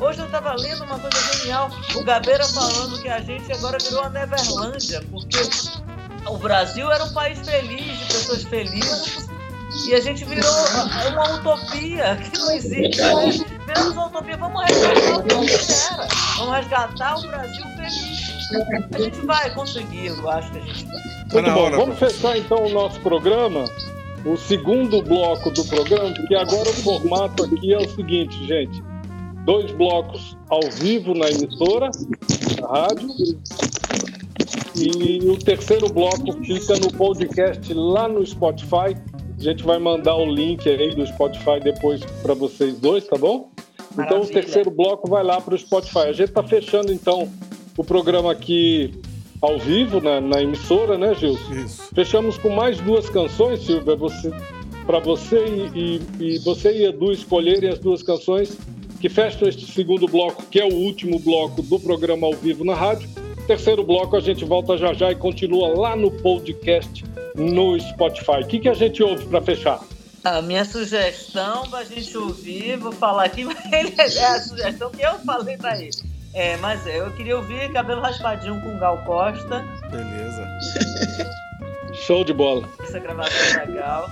Hoje 0.00 0.18
eu 0.18 0.26
estava 0.26 0.54
lendo 0.54 0.84
uma 0.84 0.98
coisa 0.98 1.38
genial, 1.38 1.70
o 1.94 2.04
Gabeira 2.04 2.44
falando 2.46 3.00
que 3.00 3.08
a 3.08 3.20
gente 3.20 3.50
agora 3.52 3.78
virou 3.78 4.02
a 4.02 4.10
Neverlândia, 4.10 5.02
porque 5.10 5.38
o 6.28 6.36
Brasil 6.36 6.90
era 6.90 7.04
um 7.04 7.12
país 7.12 7.38
feliz, 7.38 7.98
de 7.98 8.04
pessoas 8.06 8.42
felizes, 8.44 9.28
e 9.86 9.94
a 9.94 10.00
gente 10.00 10.24
virou 10.24 10.52
uma 11.12 11.34
utopia 11.34 12.16
que 12.16 12.38
não 12.38 12.50
existe. 12.52 13.00
Né? 13.00 13.55
Utopia, 14.06 14.36
vamos 14.36 14.62
resgatar 14.64 15.18
o 15.18 15.22
que 15.22 15.32
era. 15.32 16.08
Vamos 16.36 16.54
resgatar 16.56 17.18
o 17.18 17.22
Brasil 17.22 17.64
feliz. 17.76 18.36
A 18.94 18.98
gente 18.98 19.20
vai 19.26 19.54
conseguir, 19.54 20.06
eu 20.06 20.30
acho 20.30 20.52
que 20.52 20.58
a 20.58 20.60
gente 20.62 20.84
vai. 20.84 21.02
Muito 21.32 21.50
bom, 21.50 21.70
vamos 21.70 21.98
fechar 21.98 22.38
então 22.38 22.64
o 22.64 22.68
nosso 22.70 23.00
programa, 23.00 23.64
o 24.24 24.36
segundo 24.36 25.02
bloco 25.02 25.50
do 25.50 25.64
programa, 25.64 26.14
porque 26.14 26.34
agora 26.34 26.68
o 26.68 26.74
formato 26.74 27.44
aqui 27.44 27.74
é 27.74 27.78
o 27.78 27.88
seguinte, 27.88 28.46
gente. 28.46 28.82
Dois 29.44 29.70
blocos 29.72 30.36
ao 30.48 30.62
vivo 30.80 31.14
na 31.14 31.28
emissora, 31.28 31.90
na 32.60 32.68
rádio, 32.68 33.08
e 34.76 35.28
o 35.28 35.38
terceiro 35.38 35.88
bloco 35.88 36.32
fica 36.44 36.78
no 36.78 36.92
podcast 36.92 37.72
lá 37.74 38.08
no 38.08 38.24
Spotify 38.24 38.94
a 39.38 39.42
gente 39.42 39.64
vai 39.64 39.78
mandar 39.78 40.16
o 40.16 40.24
link 40.24 40.66
aí 40.66 40.94
do 40.94 41.06
Spotify 41.06 41.60
depois 41.62 42.02
para 42.22 42.32
vocês 42.32 42.78
dois, 42.78 43.06
tá 43.06 43.18
bom? 43.18 43.50
Maravilha. 43.96 44.18
Então 44.18 44.20
o 44.20 44.26
terceiro 44.26 44.70
bloco 44.70 45.08
vai 45.08 45.24
lá 45.24 45.40
para 45.40 45.54
o 45.54 45.58
Spotify. 45.58 46.00
A 46.00 46.12
gente 46.12 46.28
está 46.28 46.42
fechando 46.42 46.92
então 46.92 47.30
o 47.76 47.84
programa 47.84 48.32
aqui 48.32 48.92
ao 49.40 49.58
vivo 49.58 50.00
na, 50.00 50.20
na 50.20 50.42
emissora, 50.42 50.96
né, 50.96 51.14
Gilson? 51.14 51.52
Isso. 51.54 51.94
Fechamos 51.94 52.38
com 52.38 52.50
mais 52.50 52.80
duas 52.80 53.08
canções, 53.08 53.60
Silvia. 53.64 53.96
Você, 53.96 54.30
para 54.86 54.98
você 54.98 55.44
e, 55.46 56.00
e, 56.20 56.24
e, 56.24 56.38
você 56.38 56.72
e 56.72 56.84
Edu 56.86 57.12
escolherem 57.12 57.70
as 57.70 57.78
duas 57.78 58.02
canções 58.02 58.56
que 59.00 59.08
fecham 59.08 59.46
este 59.46 59.70
segundo 59.72 60.06
bloco, 60.06 60.44
que 60.50 60.58
é 60.58 60.64
o 60.64 60.72
último 60.72 61.18
bloco 61.18 61.62
do 61.62 61.78
programa 61.78 62.26
ao 62.26 62.32
vivo 62.32 62.64
na 62.64 62.74
rádio. 62.74 63.08
Terceiro 63.46 63.84
bloco 63.84 64.16
a 64.16 64.20
gente 64.20 64.44
volta 64.44 64.76
já 64.76 64.92
já 64.92 65.12
e 65.12 65.14
continua 65.14 65.68
lá 65.68 65.94
no 65.94 66.10
podcast 66.10 67.04
no 67.36 67.78
Spotify. 67.78 68.40
O 68.42 68.46
que, 68.46 68.58
que 68.58 68.68
a 68.68 68.74
gente 68.74 69.02
ouve 69.02 69.26
para 69.26 69.40
fechar? 69.42 69.80
A 70.24 70.42
minha 70.42 70.64
sugestão 70.64 71.68
para 71.68 71.80
a 71.80 71.84
gente 71.84 72.16
ouvir, 72.16 72.76
vou 72.76 72.92
falar 72.92 73.24
aqui, 73.24 73.44
mas 73.46 74.16
é 74.16 74.24
a 74.24 74.40
sugestão 74.40 74.90
que 74.90 75.02
eu 75.02 75.18
falei 75.20 75.56
para 75.56 75.80
ele. 75.80 75.90
É, 76.34 76.56
mas 76.58 76.86
eu 76.86 77.10
queria 77.12 77.36
ouvir 77.36 77.72
Cabelo 77.72 78.02
Raspadinho 78.02 78.60
com 78.60 78.78
Gal 78.78 79.02
Costa. 79.04 79.64
Beleza. 79.90 80.46
Show 81.94 82.24
de 82.24 82.34
bola. 82.34 82.68
Essa 82.80 82.98
gravação 82.98 83.60
é 83.60 83.64
legal. 83.64 84.10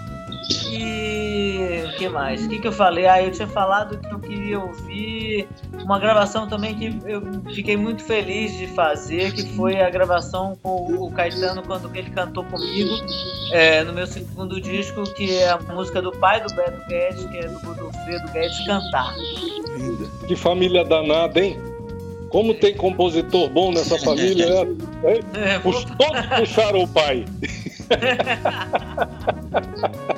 E 0.70 1.84
o 1.86 1.96
que 1.96 2.08
mais? 2.08 2.44
O 2.44 2.48
que, 2.48 2.58
que 2.58 2.66
eu 2.66 2.72
falei? 2.72 3.06
Ah, 3.06 3.22
eu 3.22 3.30
tinha 3.30 3.48
falado 3.48 3.98
que 3.98 4.12
eu 4.12 4.18
queria 4.18 4.60
ouvir 4.60 5.48
uma 5.82 5.98
gravação 5.98 6.46
também 6.48 6.74
que 6.74 6.98
eu 7.06 7.22
fiquei 7.52 7.76
muito 7.76 8.02
feliz 8.02 8.56
de 8.56 8.66
fazer, 8.68 9.32
que 9.32 9.44
foi 9.54 9.80
a 9.80 9.90
gravação 9.90 10.58
com 10.62 10.94
o 10.94 11.12
Caetano 11.12 11.62
quando 11.62 11.94
ele 11.94 12.10
cantou 12.10 12.44
comigo 12.44 12.94
é, 13.52 13.84
no 13.84 13.92
meu 13.92 14.06
segundo 14.06 14.58
disco, 14.60 15.04
que 15.14 15.36
é 15.36 15.50
a 15.50 15.58
música 15.58 16.02
do 16.02 16.12
pai 16.12 16.40
do 16.40 16.54
Beto 16.54 16.88
Guedes, 16.88 17.24
que 17.24 17.38
é 17.38 17.48
do 17.48 17.58
Godofredo 17.60 18.32
Guedes, 18.32 18.66
Cantar. 18.66 19.14
Que 20.26 20.36
família 20.36 20.84
danada, 20.84 21.40
hein? 21.40 21.58
Como 22.30 22.54
tem 22.54 22.76
compositor 22.76 23.48
bom 23.48 23.72
nessa 23.72 23.98
família, 23.98 24.64
né? 24.64 24.74
É, 25.04 25.58
todos 25.58 25.84
puxaram 26.38 26.84
o 26.84 26.88
pai. 26.88 27.26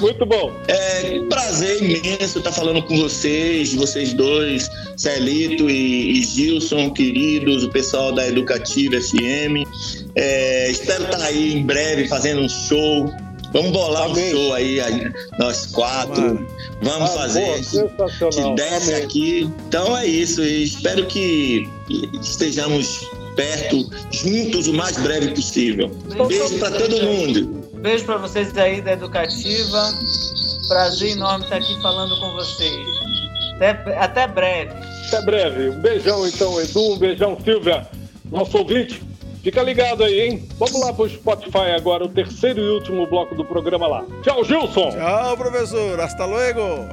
Muito 0.00 0.26
bom. 0.26 0.52
É 0.68 1.18
um 1.20 1.28
prazer 1.28 1.82
imenso 1.82 2.38
estar 2.38 2.52
falando 2.52 2.82
com 2.82 2.96
vocês, 2.96 3.74
vocês 3.74 4.12
dois, 4.12 4.68
Celito 4.96 5.68
e, 5.68 6.18
e 6.18 6.22
Gilson, 6.22 6.90
queridos, 6.90 7.64
o 7.64 7.70
pessoal 7.70 8.12
da 8.12 8.26
Educativa 8.26 9.00
FM. 9.00 9.66
É, 10.16 10.70
espero 10.70 11.04
estar 11.04 11.22
aí 11.22 11.54
em 11.54 11.62
breve 11.64 12.08
fazendo 12.08 12.42
um 12.42 12.48
show. 12.48 13.12
Vamos 13.52 13.72
bolar 13.72 14.04
Amém. 14.04 14.28
um 14.28 14.30
show 14.30 14.54
aí, 14.54 14.80
aí 14.80 15.12
nós 15.38 15.66
quatro. 15.66 16.22
Mano. 16.22 16.46
Vamos 16.82 17.10
ah, 17.10 17.14
fazer. 17.14 17.60
Boa, 17.96 18.54
desce 18.54 18.94
aqui. 18.94 19.50
Então 19.68 19.96
é 19.96 20.06
isso. 20.06 20.42
E 20.42 20.64
espero 20.64 21.04
que 21.06 21.68
estejamos 22.20 23.06
perto, 23.34 23.90
juntos, 24.10 24.68
o 24.68 24.72
mais 24.72 24.96
breve 24.98 25.34
possível. 25.34 25.90
Beijo 26.28 26.58
para 26.58 26.70
todo 26.70 27.02
mundo. 27.02 27.59
Beijo 27.80 28.04
para 28.04 28.18
vocês 28.18 28.56
aí 28.58 28.82
da 28.82 28.92
Educativa. 28.92 29.82
Prazer 30.68 31.12
enorme 31.12 31.44
estar 31.44 31.56
aqui 31.56 31.80
falando 31.80 32.14
com 32.20 32.32
vocês. 32.32 32.86
Até, 33.56 33.98
até 33.98 34.26
breve. 34.26 34.72
Até 35.08 35.22
breve. 35.22 35.70
Um 35.70 35.80
beijão 35.80 36.26
então, 36.26 36.60
Edu. 36.60 36.92
Um 36.92 36.98
beijão, 36.98 37.38
Silvia. 37.42 37.88
Nosso 38.30 38.58
ouvinte. 38.58 39.02
Fica 39.42 39.62
ligado 39.62 40.04
aí, 40.04 40.20
hein? 40.20 40.48
Vamos 40.58 40.78
lá 40.78 40.92
pro 40.92 41.08
Spotify 41.08 41.70
agora, 41.74 42.04
o 42.04 42.08
terceiro 42.10 42.60
e 42.60 42.68
último 42.68 43.06
bloco 43.06 43.34
do 43.34 43.46
programa 43.46 43.86
lá. 43.86 44.04
Tchau, 44.22 44.44
Gilson. 44.44 44.90
Tchau, 44.90 45.36
professor. 45.38 45.98
Hasta 45.98 46.26
luego. 46.26 46.86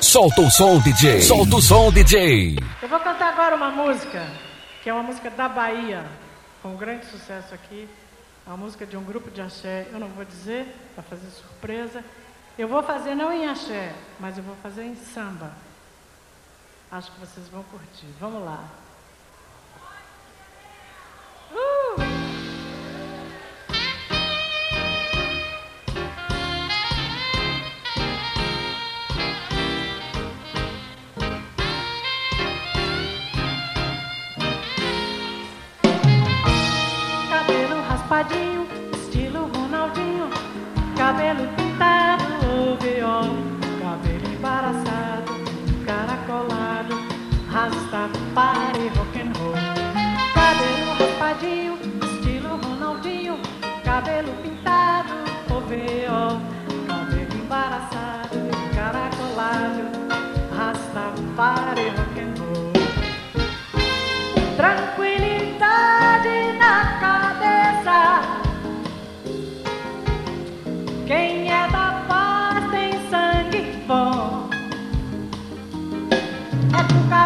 Solta 0.00 0.40
o 0.40 0.50
som, 0.50 0.80
DJ. 0.80 1.22
Solta 1.22 1.56
o 1.56 1.62
som, 1.62 1.92
DJ. 1.92 2.58
Eu 2.82 2.88
vou 2.88 2.98
cantar 2.98 3.32
agora 3.32 3.54
uma 3.54 3.70
música, 3.70 4.26
que 4.82 4.90
é 4.90 4.92
uma 4.92 5.04
música 5.04 5.30
da 5.30 5.48
Bahia, 5.48 6.04
com 6.60 6.70
um 6.70 6.76
grande 6.76 7.06
sucesso 7.06 7.54
aqui. 7.54 7.88
Uma 8.48 8.56
música 8.56 8.86
de 8.86 8.96
um 8.96 9.04
grupo 9.04 9.30
de 9.30 9.42
axé. 9.42 9.86
Eu 9.92 10.00
não 10.00 10.08
vou 10.08 10.24
dizer, 10.24 10.74
para 10.94 11.04
fazer 11.04 11.28
surpresa. 11.28 12.02
Eu 12.58 12.66
vou 12.66 12.82
fazer 12.82 13.14
não 13.14 13.30
em 13.30 13.46
axé, 13.46 13.94
mas 14.18 14.38
eu 14.38 14.42
vou 14.42 14.56
fazer 14.62 14.84
em 14.84 14.96
samba. 14.96 15.52
Acho 16.90 17.12
que 17.12 17.20
vocês 17.20 17.46
vão 17.48 17.62
curtir. 17.64 18.06
Vamos 18.18 18.42
lá. 18.42 18.64
Uh! 21.52 22.07
Cabelo 41.08 41.48
pintado, 41.56 42.76
viola. 42.82 43.32
Cabelo 43.80 44.26
embaraçado, 44.30 45.32
caracolado. 45.86 46.94
Rastafari 47.50 48.88
rock 48.94 49.18
and 49.18 49.32
roll. 49.38 49.54
Cabelo 50.34 50.92
raspadinho, 50.98 51.78
estilo 52.04 52.58
Ronaldinho. 52.58 53.38
Cabelo 53.82 54.34
pintado, 54.42 55.14
viola. 55.66 56.42
Cabelo 56.86 57.34
embaraçado, 57.42 58.38
caracolado. 58.74 59.84
Rastafari 60.54 61.88
rock 61.96 62.20
and 62.20 62.34
roll. 62.38 62.72
Tranquilidade 64.58 64.97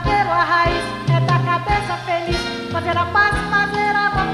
Cabelo 0.02 0.32
a 0.32 0.42
raiz, 0.42 0.84
é 1.14 1.20
da 1.20 1.38
cabeça 1.38 1.96
feliz. 2.04 2.72
Fazer 2.72 2.96
a 2.98 3.04
paz, 3.06 3.36
fazer 3.50 3.94
amor, 3.94 4.16
fazer 4.16 4.31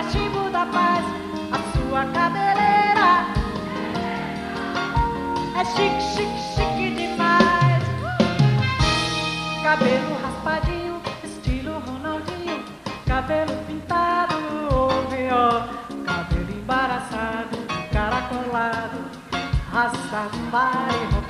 cachimbo 0.00 0.48
da 0.48 0.64
paz, 0.64 1.04
a 1.52 1.58
sua 1.72 2.04
cabeleira. 2.06 3.26
É 5.54 5.64
chique, 5.66 6.00
chique, 6.00 6.40
chique 6.54 6.94
demais. 6.96 7.82
Cabelo 9.62 10.16
raspadinho, 10.22 11.02
estilo 11.22 11.80
Ronaldinho, 11.80 12.64
cabelo 13.06 13.52
pintado, 13.66 14.36
ó, 14.72 15.68
cabelo 16.06 16.50
embaraçado, 16.50 17.58
caracolado, 17.92 19.10
Rastafari 19.70 21.04
rock 21.12 21.29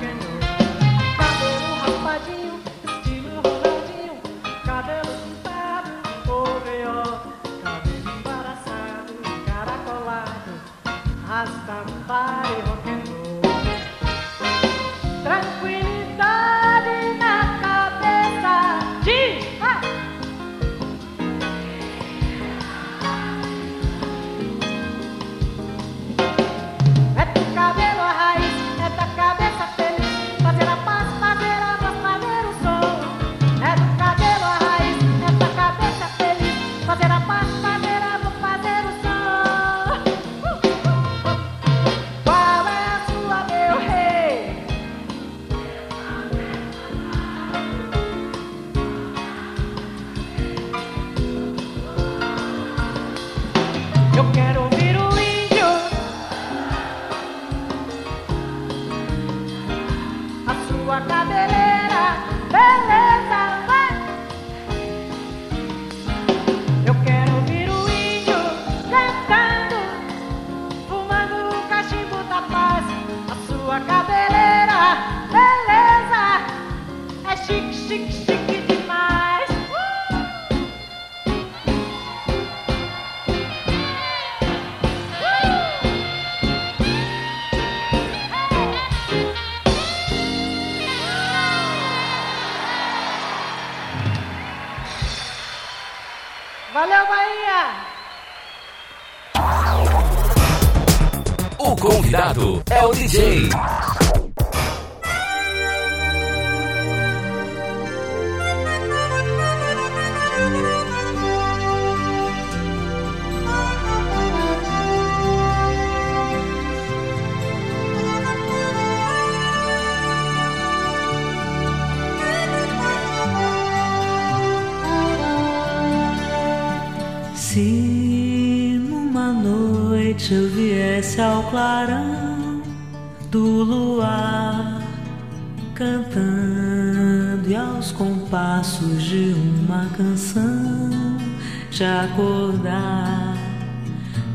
DJ. 103.01 103.60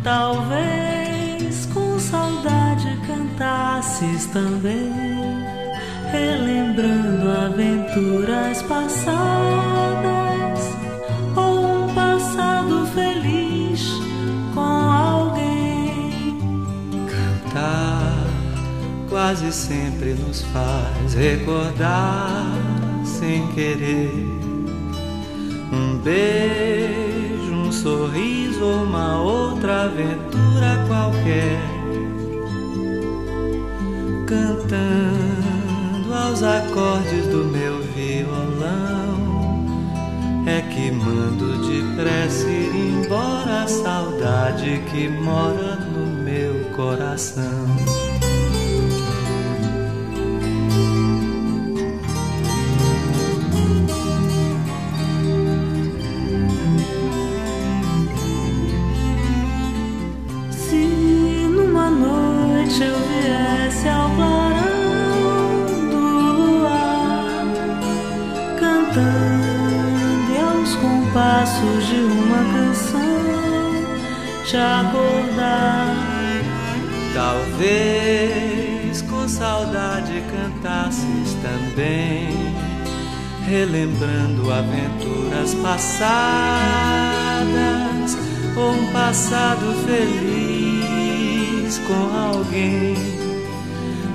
Talvez 0.06 1.66
com 1.74 1.98
saudade 1.98 2.96
cantasses 3.08 4.26
também, 4.26 4.92
relembrando 6.12 7.28
aventuras 7.28 8.62
passadas 8.62 9.16
ou 11.34 11.86
um 11.86 11.92
passado 11.92 12.86
feliz 12.94 13.90
com 14.54 14.60
alguém. 14.60 16.38
Cantar 17.08 18.28
quase 19.10 19.52
sempre 19.52 20.14
nos 20.14 20.42
faz 20.52 21.14
recordar 21.14 22.46
sem 23.04 23.44
querer 23.48 24.36
um 25.72 25.98
beijo, 25.98 26.85
sorriso 27.86 28.64
ou 28.64 28.82
uma 28.82 29.22
outra 29.22 29.84
aventura 29.84 30.84
qualquer. 30.88 31.60
Cantando 34.26 36.12
aos 36.12 36.42
acordes 36.42 37.28
do 37.28 37.44
meu 37.44 37.80
violão, 37.94 39.54
é 40.48 40.62
que 40.62 40.90
mando 40.90 41.64
depressa 41.68 42.48
ir 42.48 43.04
embora 43.04 43.62
a 43.62 43.68
saudade 43.68 44.82
que 44.90 45.08
mora 45.08 45.76
no 45.76 46.24
meu 46.24 46.64
coração. 46.74 47.95
Compassos 71.46 71.86
de 71.86 71.96
uma 71.96 72.38
canção 72.52 73.00
te 74.44 74.56
acordar. 74.56 75.94
Talvez 77.14 79.00
com 79.02 79.28
saudade 79.28 80.22
cantasses 80.30 81.36
também, 81.42 82.28
relembrando 83.46 84.52
aventuras 84.52 85.54
passadas 85.54 85.86
ou 88.56 88.72
um 88.72 88.92
passado 88.92 89.72
feliz 89.86 91.78
com 91.86 92.10
alguém. 92.18 92.96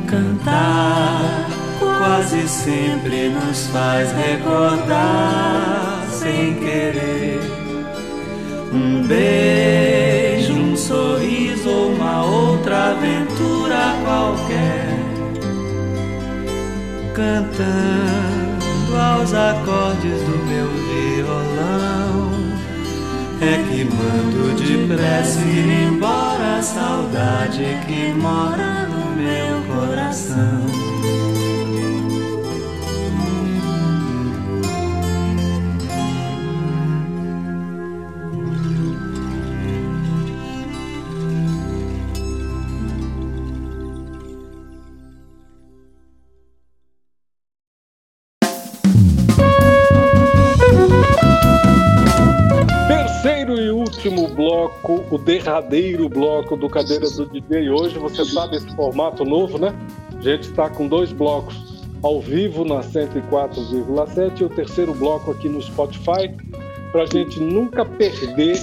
Cantar 0.08 1.48
quase 1.80 2.48
sempre 2.48 3.30
nos 3.30 3.68
faz 3.68 4.12
recordar 4.12 5.91
sem 6.22 6.54
querer 6.54 7.40
um 8.72 9.02
beijo, 9.08 10.54
um 10.54 10.78
sorriso 10.78 11.68
ou 11.68 11.94
uma 11.94 12.24
outra 12.24 12.92
aventura 12.92 13.96
qualquer. 14.04 15.00
Cantando 17.16 18.96
aos 18.96 19.34
acordes 19.34 20.22
do 20.22 20.38
meu 20.46 20.68
violão, 20.90 22.32
é 23.42 23.58
que 23.68 23.84
mando 23.84 24.62
depressa 24.62 25.42
ir 25.42 25.88
embora 25.88 26.60
a 26.60 26.62
saudade 26.62 27.66
que 27.88 28.14
mora 28.14 28.88
no 28.88 29.16
meu 29.16 29.76
coração. 29.76 30.91
Derradeiro 55.52 56.08
bloco 56.08 56.56
do 56.56 56.70
Cadeira 56.70 57.10
do 57.10 57.26
DJ. 57.26 57.70
Hoje 57.70 58.00
você 58.00 58.24
sabe 58.24 58.56
esse 58.56 58.74
formato 58.74 59.26
novo, 59.26 59.58
né? 59.58 59.76
A 60.18 60.22
gente 60.22 60.44
está 60.44 60.70
com 60.70 60.88
dois 60.88 61.12
blocos 61.12 61.84
ao 62.02 62.22
vivo 62.22 62.64
na 62.64 62.80
104,7 62.80 64.40
e 64.40 64.44
o 64.46 64.50
terceiro 64.50 64.94
bloco 64.94 65.32
aqui 65.32 65.50
no 65.50 65.62
Spotify, 65.62 66.34
para 66.94 67.04
a 67.04 67.06
gente 67.06 67.40
nunca 67.40 67.84
perder 67.84 68.58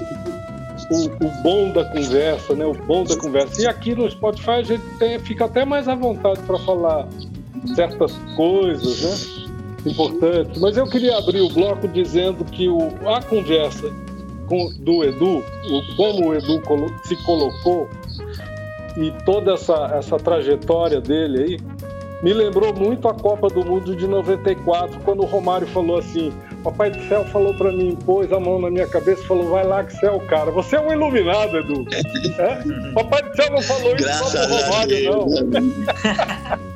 o, 0.90 1.26
o, 1.26 1.42
bom 1.42 1.70
da 1.72 1.84
conversa, 1.84 2.54
né? 2.54 2.64
O 2.64 2.72
bom 2.72 3.04
da 3.04 3.16
conversa. 3.16 3.60
E 3.60 3.66
aqui 3.66 3.94
no 3.94 4.10
Spotify 4.10 4.50
a 4.50 4.62
gente 4.62 4.84
tem, 4.98 5.18
fica 5.18 5.44
até 5.44 5.66
mais 5.66 5.88
à 5.88 5.94
vontade 5.94 6.40
para 6.44 6.58
falar 6.60 7.06
certas 7.74 8.18
coisas, 8.34 9.02
né? 9.02 9.90
Importantes. 9.90 10.58
Mas 10.60 10.76
eu 10.76 10.86
queria 10.86 11.18
abrir 11.18 11.40
o 11.42 11.50
bloco 11.50 11.86
dizendo 11.86 12.44
que 12.46 12.66
o, 12.66 12.88
a 13.06 13.22
conversa 13.22 13.92
com, 14.48 14.72
do 14.78 15.04
Edu, 15.04 15.44
como 15.96 16.28
o 16.28 16.34
Edu 16.34 16.60
se 17.04 17.16
colocou 17.24 17.88
e 18.96 19.12
toda 19.24 19.54
essa, 19.54 19.92
essa 19.96 20.16
trajetória 20.16 21.00
dele 21.00 21.42
aí, 21.42 21.60
me 22.22 22.32
lembrou 22.32 22.74
muito 22.74 23.06
a 23.08 23.14
Copa 23.14 23.48
do 23.48 23.64
Mundo 23.64 23.94
de 23.94 24.08
94, 24.08 24.98
quando 25.04 25.22
o 25.22 25.26
Romário 25.26 25.68
falou 25.68 25.98
assim: 25.98 26.32
Papai 26.64 26.90
do 26.90 27.00
céu 27.08 27.24
falou 27.26 27.54
para 27.54 27.70
mim, 27.70 27.96
pôs 28.04 28.32
a 28.32 28.40
mão 28.40 28.60
na 28.60 28.70
minha 28.70 28.88
cabeça 28.88 29.22
e 29.22 29.26
falou: 29.26 29.48
vai 29.50 29.64
lá 29.64 29.84
que 29.84 29.94
o 30.06 30.20
cara. 30.26 30.50
Você 30.50 30.76
é 30.76 30.80
um 30.80 30.92
iluminado, 30.92 31.56
Edu. 31.58 31.84
É? 32.38 32.92
Papai 32.92 33.22
do 33.22 33.36
céu 33.36 33.50
não 33.50 33.62
falou 33.62 33.94
isso 33.94 34.04
Graças 34.04 34.34
o 34.34 34.54
Romário, 34.54 35.10
não. 35.10 36.58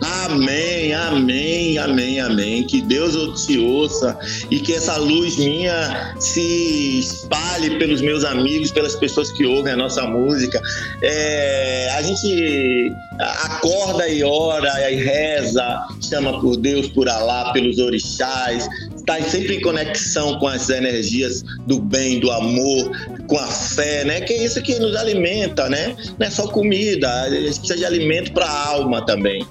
Amém, 0.00 0.94
amém, 0.94 1.78
amém, 1.78 2.20
amém. 2.20 2.66
Que 2.66 2.80
Deus 2.80 3.44
te 3.44 3.58
ouça 3.58 4.18
e 4.50 4.58
que 4.58 4.74
essa 4.74 4.96
luz 4.96 5.36
minha 5.36 6.14
se 6.18 7.00
espalhe 7.00 7.78
pelos 7.78 8.00
meus 8.00 8.24
amigos, 8.24 8.70
pelas 8.70 8.96
pessoas 8.96 9.30
que 9.32 9.44
ouvem 9.44 9.74
a 9.74 9.76
nossa 9.76 10.06
música. 10.06 10.60
É, 11.02 11.90
a 11.90 12.02
gente 12.02 12.92
acorda 13.18 14.08
e 14.08 14.24
ora 14.24 14.90
e 14.90 14.96
reza, 14.96 15.86
chama 16.00 16.40
por 16.40 16.56
Deus, 16.56 16.88
por 16.88 17.08
Alá, 17.08 17.52
pelos 17.52 17.78
orixás, 17.78 18.66
está 19.04 19.22
sempre 19.22 19.56
em 19.56 19.60
conexão 19.60 20.38
com 20.38 20.48
as 20.48 20.70
energias 20.70 21.42
do 21.66 21.78
bem, 21.78 22.18
do 22.18 22.30
amor, 22.30 22.90
com 23.26 23.38
a 23.38 23.46
fé, 23.46 24.04
né? 24.04 24.22
Que 24.22 24.32
é 24.32 24.44
isso 24.44 24.60
que 24.62 24.78
nos 24.78 24.96
alimenta, 24.96 25.68
né? 25.68 25.94
Não 26.18 26.26
é 26.26 26.30
só 26.30 26.48
comida, 26.48 27.08
a 27.22 27.30
gente 27.30 27.58
precisa 27.58 27.76
de 27.76 27.84
alimento 27.84 28.32
para 28.32 28.46
a 28.46 28.68
alma 28.68 29.04
também. 29.04 29.46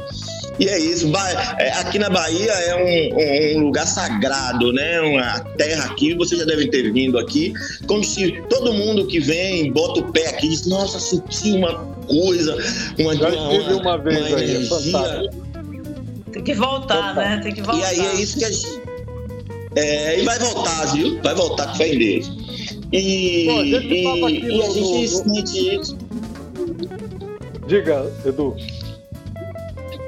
E 0.60 0.68
é 0.68 0.80
isso. 0.80 1.12
É, 1.58 1.70
aqui 1.74 1.97
na 1.97 2.10
Bahia 2.10 2.51
é 2.51 2.76
um, 2.76 3.58
um, 3.58 3.66
lugar 3.66 3.88
sagrado, 3.88 4.72
né? 4.72 5.01
Uma 5.01 5.39
terra 5.58 5.86
aqui, 5.86 6.14
vocês 6.16 6.39
já 6.39 6.45
devem 6.45 6.70
ter 6.70 6.91
vindo 6.91 7.18
aqui, 7.18 7.54
como 7.88 8.04
se 8.04 8.32
todo 8.49 8.72
mundo 8.74 9.08
que 9.08 9.20
vem 9.20 9.72
bota 9.72 9.99
o 9.99 10.12
pé 10.12 10.28
aqui 10.30 10.49
diz: 10.49 10.68
Nossa, 10.68 10.99
senti 10.99 11.51
uma 11.51 11.74
coisa, 12.08 12.56
uma, 12.99 13.16
Já 13.16 13.30
uma, 13.30 13.82
uma 13.82 13.97
vez 13.97 14.18
uma 14.18 14.28
aí, 14.28 14.34
é 14.34 14.49
energia. 14.56 15.30
Tem 16.32 16.43
que 16.43 16.54
voltar, 16.54 17.16
né? 17.16 17.39
Tem 17.43 17.54
que 17.54 17.62
voltar. 17.62 17.80
E 17.80 18.01
aí 18.01 18.08
é 18.08 18.22
isso 18.22 18.38
que 18.38 18.45
a 18.45 18.51
gente. 18.51 18.82
É, 19.76 20.19
e 20.19 20.24
vai 20.24 20.38
voltar, 20.39 20.93
viu? 20.93 21.19
Vai 21.21 21.34
voltar 21.36 21.67
com 21.67 21.76
fé 21.76 21.93
em 21.93 21.97
Deus. 21.97 22.32
E, 22.91 23.45
Pô, 23.47 23.59
a 23.59 23.65
gente 23.65 23.88
e- 23.88 24.55
e 24.55 24.61
a 24.61 24.69
gente 24.69 25.07
sente 25.09 25.76
isso. 25.76 25.97
Diga, 27.67 28.11
Edu. 28.26 28.55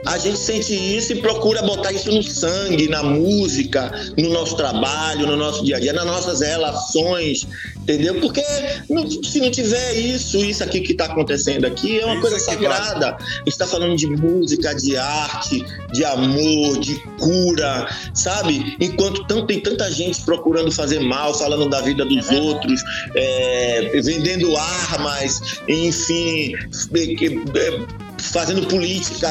A 0.06 0.20
gente 0.20 0.38
sente 0.38 0.72
isso 0.76 1.14
e 1.14 1.16
procura 1.16 1.64
botar 1.64 1.92
isso 1.92 2.12
no 2.12 2.22
sangue, 2.22 2.88
na 2.88 3.02
música, 3.02 3.92
no 4.16 4.30
nosso 4.30 4.56
trabalho, 4.56 5.26
no 5.26 5.36
nosso 5.36 5.66
dia 5.66 5.78
a 5.78 5.80
dia, 5.80 5.94
nas 5.94 6.06
nossas 6.06 6.42
relações, 6.42 7.48
entendeu? 7.86 8.20
Porque 8.20 8.44
não- 8.90 9.10
se 9.10 9.40
não 9.40 9.52
tiver 9.52 9.94
isso, 9.94 10.38
isso 10.38 10.64
aqui 10.64 10.82
que 10.82 10.92
está 10.92 11.06
acontecendo 11.06 11.66
aqui, 11.66 12.00
é 12.00 12.06
uma 12.06 12.14
Isso 12.14 12.22
coisa 12.22 12.40
sagrada. 12.40 13.16
A 13.16 13.38
gente 13.38 13.48
está 13.48 13.68
falando 13.68 13.96
de 13.96 14.08
música, 14.08 14.74
de 14.74 14.98
arte, 14.98 15.64
de 15.94 16.04
amor, 16.04 16.80
de 16.80 16.96
cura, 17.20 17.88
sabe? 18.14 18.76
Enquanto 18.80 19.24
tanto, 19.28 19.46
tem 19.46 19.60
tanta 19.60 19.90
gente 19.92 20.22
procurando 20.24 20.72
fazer 20.72 21.00
mal, 21.00 21.34
falando 21.38 21.70
da 21.70 21.82
vida 21.82 22.04
dos 22.04 22.30
É 22.32 22.36
outros, 22.36 22.82
é, 23.16 24.02
vendendo 24.02 24.58
armas, 24.58 25.42
enfim, 25.68 26.54
é, 26.96 27.60
é, 27.60 27.86
fazendo 28.18 28.66
política 28.68 29.30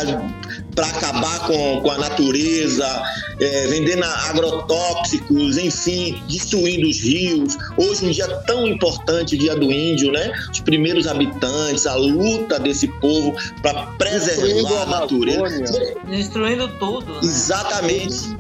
para 0.75 0.87
acabar 0.87 1.47
com, 1.47 1.81
com 1.81 1.91
a 1.91 1.99
natureza, 1.99 3.03
é, 3.41 3.66
vendendo 3.68 4.05
agrotóxicos, 4.05 5.57
enfim, 5.57 6.22
destruindo 6.29 6.89
os 6.89 7.01
rios. 7.01 7.57
Hoje, 7.77 8.07
um 8.07 8.11
dia 8.11 8.29
tão 8.47 8.66
importante, 8.66 9.35
o 9.35 9.39
Dia 9.39 9.57
do 9.57 9.70
Índio, 9.70 10.11
né? 10.12 10.33
Os 10.51 10.61
primeiros 10.61 11.07
habitantes, 11.07 11.87
a 11.87 11.95
luta 11.95 12.59
desse 12.59 12.89
povo 12.89 13.35
para 13.62 13.87
preservar 13.99 14.83
a 14.83 14.87
natureza. 14.87 15.97
Destruindo 16.09 16.68
tudo. 16.79 17.14
Né? 17.14 17.20
Exatamente. 17.22 18.37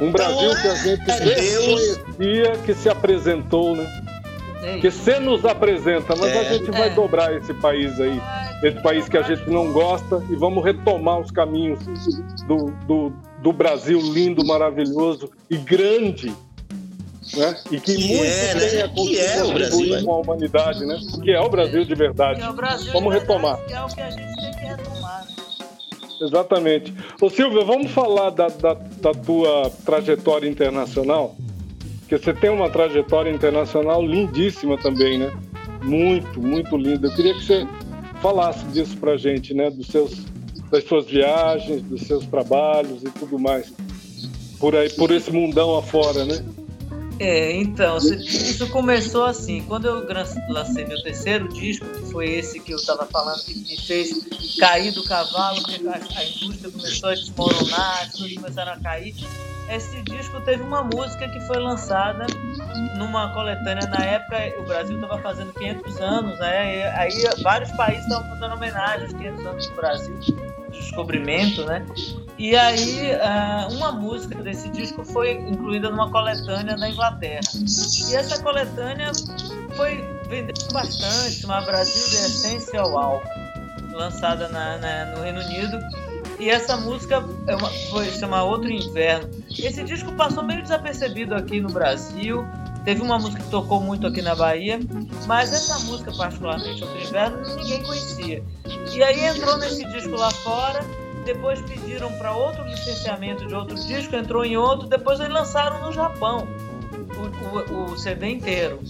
Um 0.00 0.12
Brasil 0.12 0.50
então, 0.50 0.62
que 0.62 0.68
a 0.68 0.74
gente 0.76 1.10
é 1.10 1.34
desconhecia, 1.34 2.52
que 2.64 2.74
se 2.74 2.88
apresentou, 2.88 3.74
né? 3.76 4.07
Que 4.80 4.90
você 4.90 5.20
nos 5.20 5.44
apresenta, 5.44 6.16
mas 6.16 6.32
é. 6.32 6.40
a 6.40 6.44
gente 6.52 6.70
vai 6.70 6.88
é. 6.88 6.90
dobrar 6.90 7.32
esse 7.36 7.54
país 7.54 8.00
aí, 8.00 8.20
esse 8.62 8.82
país 8.82 9.08
que 9.08 9.16
a 9.16 9.22
gente 9.22 9.48
não 9.48 9.72
gosta, 9.72 10.22
e 10.28 10.34
vamos 10.34 10.64
retomar 10.64 11.20
os 11.20 11.30
caminhos 11.30 11.78
do, 12.46 12.72
do, 12.86 13.12
do 13.40 13.52
Brasil 13.52 14.00
lindo, 14.00 14.44
maravilhoso 14.44 15.30
e 15.48 15.56
grande. 15.56 16.34
Né? 17.36 17.56
E 17.70 17.78
que, 17.78 17.94
que 17.94 18.08
muito 18.08 18.24
é, 18.24 18.54
né? 18.54 18.60
tem 18.60 18.82
a 18.82 18.88
que 18.88 19.20
é 19.20 19.44
o 19.44 19.52
Brasil, 19.52 20.04
com 20.04 20.12
a 20.12 20.18
humanidade, 20.18 20.86
né? 20.86 20.98
Que 21.22 21.30
é 21.30 21.40
o 21.40 21.48
Brasil 21.48 21.84
de 21.84 21.94
verdade. 21.94 22.40
É 22.40 22.52
Brasil 22.52 22.92
vamos 22.92 23.12
de 23.12 23.20
retomar. 23.20 23.56
Verdade, 23.58 23.74
é 23.74 23.84
o 23.84 23.88
que 23.94 24.00
a 24.00 24.10
gente 24.10 24.36
tem 24.36 24.50
que 24.52 24.60
retomar. 24.60 25.24
Né? 25.26 25.34
Exatamente. 26.20 26.94
Ô 27.20 27.30
Silvia, 27.30 27.64
vamos 27.64 27.90
falar 27.92 28.30
da, 28.30 28.48
da, 28.48 28.74
da 28.74 29.12
tua 29.12 29.70
trajetória 29.84 30.48
internacional? 30.48 31.36
Porque 32.08 32.24
você 32.24 32.32
tem 32.32 32.48
uma 32.48 32.70
trajetória 32.70 33.30
internacional 33.30 34.02
lindíssima 34.02 34.78
também, 34.78 35.18
né? 35.18 35.30
Muito, 35.84 36.40
muito 36.40 36.74
linda. 36.74 37.06
Eu 37.06 37.14
queria 37.14 37.34
que 37.34 37.44
você 37.44 37.68
falasse 38.22 38.64
disso 38.68 38.96
pra 38.96 39.18
gente, 39.18 39.52
né? 39.52 39.68
Dos 39.68 39.88
seus, 39.88 40.24
das 40.70 40.84
suas 40.84 41.04
viagens, 41.04 41.82
dos 41.82 42.00
seus 42.00 42.24
trabalhos 42.24 43.02
e 43.02 43.10
tudo 43.10 43.38
mais. 43.38 43.70
Por 44.58 44.74
aí, 44.74 44.88
por 44.88 45.10
esse 45.10 45.30
mundão 45.30 45.76
afora, 45.76 46.24
né? 46.24 46.42
É, 47.20 47.52
então, 47.52 47.98
isso 47.98 48.66
começou 48.68 49.26
assim. 49.26 49.62
Quando 49.68 49.86
eu 49.86 50.06
lancei 50.48 50.86
meu 50.86 51.02
terceiro 51.02 51.46
disco, 51.48 51.84
que 51.84 52.10
foi 52.10 52.30
esse 52.30 52.58
que 52.58 52.72
eu 52.72 52.78
estava 52.78 53.04
falando, 53.04 53.44
que 53.44 53.54
me 53.54 53.76
fez 53.76 54.56
cair 54.58 54.92
do 54.92 55.04
cavalo, 55.04 55.60
porque 55.60 55.86
a, 55.86 56.24
indústria 56.24 56.70
começou 56.70 57.10
a 57.10 57.14
desmoronar, 57.14 58.02
as 58.04 58.12
coisas 58.12 58.34
começaram 58.34 58.72
a 58.72 58.78
cair 58.78 59.14
esse 59.70 60.02
disco 60.02 60.40
teve 60.42 60.62
uma 60.62 60.82
música 60.82 61.28
que 61.28 61.40
foi 61.40 61.58
lançada 61.58 62.26
numa 62.96 63.32
coletânea. 63.34 63.86
Na 63.88 64.04
época 64.04 64.36
o 64.58 64.62
Brasil 64.64 64.96
estava 64.96 65.20
fazendo 65.20 65.52
500 65.52 66.00
anos 66.00 66.38
né? 66.38 66.88
Aí 66.96 67.12
vários 67.42 67.70
países 67.72 68.04
estavam 68.04 68.28
fazendo 68.30 68.54
homenagem 68.54 69.02
aos 69.04 69.12
500 69.12 69.46
anos 69.46 69.66
do 69.68 69.76
Brasil 69.76 70.18
descobrimento 70.70 71.64
né? 71.64 71.84
E 72.38 72.54
aí 72.54 73.12
uma 73.72 73.92
música 73.92 74.42
desse 74.42 74.68
disco 74.70 75.04
foi 75.04 75.32
incluída 75.32 75.90
numa 75.90 76.10
coletânea 76.10 76.76
da 76.76 76.88
Inglaterra. 76.88 77.40
E 77.54 78.14
essa 78.14 78.42
coletânea 78.42 79.12
foi 79.76 80.04
vendendo 80.28 80.72
bastante 80.72 81.44
uma 81.44 81.60
Brasil 81.62 82.08
de 82.08 82.16
Essential 82.16 82.98
Álbum 82.98 83.48
lançada 83.92 84.48
na, 84.48 84.78
na, 84.78 85.06
no 85.06 85.22
Reino 85.22 85.40
Unido 85.40 85.78
e 86.38 86.48
essa 86.48 86.76
música 86.76 87.24
é 87.46 87.56
uma, 87.56 87.70
foi 87.90 88.06
chama 88.12 88.42
Outro 88.42 88.70
Inverno. 88.70 89.28
Esse 89.50 89.82
disco 89.82 90.12
passou 90.12 90.42
meio 90.42 90.62
desapercebido 90.62 91.34
aqui 91.34 91.60
no 91.60 91.68
Brasil. 91.68 92.44
Teve 92.84 93.02
uma 93.02 93.18
música 93.18 93.42
que 93.42 93.50
tocou 93.50 93.80
muito 93.80 94.06
aqui 94.06 94.22
na 94.22 94.34
Bahia, 94.34 94.78
mas 95.26 95.52
essa 95.52 95.78
música, 95.80 96.12
particularmente 96.16 96.82
Outro 96.82 97.00
Inverno, 97.00 97.56
ninguém 97.56 97.82
conhecia. 97.82 98.42
E 98.92 99.02
aí 99.02 99.24
entrou 99.24 99.58
nesse 99.58 99.84
disco 99.86 100.12
lá 100.16 100.30
fora, 100.30 100.80
depois 101.24 101.60
pediram 101.62 102.10
para 102.12 102.32
outro 102.32 102.64
licenciamento 102.64 103.46
de 103.46 103.54
outro 103.54 103.74
disco, 103.74 104.14
entrou 104.16 104.44
em 104.44 104.56
outro, 104.56 104.86
depois 104.88 105.20
eles 105.20 105.32
lançaram 105.32 105.84
no 105.84 105.92
Japão 105.92 106.46
o, 107.16 107.74
o, 107.74 107.92
o 107.92 107.98
CD 107.98 108.30
inteiro. 108.30 108.80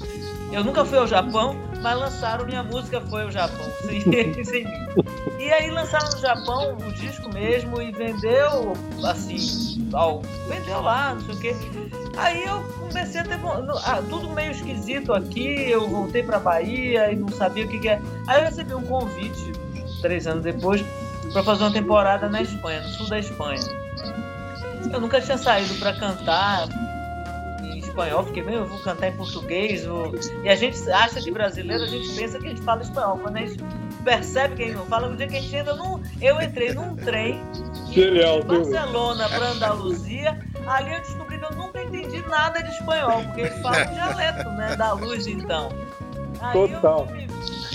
Eu 0.50 0.64
nunca 0.64 0.84
fui 0.84 0.98
ao 0.98 1.06
Japão, 1.06 1.56
mas 1.82 1.98
lançaram 1.98 2.46
minha 2.46 2.62
música 2.62 3.00
foi 3.02 3.22
ao 3.22 3.30
Japão, 3.30 3.66
sem, 3.82 4.00
sem 4.44 4.64
mim. 4.64 4.88
E 5.38 5.52
aí 5.52 5.70
lançaram 5.70 6.10
no 6.10 6.18
Japão 6.18 6.76
o 6.76 6.92
disco 6.92 7.32
mesmo 7.32 7.80
e 7.80 7.92
vendeu 7.92 8.72
assim, 9.04 9.88
ó, 9.92 10.20
vendeu 10.48 10.80
lá, 10.80 11.14
não 11.14 11.20
sei 11.20 11.34
o 11.34 11.38
quê. 11.38 11.56
Aí 12.16 12.44
eu 12.44 12.62
comecei 12.80 13.20
a 13.20 13.24
ter 13.24 13.38
ah, 13.84 14.02
tudo 14.08 14.30
meio 14.30 14.50
esquisito 14.50 15.12
aqui, 15.12 15.70
eu 15.70 15.88
voltei 15.88 16.22
pra 16.22 16.38
Bahia 16.38 17.12
e 17.12 17.16
não 17.16 17.28
sabia 17.28 17.64
o 17.64 17.68
que, 17.68 17.78
que 17.78 17.88
é. 17.88 18.00
Aí 18.26 18.40
eu 18.40 18.44
recebi 18.46 18.74
um 18.74 18.82
convite, 18.82 19.52
três 20.00 20.26
anos 20.26 20.42
depois, 20.42 20.82
para 21.32 21.42
fazer 21.42 21.64
uma 21.64 21.72
temporada 21.72 22.28
na 22.28 22.42
Espanha, 22.42 22.80
no 22.80 22.88
sul 22.88 23.08
da 23.08 23.18
Espanha. 23.18 23.60
Eu 24.92 25.00
nunca 25.00 25.20
tinha 25.20 25.36
saído 25.36 25.74
para 25.74 25.92
cantar, 25.92 26.66
espanhol, 27.98 28.22
porque 28.22 28.42
meu, 28.42 28.60
eu 28.60 28.66
vou 28.66 28.78
cantar 28.78 29.08
em 29.08 29.16
português. 29.16 29.84
Vou... 29.84 30.12
E 30.44 30.48
a 30.48 30.54
gente 30.54 30.90
acha 30.90 31.20
que 31.20 31.30
brasileiro, 31.30 31.82
a 31.82 31.86
gente 31.86 32.14
pensa 32.14 32.38
que 32.38 32.46
a 32.46 32.48
gente 32.50 32.62
fala 32.62 32.82
espanhol. 32.82 33.18
Quando 33.18 33.36
a 33.36 33.40
gente 33.40 33.58
percebe 34.04 34.54
que 34.56 34.62
a 34.62 34.66
gente 34.66 34.76
não 34.76 34.86
fala, 34.86 35.08
no 35.08 35.16
dia 35.16 35.26
que 35.26 35.36
a 35.36 35.40
gente 35.40 35.56
entra 35.56 35.74
num. 35.74 36.00
Eu 36.20 36.40
entrei 36.40 36.72
num 36.72 36.94
trem 36.96 37.42
de 37.90 38.44
Barcelona 38.46 39.28
para 39.28 39.48
Andaluzia. 39.48 40.38
Ali 40.66 40.94
eu 40.94 41.00
descobri 41.00 41.38
que 41.38 41.44
eu 41.44 41.52
nunca 41.52 41.82
entendi 41.82 42.22
nada 42.28 42.62
de 42.62 42.70
espanhol, 42.70 43.22
porque 43.24 43.40
eles 43.42 43.58
falam 43.60 43.92
dialeto, 43.92 44.48
né? 44.50 44.76
Da 44.76 44.92
luz 44.92 45.26
então. 45.26 45.70
Aí 46.40 46.52
Total. 46.52 47.08
Eu 47.10 47.28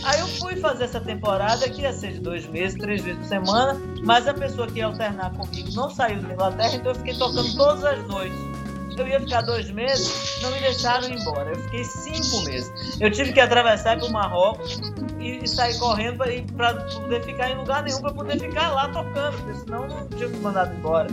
Aí 0.03 0.19
eu 0.19 0.28
fui 0.28 0.57
fazer 0.57 0.84
essa 0.84 0.99
temporada 0.99 1.67
que 1.69 1.82
ia 1.82 1.93
ser 1.93 2.11
de 2.11 2.19
dois 2.19 2.45
meses, 2.47 2.78
três 2.78 3.01
vezes 3.01 3.19
por 3.19 3.28
semana, 3.28 3.82
mas 4.03 4.28
a 4.28 4.34
pessoa 4.34 4.67
que 4.67 4.80
ia 4.80 4.86
alternar 4.86 5.32
comigo 5.32 5.69
não 5.71 5.89
saiu 5.89 6.21
da 6.21 6.34
Inglaterra, 6.34 6.76
então 6.76 6.91
eu 6.91 6.95
fiquei 6.95 7.13
tocando 7.13 7.55
todas 7.55 7.86
as 7.86 8.05
noites 8.05 8.53
eu 9.02 9.08
ia 9.08 9.20
ficar 9.20 9.41
dois 9.41 9.70
meses, 9.72 10.41
não 10.41 10.52
me 10.52 10.60
deixaram 10.60 11.10
ir 11.10 11.20
embora. 11.20 11.52
Eu 11.52 11.56
fiquei 11.56 11.84
cinco 11.84 12.44
meses. 12.46 13.00
Eu 13.00 13.12
tive 13.12 13.34
que 13.34 13.39
atravessar 13.39 13.98
para 13.98 14.08
o 14.08 14.12
Marrocos 14.12 14.80
e, 15.20 15.44
e 15.44 15.48
sair 15.48 15.78
correndo 15.80 16.18
para 16.56 16.74
poder 16.74 17.24
ficar 17.24 17.52
em 17.52 17.58
lugar 17.58 17.84
nenhum, 17.84 18.02
para 18.02 18.14
poder 18.14 18.39
ficar 18.39 18.72
lá 18.72 18.89
tocando, 18.89 19.38
porque 19.38 19.60
senão 19.60 19.88
não 19.88 20.08
tinha 20.10 20.28
me 20.28 20.38
mandado 20.38 20.74
embora. 20.76 21.08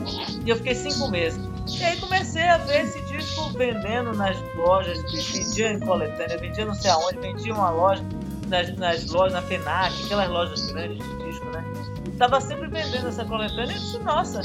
E 0.45 0.49
eu 0.49 0.57
fiquei 0.57 0.75
cinco 0.75 1.09
meses. 1.09 1.41
E 1.79 1.85
aí 1.85 1.97
comecei 1.99 2.43
a 2.43 2.59
ver 2.59 2.85
esse 2.85 3.01
disco 3.03 3.51
vendendo 3.57 4.13
nas 4.15 4.37
lojas, 4.57 5.01
vendia 5.13 5.73
em 5.73 5.81
coletânea, 5.81 6.37
vendia 6.39 6.65
não 6.65 6.75
sei 6.75 6.91
aonde, 6.91 7.19
vendia 7.19 7.55
uma 7.55 7.71
loja, 7.71 8.03
nas, 8.49 8.77
nas 8.77 9.07
lojas, 9.07 9.33
na 9.33 9.43
FENAC, 9.43 10.05
aquelas 10.05 10.29
lojas 10.29 10.73
grandes 10.73 10.99
de 10.99 11.25
disco, 11.25 11.47
né? 11.47 11.65
Tava 12.19 12.41
sempre 12.41 12.69
vendendo 12.69 13.09
essa 13.09 13.25
coletânea 13.25 13.73
e 13.73 13.77
eu 13.77 13.81
disse, 13.81 13.99
nossa, 14.01 14.43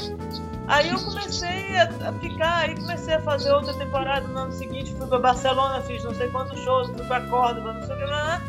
Aí 0.68 0.88
eu 0.88 0.98
comecei 0.98 1.76
a, 1.76 2.12
ficar, 2.14 2.56
aí 2.58 2.74
comecei 2.74 3.14
a 3.14 3.20
fazer 3.20 3.52
outra 3.52 3.72
temporada 3.74 4.26
no 4.26 4.38
ano 4.38 4.52
seguinte, 4.52 4.92
fui 4.94 5.06
para 5.06 5.18
Barcelona, 5.18 5.80
fiz 5.82 6.02
não 6.02 6.14
sei 6.14 6.28
quantos 6.28 6.58
shows, 6.60 6.88
fui 6.88 7.04
para 7.06 7.20
Córdoba, 7.28 7.72
não 7.72 7.82
sei 7.82 7.94
o 7.94 7.98
que, 7.98 8.04
lá, 8.04 8.42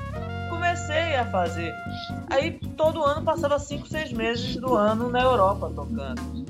comecei 0.50 1.16
a 1.16 1.26
fazer. 1.26 1.74
Aí 2.30 2.52
todo 2.76 3.04
ano 3.04 3.24
passava 3.24 3.60
5, 3.60 3.88
6 3.88 4.14
meses 4.14 4.56
do 4.56 4.76
ano 4.76 5.10
na 5.10 5.22
Europa 5.22 5.72
tocando. 5.76 6.48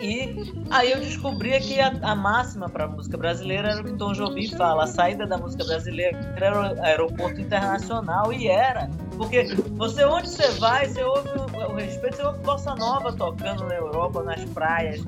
E 0.00 0.52
aí 0.70 0.90
eu 0.92 1.00
descobri 1.00 1.58
que 1.60 1.80
a, 1.80 1.88
a 2.02 2.14
máxima 2.14 2.68
para 2.68 2.84
a 2.84 2.88
música 2.88 3.16
brasileira 3.16 3.70
era 3.70 3.80
o 3.80 3.84
que 3.84 3.92
Tom 3.92 4.12
Jobim 4.12 4.48
fala, 4.48 4.84
a 4.84 4.86
saída 4.86 5.26
da 5.26 5.38
música 5.38 5.64
brasileira 5.64 6.18
era 6.36 6.74
aeroporto 6.82 7.40
internacional, 7.40 8.32
e 8.32 8.48
era. 8.48 8.90
Porque 9.16 9.44
você, 9.72 10.04
onde 10.04 10.28
você 10.28 10.48
vai, 10.58 10.88
você 10.88 11.02
ouve 11.02 11.28
o, 11.66 11.74
respeito, 11.74 12.16
você 12.16 12.22
ouve 12.22 12.38
bossa 12.40 12.74
nova 12.74 13.12
tocando 13.12 13.64
na 13.64 13.74
Europa, 13.74 14.22
nas 14.22 14.44
praias. 14.46 15.02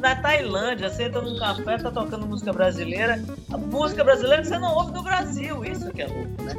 Na 0.00 0.14
Tailândia, 0.16 0.90
você 0.90 1.04
entra 1.04 1.20
num 1.20 1.38
café, 1.38 1.78
tá 1.78 1.90
tocando 1.90 2.26
música 2.26 2.52
brasileira. 2.52 3.22
A 3.52 3.56
música 3.56 4.04
brasileira 4.04 4.42
que 4.42 4.48
você 4.48 4.58
não 4.58 4.74
ouve 4.74 4.92
no 4.92 5.02
Brasil, 5.02 5.64
isso 5.64 5.90
que 5.90 6.02
é 6.02 6.06
louco, 6.06 6.42
né? 6.42 6.54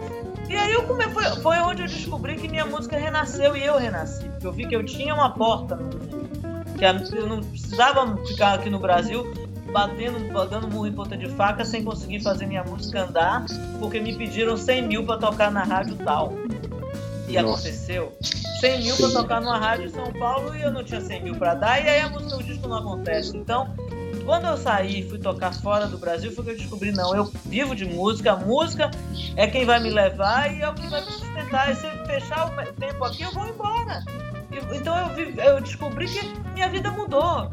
E 0.50 0.56
aí 0.56 0.74
eu 0.74 0.84
come... 0.84 1.04
foi, 1.10 1.24
foi 1.42 1.58
onde 1.60 1.84
eu 1.84 1.88
descobri 1.88 2.36
que 2.36 2.48
minha 2.48 2.66
música 2.66 2.98
renasceu 2.98 3.56
e 3.56 3.66
eu 3.66 3.78
renasci. 3.78 4.28
Porque 4.30 4.48
eu 4.48 4.52
vi 4.54 4.68
que 4.68 4.76
eu 4.76 4.84
tinha 4.84 5.14
uma 5.14 5.30
porta 5.30 5.76
no 5.76 5.84
mundo. 5.84 6.28
Que 6.78 6.86
eu 7.16 7.28
não 7.28 7.42
precisava 7.42 8.18
ficar 8.26 8.54
aqui 8.54 8.70
no 8.70 8.80
Brasil 8.80 9.26
batendo, 9.72 10.48
dando 10.50 10.68
murro 10.68 10.88
em 10.88 10.94
ponta 10.94 11.18
de 11.18 11.28
faca 11.30 11.64
sem 11.66 11.84
conseguir 11.84 12.22
fazer 12.22 12.46
minha 12.46 12.64
música 12.64 13.04
andar, 13.04 13.46
porque 13.80 14.00
me 14.00 14.16
pediram 14.16 14.58
100 14.58 14.88
mil 14.88 15.06
para 15.06 15.20
tocar 15.20 15.52
na 15.52 15.64
rádio 15.64 15.96
tal. 15.98 16.34
E 17.28 17.34
Nossa. 17.34 17.68
aconteceu. 17.68 18.18
100 18.60 18.84
mil 18.84 18.98
para 18.98 19.10
tocar 19.10 19.42
numa 19.42 19.58
rádio 19.58 19.86
em 19.86 19.90
São 19.90 20.12
Paulo 20.14 20.56
e 20.56 20.62
eu 20.62 20.72
não 20.72 20.84
tinha 20.84 21.02
100 21.02 21.24
mil 21.24 21.36
para 21.36 21.54
dar, 21.54 21.84
e 21.84 21.88
aí 21.88 22.02
a 22.02 22.10
música, 22.10 22.38
o 22.38 22.44
disco 22.44 22.68
não 22.68 22.78
acontece. 22.78 23.38
Então, 23.38 23.74
quando 24.26 24.48
eu 24.48 24.58
saí 24.58 25.02
e 25.02 25.10
fui 25.10 25.20
tocar 25.20 25.54
fora 25.54 25.88
do 25.88 25.98
Brasil, 25.98 26.32
foi 26.32 26.44
que 26.44 26.52
eu 26.52 26.58
descobri, 26.58 26.92
não, 26.92 27.16
eu 27.16 27.32
vivo 27.46 27.76
de 27.76 27.86
música, 27.86 28.34
a 28.34 28.36
música 28.36 28.90
é 29.36 29.48
quem 29.48 29.66
vai 29.66 29.80
me 29.80 29.90
levar 29.90 30.54
e 30.54 30.62
é 30.62 30.70
o 30.70 30.74
que 30.74 30.88
vai 30.88 31.02
me 31.02 31.12
sustentar. 31.12 31.72
E 31.72 31.76
se 31.76 31.86
eu 31.86 32.06
fechar 32.06 32.48
o 32.48 32.74
tempo 32.74 33.04
aqui, 33.04 33.24
eu 33.24 33.32
vou 33.32 33.48
embora. 33.48 34.04
Então 34.74 34.98
eu, 34.98 35.16
vi, 35.16 35.36
eu 35.38 35.62
descobri 35.62 36.08
que 36.08 36.34
minha 36.54 36.70
vida 36.70 36.90
mudou. 36.92 37.50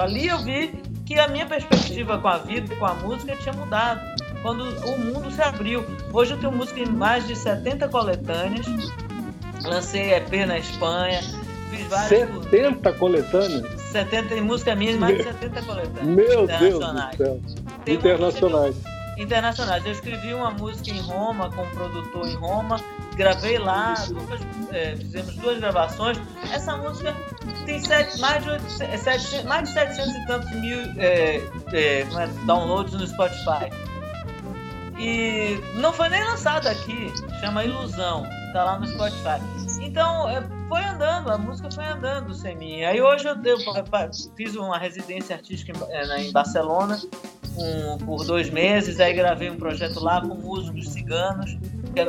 Ali 0.00 0.28
eu 0.28 0.38
vi 0.38 0.82
que 1.06 1.18
a 1.18 1.28
minha 1.28 1.46
perspectiva 1.46 2.18
com 2.18 2.28
a 2.28 2.38
vida 2.38 2.72
e 2.72 2.76
com 2.76 2.86
a 2.86 2.94
música 2.94 3.36
tinha 3.36 3.52
mudado. 3.54 4.00
Quando 4.42 4.64
o 4.86 4.98
mundo 4.98 5.30
se 5.30 5.42
abriu. 5.42 5.84
Hoje 6.12 6.32
eu 6.32 6.38
tenho 6.38 6.52
música 6.52 6.80
em 6.80 6.86
mais 6.86 7.26
de 7.26 7.36
70 7.36 7.88
coletâneas 7.88 8.66
lancei 9.64 10.14
EP 10.14 10.46
na 10.46 10.58
Espanha, 10.58 11.20
Fiz 11.70 11.86
vários 11.86 12.08
70 12.08 12.92
coletâneas? 12.94 13.80
70 13.92 14.34
em 14.34 14.40
música 14.40 14.74
minha, 14.74 14.96
mais 14.96 15.16
de 15.16 15.24
70 15.24 15.62
coletâneas. 15.62 16.06
Meu 16.06 16.46
Deus 16.46 16.84
do 16.84 17.16
céu. 17.16 17.40
Internacionais. 17.86 18.76
Internacionais. 19.16 19.86
Eu 19.86 19.92
escrevi 19.92 20.34
uma 20.34 20.50
música 20.50 20.90
em 20.90 21.00
Roma, 21.00 21.50
com 21.50 21.62
um 21.62 21.70
produtor 21.70 22.26
em 22.26 22.34
Roma, 22.34 22.80
gravei 23.14 23.58
lá, 23.58 23.94
duas, 24.08 24.40
é, 24.72 24.96
fizemos 24.96 25.34
duas 25.36 25.58
gravações. 25.58 26.18
Essa 26.52 26.76
música 26.76 27.14
tem 27.66 27.78
sete, 27.78 28.18
mais, 28.20 28.42
de 28.42 28.50
8, 28.50 28.64
sete, 28.98 29.46
mais 29.46 29.68
de 29.68 29.74
700 29.74 30.14
e 30.14 30.26
tantos 30.26 30.50
mil 30.52 30.78
é, 30.96 31.36
é, 31.72 32.00
é, 32.00 32.06
downloads 32.46 32.94
no 32.94 33.06
Spotify. 33.06 33.70
E 34.98 35.60
não 35.76 35.92
foi 35.92 36.08
nem 36.08 36.22
lançada 36.24 36.70
aqui, 36.70 37.12
chama 37.40 37.64
Ilusão, 37.64 38.26
tá 38.52 38.64
lá 38.64 38.78
no 38.78 38.86
Spotify. 38.86 39.40
Então, 39.80 40.28
é, 40.28 40.42
foi 40.68 40.84
andando, 40.84 41.30
a 41.30 41.38
música 41.38 41.70
foi 41.70 41.84
andando 41.84 42.34
sem 42.34 42.56
mim. 42.56 42.82
Aí 42.84 43.00
hoje 43.00 43.26
eu, 43.26 43.36
eu 43.44 43.58
fiz 44.36 44.54
uma 44.54 44.78
residência 44.78 45.36
artística 45.36 45.72
em, 45.72 45.92
é, 45.92 46.22
em 46.22 46.32
Barcelona 46.32 46.98
um, 47.56 47.98
por 47.98 48.24
dois 48.24 48.50
meses, 48.50 49.00
aí 49.00 49.12
gravei 49.12 49.50
um 49.50 49.56
projeto 49.56 50.00
lá 50.00 50.20
com 50.20 50.34
músicos 50.34 50.88
ciganos. 50.88 51.58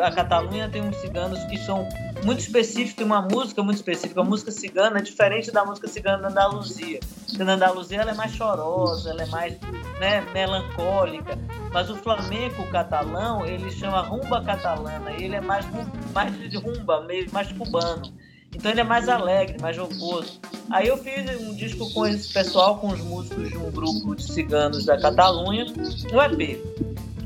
A 0.04 0.12
Catalunha 0.12 0.70
tem 0.70 0.82
uns 0.82 0.96
ciganos 0.98 1.44
que 1.46 1.58
são 1.58 1.88
muito 2.24 2.40
específicos, 2.40 2.94
tem 2.94 3.06
uma 3.06 3.22
música 3.22 3.64
muito 3.64 3.78
específica. 3.78 4.22
A 4.22 4.24
música 4.24 4.52
cigana 4.52 5.00
é 5.00 5.02
diferente 5.02 5.52
da 5.52 5.66
música 5.66 5.88
cigana 5.88 6.24
da 6.24 6.28
Andaluzia. 6.30 7.00
Porque 7.28 7.44
na 7.44 7.54
Andaluzia 7.54 8.02
ela 8.02 8.12
é 8.12 8.14
mais 8.14 8.32
chorosa, 8.34 9.10
ela 9.10 9.24
é 9.24 9.26
mais 9.28 9.58
né, 10.00 10.22
melancólica. 10.34 11.38
Mas 11.72 11.90
o 11.90 11.96
flamenco 11.96 12.68
catalão, 12.70 13.46
ele 13.46 13.72
chama 13.72 14.02
rumba 14.02 14.44
catalana. 14.44 15.12
Ele 15.12 15.36
é 15.36 15.42
mais, 15.42 15.66
mais 16.14 16.38
de 16.50 16.58
rumba, 16.58 17.06
mais 17.32 17.52
cubano. 17.54 18.12
Então 18.54 18.72
ele 18.72 18.82
é 18.82 18.84
mais 18.84 19.08
alegre, 19.08 19.58
mais 19.62 19.76
jocoso. 19.76 20.40
Aí 20.70 20.88
eu 20.88 20.98
fiz 20.98 21.26
um 21.42 21.56
disco 21.56 21.92
com 21.94 22.06
esse 22.06 22.32
pessoal, 22.32 22.78
com 22.80 22.88
os 22.90 23.00
músicos 23.00 23.50
de 23.50 23.58
um 23.58 23.72
grupo 23.72 24.16
de 24.16 24.24
ciganos 24.24 24.86
da 24.86 25.00
Catalunha, 25.00 25.66
um 26.12 26.22
EP. 26.22 26.60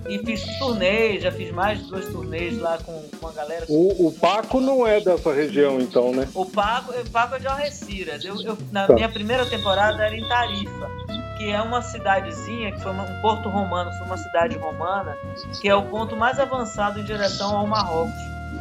E 0.07 0.19
fiz 0.19 0.43
turnês, 0.59 1.23
já 1.23 1.31
fiz 1.31 1.51
mais 1.51 1.79
de 1.79 1.89
dois 1.89 2.05
turnês 2.07 2.59
lá 2.59 2.77
com, 2.77 3.01
com 3.19 3.27
a 3.27 3.31
galera. 3.31 3.65
O, 3.67 4.07
o 4.07 4.11
Paco 4.11 4.59
não 4.59 4.85
é 4.85 4.99
dessa 4.99 5.33
região, 5.33 5.79
então, 5.79 6.11
né? 6.11 6.27
O 6.33 6.45
Paco, 6.45 6.93
o 6.93 7.09
Paco 7.09 7.35
é 7.35 7.39
de 7.39 7.47
Algeciras. 7.47 8.23
Eu, 8.23 8.39
eu, 8.41 8.57
na 8.71 8.85
tá. 8.85 8.93
minha 8.93 9.09
primeira 9.09 9.45
temporada 9.47 10.05
era 10.05 10.15
em 10.15 10.27
Tarifa, 10.27 10.89
que 11.37 11.49
é 11.49 11.59
uma 11.61 11.81
cidadezinha, 11.81 12.71
que 12.71 12.81
foi 12.81 12.91
uma, 12.91 13.03
um 13.03 13.21
porto 13.21 13.49
romano, 13.49 13.91
foi 13.97 14.05
uma 14.05 14.17
cidade 14.17 14.57
romana, 14.57 15.17
que 15.59 15.67
é 15.67 15.75
o 15.75 15.83
ponto 15.83 16.15
mais 16.15 16.39
avançado 16.39 16.99
em 16.99 17.03
direção 17.03 17.57
ao 17.57 17.65
Marrocos, 17.65 18.13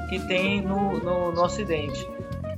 que 0.09 0.19
tem 0.27 0.63
no, 0.63 0.99
no, 0.99 1.33
no 1.33 1.43
Ocidente. 1.43 2.09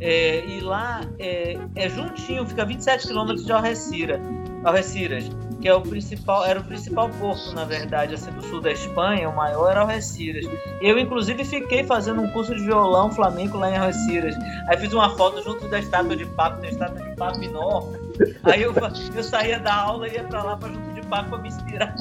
É, 0.01 0.45
e 0.45 0.61
lá 0.61 1.01
é, 1.18 1.59
é, 1.74 1.89
juntinho, 1.89 2.47
fica 2.47 2.64
27 2.64 3.07
quilômetros 3.07 3.47
de 3.47 3.53
Algeciras, 3.53 4.20
Algeciras, 4.62 5.24
que 5.66 5.70
é 5.70 5.74
o 5.74 5.80
principal, 5.80 6.44
era 6.44 6.60
o 6.60 6.62
principal 6.62 7.10
porto, 7.18 7.52
na 7.52 7.64
verdade, 7.64 8.14
assim, 8.14 8.30
do 8.30 8.40
sul 8.42 8.60
da 8.60 8.70
Espanha, 8.70 9.28
o 9.28 9.34
maior 9.34 9.68
era 9.68 9.80
Algeciras. 9.80 10.46
Eu, 10.80 10.96
inclusive, 10.96 11.44
fiquei 11.44 11.82
fazendo 11.82 12.22
um 12.22 12.30
curso 12.30 12.54
de 12.54 12.62
violão 12.62 13.10
flamenco 13.10 13.58
lá 13.58 13.72
em 13.72 13.76
Algeciras. 13.76 14.36
Aí 14.68 14.76
fiz 14.76 14.92
uma 14.92 15.10
foto 15.16 15.42
junto 15.42 15.66
da 15.66 15.80
estátua 15.80 16.14
de 16.14 16.24
Paco, 16.24 16.60
tem 16.60 16.70
estátua 16.70 17.02
de 17.02 17.16
Paco 17.16 17.42
enorme. 17.42 17.98
Aí 18.44 18.62
eu, 18.62 18.72
eu 19.12 19.24
saía 19.24 19.58
da 19.58 19.74
aula 19.74 20.06
e 20.06 20.12
ia 20.14 20.22
pra 20.22 20.44
lá 20.44 20.56
pra 20.56 20.68
junto 20.68 20.92
de 20.94 21.02
Paco 21.08 21.30
pra 21.30 21.38
me 21.38 21.48
inspirar. 21.48 21.92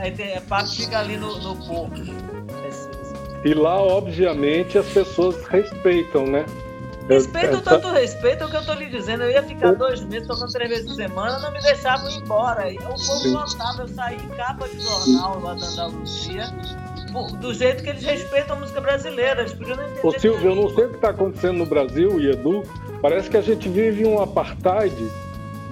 Aí 0.00 0.10
tem, 0.10 0.40
Paco 0.40 0.68
fica 0.68 0.98
ali 0.98 1.18
no, 1.18 1.38
no 1.40 1.56
porto. 1.66 2.00
E 3.44 3.52
lá, 3.52 3.78
obviamente, 3.78 4.78
as 4.78 4.86
pessoas 4.86 5.46
respeitam, 5.46 6.26
né? 6.26 6.46
Respeito 7.10 7.56
é, 7.56 7.60
tanto 7.60 7.88
respeito 7.88 8.44
é 8.44 8.46
o 8.46 8.50
que 8.50 8.56
eu 8.56 8.64
tô 8.64 8.72
lhe 8.74 8.86
dizendo. 8.86 9.24
Eu 9.24 9.30
ia 9.30 9.42
ficar 9.42 9.74
dois 9.74 10.00
meses 10.02 10.28
tocando 10.28 10.52
três 10.52 10.70
vezes 10.70 10.86
por 10.86 10.94
semana, 10.94 11.40
não 11.40 11.50
me 11.50 11.60
deixavam 11.60 12.08
ir 12.08 12.18
embora. 12.18 12.72
O 12.72 13.06
povo 13.06 13.28
lotava, 13.28 13.82
eu 13.82 13.88
saí 13.88 14.16
em 14.16 14.28
capa 14.28 14.68
de 14.68 14.80
jornal 14.80 15.40
lá 15.40 15.54
da 15.54 15.66
Andaluzia, 15.66 16.46
do 17.40 17.52
jeito 17.52 17.82
que 17.82 17.90
eles 17.90 18.04
respeitam 18.04 18.56
a 18.56 18.60
música 18.60 18.80
brasileira. 18.80 19.40
Eles 19.40 19.52
podiam 19.52 19.76
não 19.76 19.84
entender. 19.84 20.06
Ô 20.06 20.18
Silvio, 20.20 20.50
eu 20.50 20.54
não 20.54 20.68
sei 20.72 20.84
o 20.84 20.88
que 20.90 20.94
está 20.94 21.10
acontecendo 21.10 21.58
no 21.58 21.66
Brasil, 21.66 22.20
e 22.20 22.30
Edu, 22.30 22.62
parece 23.02 23.28
que 23.28 23.36
a 23.36 23.42
gente 23.42 23.68
vive 23.68 24.06
um 24.06 24.22
apartheid 24.22 24.94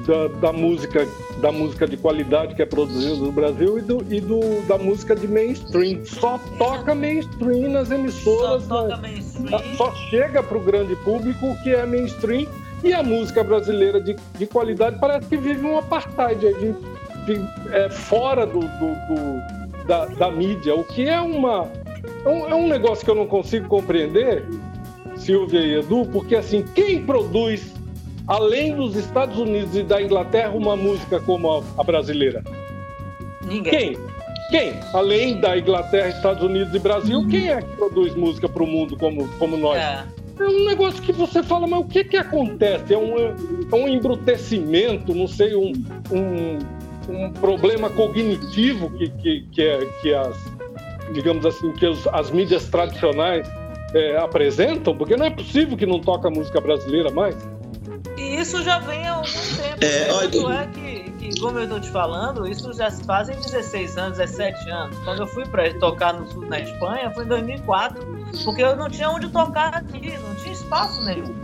da, 0.09 0.27
da, 0.41 0.53
música 0.55 1.07
da 1.39 1.53
música 1.53 1.87
de 1.87 1.99
qualidade 1.99 2.55
que 2.55 2.63
é 2.63 2.67
produzida 2.67 3.15
no 3.17 3.31
Brasil 3.31 3.79
e, 3.79 3.83
do, 3.83 4.07
e 4.11 4.21
do, 4.23 4.67
da 4.67 4.79
música 4.79 5.15
de 5.15 5.29
mainstream. 5.29 6.03
Só 6.07 6.41
toca 6.57 6.95
mainstream 6.95 7.71
nas 7.71 7.91
emissoras. 7.91 8.65
Só, 8.65 8.85
toca 8.85 8.97
mainstream. 8.97 9.77
só 9.77 9.95
chega 10.09 10.43
para 10.43 10.57
o 10.57 10.61
grande 10.61 10.97
público 10.97 11.47
o 11.47 11.63
que 11.63 11.75
é 11.75 11.85
mainstream. 11.85 12.47
E 12.83 12.95
a 12.95 13.03
música 13.03 13.45
brasileira 13.45 14.01
de, 14.01 14.17
de 14.39 14.47
qualidade 14.47 14.99
parece 14.99 15.29
que 15.29 15.37
vive 15.37 15.67
um 15.67 15.77
apartheid 15.77 16.41
de, 16.41 16.73
de, 17.27 17.45
é, 17.71 17.91
fora 17.91 18.47
do, 18.47 18.61
do, 18.61 18.67
do 18.67 19.87
da, 19.87 20.07
da, 20.07 20.31
mídia, 20.31 20.75
o 20.75 20.85
que 20.85 21.07
é 21.07 21.21
uma. 21.21 21.71
É 22.25 22.29
um, 22.29 22.49
é 22.49 22.55
um 22.55 22.69
negócio 22.69 23.05
que 23.05 23.11
eu 23.11 23.15
não 23.15 23.27
consigo 23.27 23.69
compreender, 23.69 24.45
Silvia 25.17 25.61
e 25.61 25.75
Edu, 25.81 26.07
porque 26.13 26.37
assim, 26.37 26.63
quem 26.75 27.05
produz 27.05 27.78
além 28.29 28.77
dos 28.77 28.95
Estados 28.95 29.37
Unidos 29.39 29.75
e 29.75 29.83
da 29.83 30.01
Inglaterra, 30.01 30.51
uma 30.51 30.77
música 30.77 31.19
como 31.19 31.65
a, 31.77 31.83
brasileira? 31.83 32.45
Ninguém. 33.43 33.95
Quem? 33.95 33.99
Quem? 34.51 34.81
Além 34.93 35.41
da 35.41 35.59
Inglaterra, 35.59 36.09
Estados 36.09 36.43
Unidos 36.43 36.75
e 36.75 36.79
Brasil, 36.79 37.19
uhum. 37.19 37.29
quem 37.29 37.51
é 37.51 37.63
que 37.63 37.77
produz 37.77 38.15
música 38.15 38.49
para 38.49 38.63
o 38.63 38.67
mundo 38.67 38.97
como, 38.97 39.27
como 39.39 39.57
nós? 39.57 39.79
É. 39.79 40.05
é. 40.41 40.45
um 40.45 40.67
negócio 40.67 41.03
que 41.03 41.13
você 41.13 41.43
fala, 41.43 41.67
mas 41.67 41.81
o 41.81 41.85
que 41.85 42.05
que 42.05 42.17
acontece? 42.17 42.95
É 42.95 42.99
um, 42.99 43.17
é 43.19 43.75
um 43.75 43.89
embrutecimento, 43.89 45.15
não 45.15 45.27
sei, 45.27 45.55
um, 45.55 45.73
um, 46.11 46.59
um 47.13 47.33
problema 47.33 47.91
cognitivo 47.91 48.91
que, 48.91 49.09
que, 49.11 49.41
que, 49.53 49.63
é, 49.63 49.87
que 50.01 50.15
as, 50.15 50.37
digamos 51.13 51.45
assim, 51.45 51.73
que 51.73 51.87
os, 51.87 52.07
as 52.09 52.31
mídias 52.31 52.69
tradicionais 52.69 53.47
é, 53.95 54.17
apresentam? 54.17 54.97
Porque 54.97 55.17
não 55.17 55.27
é 55.27 55.31
possível 55.31 55.77
que 55.77 55.87
não 55.87 56.01
toca 56.01 56.31
música 56.31 56.61
brasileira 56.61 57.11
mais. 57.11 57.37
E 58.17 58.37
isso 58.37 58.63
já 58.63 58.79
vem 58.79 59.07
há 59.07 59.15
algum 59.15 59.27
tempo. 59.27 59.85
É, 59.85 60.13
olha... 60.13 60.63
é 60.63 60.67
que, 60.67 61.11
que, 61.13 61.41
como 61.41 61.59
eu 61.59 61.65
estou 61.65 61.81
te 61.81 61.91
falando, 61.91 62.47
isso 62.47 62.73
já 62.73 62.91
se 62.91 63.05
fazem 63.05 63.37
16 63.37 63.97
anos, 63.97 64.19
17 64.19 64.71
anos. 64.71 64.99
Quando 65.05 65.21
eu 65.21 65.27
fui 65.27 65.47
para 65.47 65.73
tocar 65.79 66.15
no 66.15 66.31
sul, 66.31 66.47
na 66.47 66.61
Espanha, 66.61 67.11
foi 67.13 67.25
em 67.25 67.29
2004, 67.29 68.07
porque 68.45 68.63
eu 68.63 68.77
não 68.77 68.89
tinha 68.89 69.11
onde 69.11 69.29
tocar 69.29 69.75
aqui, 69.75 70.17
não 70.19 70.35
tinha 70.37 70.53
espaço 70.53 71.03
nenhum. 71.05 71.35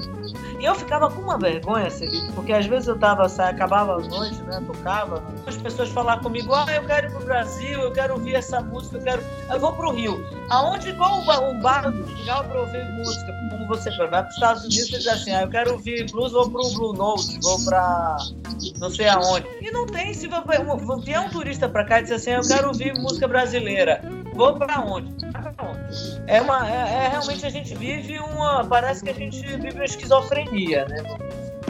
E 0.59 0.65
eu 0.65 0.75
ficava 0.75 1.11
com 1.11 1.21
uma 1.21 1.39
vergonha, 1.39 1.91
Celito, 1.91 2.33
porque 2.33 2.53
às 2.53 2.65
vezes 2.67 2.89
eu 2.89 2.99
tava, 2.99 3.27
acabava 3.27 3.97
a 3.97 3.99
noite, 3.99 4.43
né, 4.45 4.63
tocava, 4.67 5.23
as 5.47 5.57
pessoas 5.57 5.91
falavam 5.91 6.25
comigo, 6.25 6.55
ah, 6.55 6.67
eu 6.75 6.85
quero 6.85 7.09
ir 7.09 7.11
pro 7.11 7.25
Brasil, 7.25 7.81
eu 7.81 7.93
quero 7.93 8.15
ouvir 8.15 8.35
essa 8.35 8.61
música, 8.61 8.97
eu 8.97 9.03
quero... 9.03 9.23
Eu 9.51 9.61
vou 9.61 9.73
pro 9.75 9.93
Rio. 9.93 10.25
Aonde, 10.49 10.93
qual 10.95 11.21
um 11.21 11.61
bar 11.61 11.93
legal 12.19 12.45
para 12.45 12.61
ouvir 12.61 12.85
música? 12.93 13.35
Você 13.69 13.91
vai 13.97 14.09
para 14.09 14.29
os 14.29 14.35
Estados 14.35 14.65
Unidos 14.65 14.89
e 14.89 14.93
diz 14.93 15.07
assim, 15.07 15.33
ah, 15.33 15.43
eu 15.43 15.49
quero 15.49 15.73
ouvir 15.73 16.11
blues, 16.11 16.33
vou 16.33 16.51
pro 16.51 16.69
Blue 16.75 16.93
Note, 16.93 17.39
vou 17.41 17.65
pra 17.65 18.17
não 18.79 18.91
sei 18.91 19.09
aonde. 19.09 19.47
E 19.61 19.71
não 19.71 19.87
tem, 19.87 20.13
se 20.15 20.29
vier 21.03 21.21
um 21.21 21.31
turista 21.31 21.69
para 21.69 21.85
cá 21.85 22.01
e 22.01 22.03
diz 22.03 22.13
assim, 22.13 22.33
ah, 22.33 22.41
eu 22.43 22.49
quero 22.49 22.69
ouvir 22.69 22.95
música 22.95 23.27
brasileira, 23.27 24.01
vou 24.35 24.55
para 24.55 24.81
onde? 24.81 25.13
É, 26.27 26.41
uma, 26.41 26.69
é, 26.69 27.05
é 27.05 27.09
realmente 27.09 27.47
a 27.47 27.51
gente 27.51 27.75
vive 27.75 28.19
uma, 28.19 28.65
parece 28.65 29.05
que 29.05 29.11
a 29.11 29.15
gente 29.15 29.41
vive 29.41 29.71
uma 29.73 29.85
esquizofrenia 29.85 30.87
né? 30.87 31.03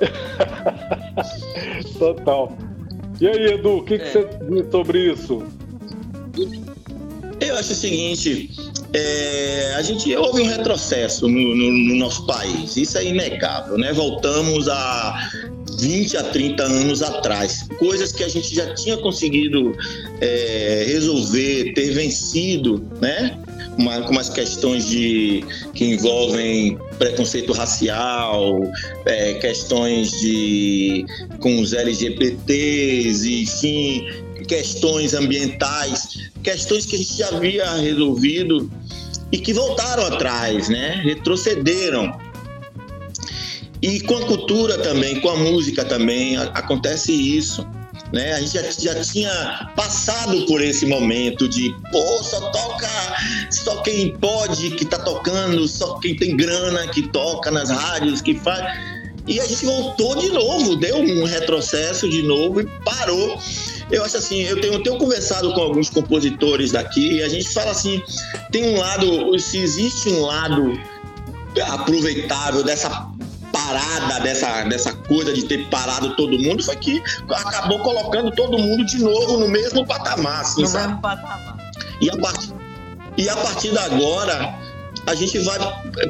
Total. 1.99 2.53
E 3.21 3.29
aí, 3.29 3.55
Edu, 3.55 3.79
o 3.79 3.85
que, 3.85 3.95
é. 3.95 3.99
que 3.99 4.09
você 4.11 4.29
diz 4.51 4.71
sobre 4.71 5.13
isso? 5.13 5.45
Eu 7.41 7.57
acho 7.57 7.73
o 7.73 7.77
seguinte, 7.77 8.51
é, 8.95 9.75
a 9.77 9.83
gente 9.83 10.15
houve 10.17 10.43
um 10.43 10.47
retrocesso 10.47 11.29
no, 11.29 11.57
no, 11.57 11.73
no, 11.73 11.97
nosso 11.97 12.25
país, 12.27 12.77
isso 12.77 12.97
é 12.97 13.05
inegável, 13.05 13.77
né? 13.77 13.93
Voltamos 13.93 14.69
a 14.69 15.31
20 15.81 16.17
a 16.17 16.23
30 16.23 16.63
anos 16.63 17.03
atrás, 17.03 17.67
coisas 17.79 18.13
que 18.13 18.23
a 18.23 18.29
gente 18.29 18.55
já 18.55 18.73
tinha 18.75 18.97
conseguido 18.97 19.77
é, 20.21 20.85
resolver, 20.87 21.73
ter 21.75 21.91
vencido, 21.91 22.89
né? 23.01 23.37
uma, 23.77 24.01
com 24.03 24.13
umas 24.13 24.29
questões 24.29 24.87
de, 24.87 25.45
que 25.75 25.85
envolvem 25.85 26.79
preconceito 26.99 27.53
racial, 27.53 28.61
é, 29.05 29.35
questões 29.35 30.13
de 30.21 31.05
com 31.41 31.61
os 31.61 31.73
LGBTs, 31.73 33.43
enfim, 33.43 34.07
questões 34.47 35.15
ambientais, 35.15 36.31
questões 36.43 36.87
que 36.87 36.97
a 36.97 36.99
gente 36.99 37.17
já 37.17 37.29
havia 37.29 37.75
resolvido 37.75 38.71
e 39.35 39.39
que 39.39 39.53
voltaram 39.53 40.07
atrás, 40.07 40.69
né? 40.69 41.01
retrocederam. 41.03 42.17
E 43.83 44.01
com 44.03 44.17
a 44.17 44.27
cultura 44.27 44.79
também, 44.79 45.21
com 45.21 45.29
a 45.29 45.37
música 45.37 45.85
também, 45.85 46.37
acontece 46.37 47.11
isso. 47.11 47.67
Né? 48.13 48.33
A 48.33 48.41
gente 48.41 48.53
já, 48.55 48.93
já 48.93 49.03
tinha 49.03 49.73
passado 49.75 50.47
por 50.47 50.63
esse 50.63 50.87
momento 50.87 51.49
de, 51.49 51.75
pô, 51.91 52.23
só 52.23 52.49
toca, 52.53 52.89
só 53.51 53.83
quem 53.83 54.17
pode 54.17 54.71
que 54.71 54.85
tá 54.85 55.01
tocando, 55.01 55.67
só 55.67 55.99
quem 55.99 56.15
tem 56.15 56.37
grana 56.37 56.87
que 56.87 57.03
toca 57.09 57.51
nas 57.51 57.71
rádios, 57.71 58.23
que 58.23 58.37
faz. 58.37 58.79
e 59.27 59.41
a 59.41 59.47
gente 59.49 59.65
voltou 59.65 60.15
de 60.15 60.29
novo, 60.29 60.77
deu 60.77 60.99
um 60.99 61.25
retrocesso 61.25 62.09
de 62.09 62.23
novo 62.23 62.61
e 62.61 62.67
parou. 62.85 63.37
Eu 63.91 64.05
acho 64.05 64.17
assim, 64.17 64.43
eu 64.43 64.61
tenho, 64.61 64.75
eu 64.75 64.83
tenho 64.83 64.99
conversado 64.99 65.53
com 65.55 65.61
alguns 65.61 65.91
compositores 65.91 66.73
daqui 66.73 67.19
e 67.19 67.23
a 67.23 67.29
gente 67.29 67.53
fala 67.53 67.71
assim, 67.71 68.03
tem 68.51 68.75
um 68.75 68.79
lado, 68.79 69.39
se 69.39 69.59
existe 69.59 70.09
um 70.09 70.23
lado 70.23 70.79
aproveitável 71.73 72.63
dessa 72.63 73.09
parada, 73.53 74.21
dessa, 74.21 74.63
dessa 74.65 74.93
coisa 74.93 75.33
de 75.33 75.45
ter 75.45 75.69
parado 75.69 76.17
todo 76.17 76.37
mundo, 76.39 76.63
foi 76.63 76.77
que 76.77 77.03
acabou 77.31 77.79
colocando 77.81 78.31
todo 78.33 78.59
mundo 78.59 78.85
de 78.85 78.99
novo 78.99 79.39
no 79.39 79.49
mesmo 79.49 79.87
patamar, 79.87 80.41
assim, 80.41 80.63
no 80.63 80.67
sabe? 80.67 80.89
mesmo 80.89 81.01
patamar. 81.01 81.57
E 82.01 82.11
a, 82.11 82.17
partir, 82.17 82.53
e 83.17 83.29
a 83.29 83.37
partir 83.37 83.71
de 83.71 83.79
agora, 83.79 84.59
a 85.07 85.15
gente 85.15 85.39
vai 85.41 85.59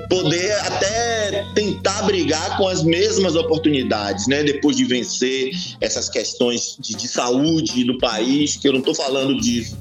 poder 0.09 0.53
até 0.61 1.45
tentar 1.55 2.03
brigar 2.03 2.57
com 2.57 2.69
as 2.69 2.83
mesmas 2.83 3.35
oportunidades, 3.35 4.27
né? 4.27 4.43
Depois 4.43 4.77
de 4.77 4.85
vencer 4.85 5.51
essas 5.81 6.09
questões 6.09 6.77
de, 6.79 6.95
de 6.95 7.09
saúde 7.09 7.85
do 7.85 7.99
país, 7.99 8.57
que 8.57 8.69
eu 8.69 8.73
não 8.73 8.81
estou 8.81 8.95
falando 8.95 9.41
disso, 9.41 9.77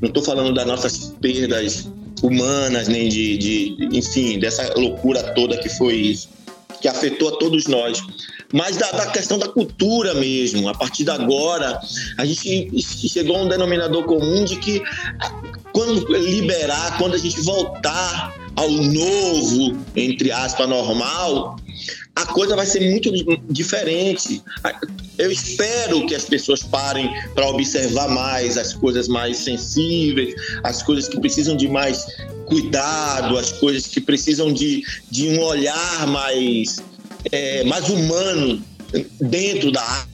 não 0.00 0.08
estou 0.08 0.22
falando 0.22 0.54
das 0.54 0.66
nossas 0.66 1.12
perdas 1.20 1.88
humanas, 2.22 2.86
nem 2.88 3.08
de, 3.08 3.36
de, 3.36 3.88
enfim, 3.92 4.38
dessa 4.38 4.72
loucura 4.76 5.22
toda 5.34 5.58
que 5.58 5.68
foi 5.68 5.94
isso, 5.94 6.28
que 6.80 6.86
afetou 6.86 7.28
a 7.30 7.38
todos 7.38 7.66
nós. 7.66 8.00
Mas 8.52 8.76
da, 8.76 8.90
da 8.92 9.06
questão 9.06 9.38
da 9.38 9.48
cultura 9.48 10.14
mesmo, 10.14 10.68
a 10.68 10.74
partir 10.74 11.04
de 11.04 11.10
agora, 11.10 11.80
a 12.18 12.24
gente 12.24 12.70
chegou 13.08 13.36
a 13.36 13.42
um 13.42 13.48
denominador 13.48 14.04
comum 14.04 14.44
de 14.44 14.56
que 14.56 14.82
quando 15.72 16.06
liberar, 16.12 16.98
quando 16.98 17.14
a 17.14 17.18
gente 17.18 17.40
voltar 17.40 18.41
ao 18.56 18.70
novo, 18.70 19.78
entre 19.96 20.30
aspas, 20.30 20.68
normal, 20.68 21.56
a 22.14 22.26
coisa 22.26 22.54
vai 22.54 22.66
ser 22.66 22.80
muito 22.90 23.10
diferente. 23.50 24.42
Eu 25.18 25.30
espero 25.30 26.06
que 26.06 26.14
as 26.14 26.24
pessoas 26.24 26.62
parem 26.62 27.10
para 27.34 27.48
observar 27.48 28.08
mais 28.08 28.58
as 28.58 28.74
coisas 28.74 29.08
mais 29.08 29.38
sensíveis, 29.38 30.34
as 30.62 30.82
coisas 30.82 31.08
que 31.08 31.18
precisam 31.20 31.56
de 31.56 31.68
mais 31.68 32.04
cuidado, 32.46 33.38
as 33.38 33.52
coisas 33.52 33.86
que 33.86 34.00
precisam 34.00 34.52
de, 34.52 34.82
de 35.10 35.28
um 35.28 35.42
olhar 35.42 36.06
mais, 36.06 36.82
é, 37.30 37.64
mais 37.64 37.88
humano 37.88 38.62
dentro 39.20 39.72
da 39.72 40.04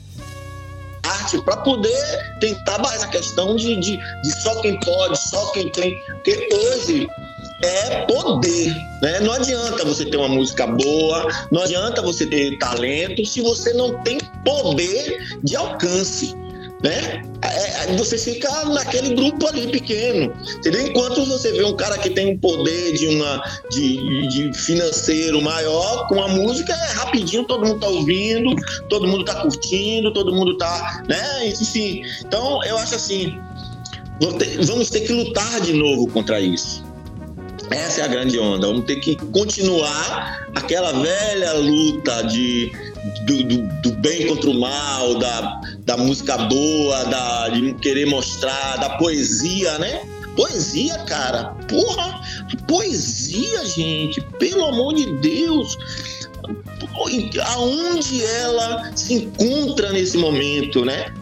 arte 1.03 1.41
para 1.41 1.57
poder 1.57 2.37
tentar 2.39 2.79
mais 2.79 3.03
a 3.03 3.07
questão 3.07 3.55
de, 3.55 3.75
de, 3.77 3.97
de 3.97 4.41
só 4.41 4.61
quem 4.61 4.79
pode, 4.79 5.19
só 5.29 5.47
quem 5.51 5.69
tem. 5.69 5.93
Porque 6.07 6.49
hoje 6.53 7.07
é 7.63 8.05
poder, 8.05 8.73
né? 9.01 9.19
Não 9.19 9.33
adianta 9.33 9.83
você 9.83 10.05
ter 10.05 10.17
uma 10.17 10.27
música 10.27 10.65
boa, 10.65 11.27
não 11.51 11.61
adianta 11.61 12.01
você 12.01 12.25
ter 12.25 12.57
talento 12.57 13.25
se 13.25 13.41
você 13.41 13.73
não 13.73 14.01
tem 14.03 14.17
poder 14.45 15.39
de 15.43 15.55
alcance, 15.55 16.35
né? 16.81 17.21
É, 17.41 17.93
é 17.93 17.97
você 17.97 18.17
fica 18.17 18.65
naquele 18.65 19.13
grupo 19.13 19.47
ali 19.47 19.67
pequeno, 19.67 20.33
entendeu? 20.57 20.87
Enquanto 20.87 21.25
você 21.25 21.51
vê 21.51 21.63
um 21.63 21.75
cara 21.75 21.97
que 21.97 22.09
tem 22.09 22.33
um 22.33 22.37
poder 22.37 22.93
de 22.93 23.07
uma 23.07 23.43
de, 23.69 24.27
de 24.29 24.53
financeiro 24.53 25.41
maior 25.41 26.07
com 26.07 26.21
a 26.23 26.27
música 26.29 26.73
é 26.73 26.91
rapidinho, 26.93 27.43
todo 27.43 27.65
mundo 27.65 27.79
tá 27.79 27.87
ouvindo, 27.87 28.55
todo 28.87 29.07
mundo 29.07 29.25
tá 29.25 29.35
curtindo, 29.41 30.13
todo 30.13 30.33
mundo 30.33 30.57
tá, 30.57 31.03
né? 31.07 31.47
Enfim, 31.47 32.03
então 32.21 32.63
eu 32.63 32.77
acho 32.77 32.95
assim, 32.95 33.37
vamos 34.65 34.89
ter 34.89 35.01
que 35.01 35.11
lutar 35.11 35.59
de 35.59 35.73
novo 35.73 36.07
contra 36.07 36.39
isso. 36.39 36.88
Essa 37.71 38.01
é 38.01 38.03
a 38.03 38.07
grande 38.07 38.39
onda. 38.39 38.67
Vamos 38.67 38.85
ter 38.85 38.97
que 38.97 39.15
continuar 39.15 40.47
aquela 40.55 40.91
velha 40.93 41.53
luta 41.53 42.23
de, 42.23 42.71
do, 43.25 43.43
do, 43.43 43.81
do, 43.81 43.91
bem 43.97 44.27
contra 44.27 44.49
o 44.49 44.59
mal, 44.59 45.15
da, 45.19 45.61
da 45.85 45.97
música 45.97 46.37
boa, 46.37 47.03
da, 47.05 47.49
de 47.49 47.73
querer 47.75 48.07
mostrar, 48.07 48.77
da 48.77 48.89
poesia, 48.97 49.77
né? 49.77 50.01
Poesia, 50.35 50.97
cara. 50.99 51.55
Porra! 51.67 52.21
Poesia, 52.67 53.65
gente. 53.65 54.21
Pelo 54.39 54.65
amor 54.65 54.95
de 54.95 55.05
Deus. 55.17 55.77
Aonde 57.45 58.23
ela 58.23 58.91
se 58.95 59.13
encontra 59.15 59.91
nesse 59.91 60.17
momento, 60.17 60.85
né? 60.85 61.13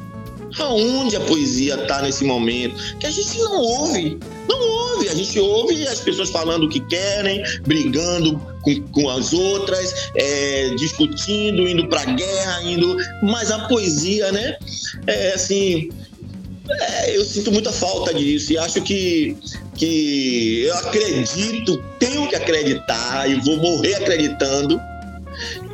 Aonde 0.60 1.16
a 1.16 1.20
poesia 1.22 1.76
está 1.76 2.02
nesse 2.02 2.24
momento? 2.24 2.76
Que 3.00 3.08
a 3.08 3.12
gente 3.12 3.38
não 3.40 3.58
ouve. 3.58 4.18
Não 4.48 4.60
ouve. 4.60 5.10
A 5.10 5.16
gente 5.16 5.40
ouve 5.40 5.88
as 5.88 6.00
pessoas 6.00 6.30
falando 6.30 6.64
o 6.64 6.70
que 6.70 6.80
querem, 6.80 7.44
brigando 7.66 8.40
com, 8.62 8.82
com 8.92 9.10
as 9.10 9.34
outras, 9.34 10.10
é, 10.16 10.70
discutindo, 10.76 11.68
indo 11.68 11.88
para 11.88 12.06
guerra, 12.06 12.64
indo. 12.64 12.98
Mas 13.22 13.52
a 13.52 13.68
poesia, 13.68 14.32
né? 14.32 14.58
É 15.06 15.34
assim. 15.34 15.90
É, 16.70 17.16
eu 17.16 17.24
sinto 17.24 17.52
muita 17.52 17.72
falta 17.72 18.14
disso 18.14 18.52
e 18.52 18.58
acho 18.58 18.82
que, 18.82 19.38
que 19.76 20.64
eu 20.66 20.76
acredito, 20.80 21.82
tenho 21.98 22.28
que 22.28 22.36
acreditar 22.36 23.30
e 23.30 23.36
vou 23.36 23.56
morrer 23.56 23.96
acreditando 23.96 24.78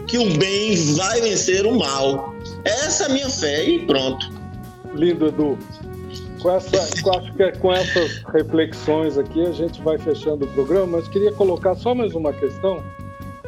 que 0.08 0.20
o 0.20 0.38
bem 0.38 0.76
vai 0.94 1.20
vencer 1.20 1.66
o 1.66 1.76
mal. 1.80 2.36
Essa 2.64 3.04
é 3.04 3.06
a 3.08 3.10
minha 3.10 3.30
fé 3.30 3.68
e 3.68 3.80
pronto 3.88 4.33
lindo, 4.94 5.28
Edu. 5.28 5.58
Com, 6.42 6.52
essa, 6.52 6.78
acho 6.78 7.34
que 7.34 7.44
é 7.44 7.52
com 7.54 7.72
essas 7.72 8.22
reflexões 8.34 9.18
aqui 9.18 9.42
a 9.46 9.52
gente 9.52 9.82
vai 9.82 9.98
fechando 9.98 10.46
o 10.46 10.48
programa, 10.50 10.98
mas 10.98 11.08
queria 11.08 11.32
colocar 11.32 11.74
só 11.76 11.96
mais 11.96 12.14
uma 12.14 12.34
questão. 12.34 12.84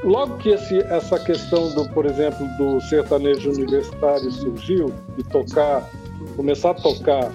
Logo 0.03 0.37
que 0.37 0.49
esse, 0.49 0.79
essa 0.79 1.19
questão 1.19 1.73
do, 1.73 1.89
por 1.89 2.05
exemplo, 2.05 2.47
do 2.57 2.79
sertanejo 2.81 3.51
universitário 3.51 4.31
surgiu, 4.31 4.93
de 5.17 5.23
tocar, 5.23 5.89
começar 6.35 6.71
a 6.71 6.73
tocar 6.75 7.31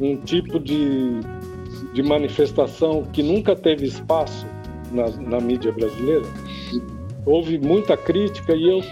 um 0.00 0.16
tipo 0.16 0.58
de, 0.58 1.20
de 1.92 2.02
manifestação 2.02 3.04
que 3.12 3.22
nunca 3.22 3.56
teve 3.56 3.86
espaço 3.86 4.46
na, 4.92 5.08
na 5.08 5.40
mídia 5.40 5.72
brasileira, 5.72 6.26
houve 7.24 7.58
muita 7.58 7.96
crítica 7.96 8.54
e 8.54 8.68
eu, 8.68 8.82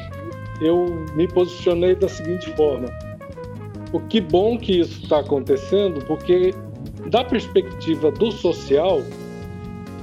eu 0.60 0.86
me 1.14 1.26
posicionei 1.28 1.94
da 1.94 2.08
seguinte 2.08 2.50
forma: 2.54 2.88
o 3.92 4.00
que 4.00 4.20
bom 4.20 4.58
que 4.58 4.80
isso 4.80 5.02
está 5.02 5.20
acontecendo, 5.20 6.04
porque 6.06 6.54
da 7.10 7.24
perspectiva 7.24 8.10
do 8.10 8.32
social, 8.32 9.02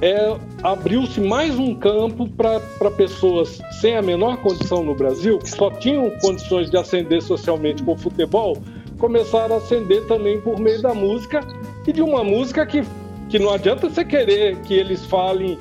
é, 0.00 0.36
abriu-se 0.62 1.20
mais 1.20 1.58
um 1.58 1.74
campo 1.74 2.28
para 2.28 2.90
pessoas 2.90 3.60
sem 3.80 3.96
a 3.96 4.02
menor 4.02 4.38
condição 4.38 4.82
no 4.82 4.94
Brasil, 4.94 5.38
que 5.38 5.50
só 5.50 5.70
tinham 5.70 6.10
condições 6.20 6.70
de 6.70 6.76
ascender 6.76 7.22
socialmente 7.22 7.82
com 7.82 7.92
o 7.92 7.96
futebol, 7.96 8.58
começaram 8.98 9.56
a 9.56 9.58
ascender 9.58 10.04
também 10.06 10.40
por 10.40 10.58
meio 10.58 10.80
da 10.82 10.94
música 10.94 11.40
e 11.86 11.92
de 11.92 12.02
uma 12.02 12.24
música 12.24 12.66
que, 12.66 12.82
que 13.28 13.38
não 13.38 13.50
adianta 13.50 13.88
você 13.88 14.04
querer 14.04 14.56
que 14.62 14.74
eles 14.74 15.04
falem, 15.06 15.58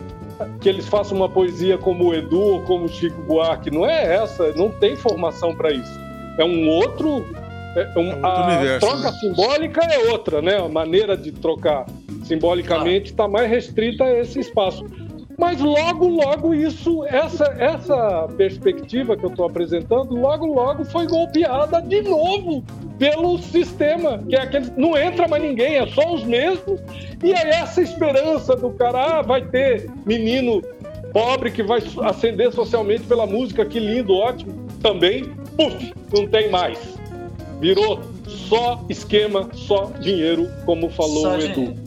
que 0.62 0.70
eles 0.70 0.88
façam 0.88 1.18
uma 1.18 1.30
poesia 1.30 1.78
como 1.78 2.06
o 2.06 2.14
Edu 2.14 2.40
ou 2.40 2.62
como 2.62 2.86
o 2.86 2.90
Chico 2.90 3.22
Buarque. 3.24 3.70
Não 3.70 3.86
é 3.86 4.16
essa, 4.16 4.52
não 4.54 4.70
tem 4.70 4.96
formação 4.96 5.56
para 5.56 5.72
isso. 5.72 6.00
É 6.38 6.44
um 6.44 6.68
outro 6.68 7.26
é, 7.76 8.00
um, 8.00 8.12
é 8.12 8.20
a 8.22 8.48
universo, 8.48 8.88
troca 8.88 9.12
né? 9.12 9.18
simbólica 9.20 9.82
é 9.82 10.12
outra, 10.12 10.42
né? 10.42 10.58
A 10.58 10.70
maneira 10.70 11.18
de 11.18 11.32
trocar 11.32 11.86
simbolicamente 12.24 13.12
está 13.12 13.28
mais 13.28 13.50
restrita 13.50 14.04
a 14.04 14.20
esse 14.20 14.40
espaço. 14.40 14.86
Mas 15.38 15.60
logo, 15.60 16.08
logo 16.08 16.54
isso, 16.54 17.04
essa, 17.06 17.46
essa 17.58 18.28
perspectiva 18.38 19.18
que 19.18 19.26
eu 19.26 19.30
estou 19.30 19.46
apresentando, 19.46 20.16
logo, 20.16 20.46
logo 20.46 20.86
foi 20.86 21.08
golpeada 21.08 21.82
de 21.82 22.02
novo 22.02 22.64
pelo 23.00 23.38
sistema, 23.40 24.20
que 24.30 24.36
é 24.36 24.42
aquele. 24.42 24.72
Não 24.78 24.98
entra 24.98 25.28
mais 25.28 25.42
ninguém, 25.42 25.78
é 25.78 25.88
só 25.88 26.14
os 26.14 26.24
mesmos. 26.24 26.80
E 27.24 27.34
aí 27.34 27.50
essa 27.50 27.82
esperança 27.82 28.56
do 28.56 28.70
cara, 28.72 29.20
ah, 29.20 29.22
vai 29.22 29.42
ter 29.42 29.90
menino 30.06 30.62
pobre 31.12 31.52
que 31.52 31.64
vai 31.64 31.82
ascender 32.04 32.52
socialmente 32.52 33.04
pela 33.04 33.26
música, 33.26 33.66
que 33.66 33.80
lindo, 33.80 34.14
ótimo. 34.14 34.54
Também, 34.82 35.26
puf, 35.58 35.94
não 36.14 36.28
tem 36.28 36.50
mais. 36.50 36.78
Virou 37.64 38.02
só 38.28 38.86
esquema, 38.90 39.50
só 39.54 39.86
dinheiro, 40.02 40.50
como 40.66 40.90
falou 40.90 41.22
só 41.22 41.38
o 41.38 41.42
Edu. 41.42 41.54
Dinheiro. 41.54 41.84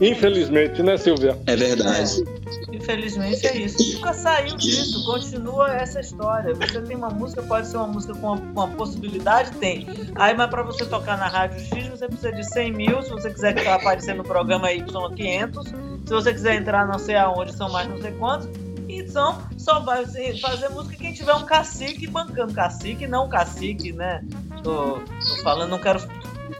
Infelizmente, 0.00 0.82
né, 0.82 0.96
Silvia? 0.96 1.38
É 1.46 1.54
verdade. 1.54 2.24
É. 2.72 2.74
Infelizmente 2.74 3.46
é 3.46 3.56
isso. 3.56 3.94
Nunca 3.94 4.12
saiu 4.12 4.56
disso, 4.56 5.06
continua 5.06 5.72
essa 5.76 6.00
história. 6.00 6.52
Você 6.56 6.80
tem 6.80 6.96
uma 6.96 7.08
música, 7.08 7.40
pode 7.40 7.68
ser 7.68 7.76
uma 7.76 7.86
música 7.86 8.14
com 8.14 8.32
uma, 8.32 8.38
com 8.38 8.46
uma 8.46 8.68
possibilidade, 8.70 9.52
tem. 9.58 9.86
Aí, 10.16 10.34
mas 10.34 10.50
para 10.50 10.64
você 10.64 10.84
tocar 10.84 11.16
na 11.16 11.28
Rádio 11.28 11.60
X, 11.60 11.86
você 11.86 12.08
precisa 12.08 12.32
de 12.32 12.52
100 12.52 12.72
mil. 12.72 13.00
Se 13.04 13.10
você 13.10 13.30
quiser 13.30 13.68
aparecer 13.68 14.16
no 14.16 14.24
programa 14.24 14.72
Y, 14.72 15.14
500. 15.14 15.66
Se 15.68 15.74
você 16.12 16.32
quiser 16.32 16.56
entrar 16.56 16.88
não 16.88 16.98
sei 16.98 17.14
aonde, 17.14 17.54
são 17.54 17.70
mais 17.70 17.88
não 17.88 18.00
sei 18.00 18.10
quantos. 18.10 18.48
Então, 18.88 19.40
só 19.56 19.78
vai 19.78 20.04
fazer 20.04 20.68
música 20.70 20.96
quem 20.96 21.12
tiver 21.12 21.34
um 21.34 21.44
cacique 21.44 22.08
bancando. 22.08 22.52
Cacique, 22.52 23.06
não 23.06 23.28
cacique, 23.28 23.92
né? 23.92 24.24
Tô, 24.62 25.00
tô 25.00 25.42
falando, 25.42 25.70
não 25.70 25.78
quero. 25.78 26.00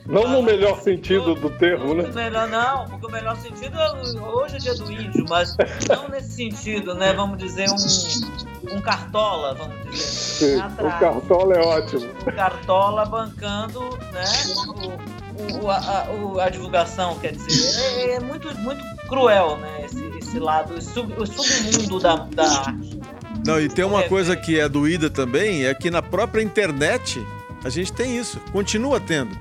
Não 0.06 0.28
no 0.28 0.42
melhor 0.42 0.80
sentido 0.80 1.34
do 1.34 1.50
termo, 1.50 1.94
né? 1.94 2.08
Melhor, 2.14 2.48
não, 2.48 2.88
porque 2.88 3.06
o 3.06 3.10
melhor 3.10 3.36
sentido 3.36 3.78
é 3.78 4.20
hoje 4.20 4.56
é 4.56 4.58
dia 4.58 4.74
do 4.74 4.90
índio, 4.90 5.24
mas 5.28 5.56
não 5.88 6.08
nesse 6.08 6.32
sentido, 6.32 6.94
né? 6.94 7.12
Vamos 7.12 7.38
dizer, 7.38 7.68
um, 7.70 8.76
um 8.76 8.80
cartola, 8.80 9.54
vamos 9.54 9.90
dizer. 9.90 10.56
Sim, 10.56 10.56
o 10.56 10.98
cartola 10.98 11.54
é 11.54 11.60
ótimo. 11.60 12.10
O 12.26 12.32
cartola 12.32 13.04
bancando 13.04 13.80
né, 14.12 14.24
o, 14.66 15.64
o, 15.64 15.70
a, 15.70 15.76
a, 15.76 16.44
a, 16.44 16.48
divulgação, 16.48 17.18
quer 17.18 17.32
dizer, 17.32 17.80
é, 17.80 18.14
é, 18.14 18.20
muito, 18.20 18.52
muito 18.58 18.84
cruel, 19.08 19.56
né? 19.58 19.84
Esse, 19.84 20.04
esse 20.18 20.38
lado, 20.38 20.74
o, 20.74 20.82
sub, 20.82 21.12
o 21.20 21.26
submundo 21.26 22.00
da, 22.00 22.16
da 22.16 22.44
arte. 22.44 23.00
Não, 23.46 23.60
e 23.60 23.68
tem 23.68 23.84
uma 23.84 24.02
coisa 24.04 24.36
que 24.36 24.58
é 24.58 24.68
doída 24.68 25.08
também, 25.08 25.66
é 25.66 25.74
que 25.74 25.90
na 25.90 26.02
própria 26.02 26.42
internet 26.42 27.24
a 27.64 27.68
gente 27.68 27.92
tem 27.92 28.16
isso, 28.16 28.40
continua 28.52 29.00
tendo. 29.00 29.36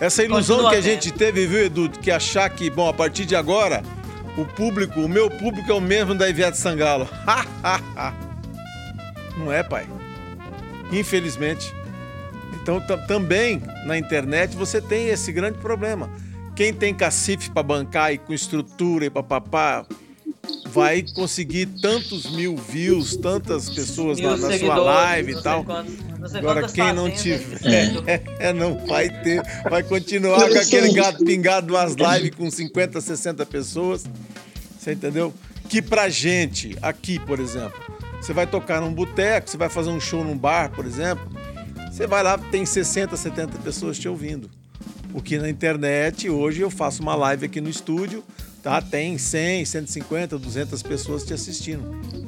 Essa 0.00 0.24
ilusão 0.24 0.56
continua 0.56 0.72
que 0.72 0.76
a 0.76 0.80
gente 0.80 1.12
teve, 1.12 1.46
viu, 1.46 1.64
Edu, 1.64 1.90
que 1.90 2.10
achar 2.10 2.48
que, 2.50 2.70
bom, 2.70 2.88
a 2.88 2.92
partir 2.92 3.26
de 3.26 3.36
agora, 3.36 3.82
o 4.36 4.44
público, 4.44 5.00
o 5.00 5.08
meu 5.08 5.28
público 5.28 5.70
é 5.70 5.74
o 5.74 5.80
mesmo 5.80 6.14
da 6.14 6.28
Ivete 6.28 6.56
Sangalo. 6.56 7.08
Não 9.36 9.52
é, 9.52 9.62
pai. 9.62 9.86
Infelizmente. 10.90 11.72
Então 12.62 12.80
também 13.06 13.62
na 13.86 13.98
internet 13.98 14.56
você 14.56 14.80
tem 14.80 15.08
esse 15.08 15.32
grande 15.32 15.58
problema. 15.58 16.10
Quem 16.54 16.74
tem 16.74 16.94
cacife 16.94 17.50
para 17.50 17.62
bancar 17.62 18.12
e 18.12 18.18
com 18.18 18.34
estrutura 18.34 19.06
e 19.06 19.10
papapá 19.10 19.86
vai 20.66 21.04
conseguir 21.14 21.66
tantos 21.66 22.30
mil 22.30 22.56
views, 22.56 23.16
tantas 23.16 23.68
pessoas 23.70 24.18
na, 24.20 24.36
na 24.36 24.58
sua 24.58 24.76
live 24.76 25.32
e 25.32 25.42
tal. 25.42 25.64
Agora, 26.34 26.68
quem 26.68 26.92
não 26.92 27.10
tiver, 27.10 27.60
é, 28.06 28.22
é, 28.48 28.52
não 28.52 28.86
vai 28.86 29.08
ter, 29.22 29.42
vai 29.68 29.82
continuar 29.82 30.48
com 30.48 30.58
aquele 30.58 30.92
gato 30.92 31.24
pingado 31.24 31.66
duas 31.66 31.94
lives 31.94 32.30
com 32.36 32.50
50, 32.50 33.00
60 33.00 33.46
pessoas. 33.46 34.04
Você 34.78 34.92
entendeu? 34.92 35.32
Que 35.68 35.80
pra 35.80 36.08
gente, 36.08 36.76
aqui, 36.82 37.18
por 37.18 37.38
exemplo, 37.38 37.78
você 38.20 38.32
vai 38.32 38.46
tocar 38.46 38.80
num 38.80 38.92
boteco, 38.92 39.48
você 39.48 39.56
vai 39.56 39.68
fazer 39.68 39.90
um 39.90 40.00
show 40.00 40.24
num 40.24 40.36
bar, 40.36 40.70
por 40.70 40.84
exemplo, 40.84 41.26
você 41.90 42.06
vai 42.06 42.22
lá, 42.22 42.38
tem 42.38 42.64
60, 42.64 43.16
70 43.16 43.58
pessoas 43.58 43.98
te 43.98 44.08
ouvindo. 44.08 44.50
O 45.12 45.20
que 45.20 45.38
na 45.38 45.50
internet, 45.50 46.30
hoje 46.30 46.60
eu 46.60 46.70
faço 46.70 47.02
uma 47.02 47.14
live 47.14 47.46
aqui 47.46 47.60
no 47.60 47.68
estúdio, 47.68 48.22
tá? 48.62 48.80
Tem 48.80 49.16
100, 49.18 49.64
150, 49.64 50.38
200 50.38 50.82
pessoas 50.82 51.24
te 51.24 51.34
assistindo. 51.34 51.82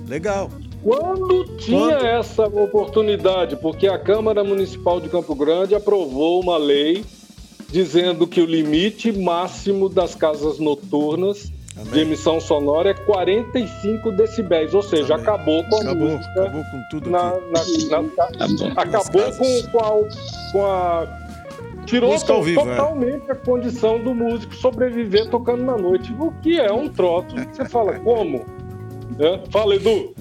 Legal. 0.08 0.50
Quando 0.82 1.56
tinha 1.58 1.96
Quando... 1.96 2.06
essa 2.06 2.46
oportunidade? 2.46 3.56
Porque 3.56 3.86
a 3.86 3.98
Câmara 3.98 4.42
Municipal 4.42 5.00
de 5.00 5.08
Campo 5.08 5.34
Grande 5.34 5.74
aprovou 5.74 6.40
uma 6.40 6.56
lei 6.56 7.04
dizendo 7.70 8.26
que 8.26 8.40
o 8.40 8.44
limite 8.44 9.10
máximo 9.10 9.88
das 9.88 10.14
casas 10.14 10.58
noturnas 10.58 11.50
Amém. 11.74 11.92
de 11.92 12.00
emissão 12.00 12.38
sonora 12.38 12.90
é 12.90 12.94
45 12.94 14.12
decibéis, 14.12 14.74
ou 14.74 14.82
seja, 14.82 15.14
Amém. 15.14 15.26
acabou 15.26 15.64
com 15.64 15.76
a 15.76 15.80
acabou, 15.80 16.08
música. 16.08 16.40
Acabou 16.42 16.64
com 16.64 16.82
tudo 16.90 17.10
na, 17.10 17.30
na, 17.30 18.04
na, 18.68 18.82
acabou 18.82 19.32
com, 19.32 19.62
com, 19.70 19.78
a, 19.78 20.52
com 20.52 20.66
a 20.66 21.21
tirou 21.86 22.18
to, 22.18 22.42
vivo, 22.42 22.60
é. 22.60 22.76
totalmente 22.76 23.28
é. 23.28 23.32
a 23.32 23.34
condição 23.34 24.02
do 24.02 24.14
músico 24.14 24.54
sobreviver 24.54 25.28
tocando 25.28 25.64
na 25.64 25.76
noite, 25.76 26.14
o 26.18 26.30
que 26.42 26.58
é 26.58 26.72
um 26.72 26.88
troço 26.88 27.34
que 27.34 27.56
você 27.56 27.64
fala, 27.64 27.98
como? 28.00 28.44
É? 29.18 29.40
Fala, 29.50 29.74
Edu. 29.74 30.14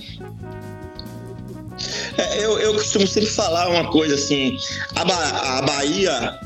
É, 2.17 2.43
eu, 2.43 2.59
eu 2.59 2.73
costumo 2.73 3.07
sempre 3.07 3.29
falar 3.29 3.69
uma 3.69 3.89
coisa 3.89 4.15
assim, 4.15 4.55
a, 4.95 5.05
ba 5.05 5.15
a 5.57 5.61
Bahia 5.61 6.39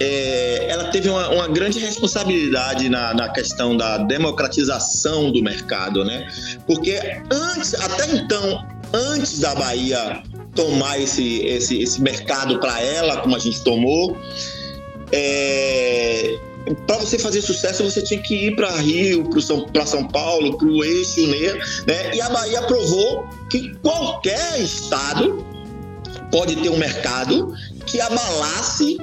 é, 0.00 0.66
ela 0.68 0.84
teve 0.84 1.08
uma, 1.08 1.28
uma, 1.28 1.48
grande 1.48 1.78
responsabilidade 1.78 2.88
na, 2.88 3.14
na, 3.14 3.28
questão 3.28 3.76
da 3.76 3.98
democratização 3.98 5.30
do 5.30 5.42
mercado, 5.42 6.04
né? 6.04 6.26
Porque 6.66 6.98
antes, 7.30 7.74
até 7.74 8.10
então, 8.16 8.66
antes 8.92 9.38
da 9.38 9.54
Bahia 9.54 10.22
tomar 10.54 10.98
esse, 10.98 11.44
esse, 11.46 11.80
esse 11.80 12.00
mercado 12.00 12.58
para 12.58 12.80
ela, 12.80 13.18
como 13.18 13.36
a 13.36 13.38
gente 13.38 13.62
tomou, 13.62 14.16
é, 15.12 16.38
para 16.86 16.98
você 16.98 17.18
fazer 17.18 17.42
sucesso, 17.42 17.84
você 17.84 18.02
tinha 18.02 18.20
que 18.20 18.46
ir 18.46 18.56
para 18.56 18.70
Rio, 18.76 19.28
para 19.28 19.40
São, 19.40 19.66
São 19.86 20.08
Paulo, 20.08 20.56
para 20.56 20.66
o 20.66 20.82
eixo, 20.82 21.26
né? 21.26 22.14
E 22.14 22.20
a 22.20 22.28
Bahia 22.30 22.62
provou 22.62 23.28
que 23.50 23.74
qualquer 23.82 24.60
estado 24.60 25.44
pode 26.30 26.56
ter 26.56 26.70
um 26.70 26.78
mercado 26.78 27.54
que 27.86 28.00
abalasse 28.00 28.96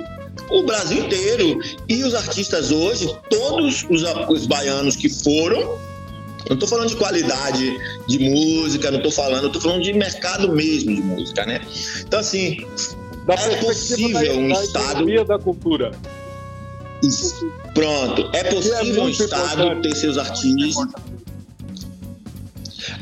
o 0.49 0.63
Brasil 0.63 1.05
inteiro. 1.05 1.59
E 1.87 2.03
os 2.03 2.15
artistas 2.15 2.71
hoje, 2.71 3.13
todos 3.29 3.85
os, 3.89 4.03
os 4.29 4.47
baianos 4.47 4.95
que 4.95 5.09
foram, 5.09 5.77
não 6.49 6.55
estou 6.55 6.67
falando 6.67 6.89
de 6.89 6.95
qualidade 6.95 7.77
de 8.07 8.19
música, 8.19 8.89
não 8.89 8.97
estou 8.97 9.11
falando, 9.11 9.47
estou 9.47 9.61
falando 9.61 9.83
de 9.83 9.93
mercado 9.93 10.51
mesmo 10.51 10.95
de 10.95 11.01
música, 11.01 11.45
né? 11.45 11.61
Então, 11.99 12.19
assim, 12.19 12.65
da 13.25 13.33
é 13.33 13.55
possível 13.57 14.39
um 14.39 14.49
da 14.49 14.63
Estado. 14.63 15.25
da 15.25 15.39
cultura. 15.39 15.91
Pronto, 17.73 18.29
é 18.33 18.43
possível 18.43 19.03
é 19.03 19.05
um 19.05 19.09
Estado 19.09 19.81
ter 19.81 19.95
seus 19.95 20.17
artistas. 20.17 20.93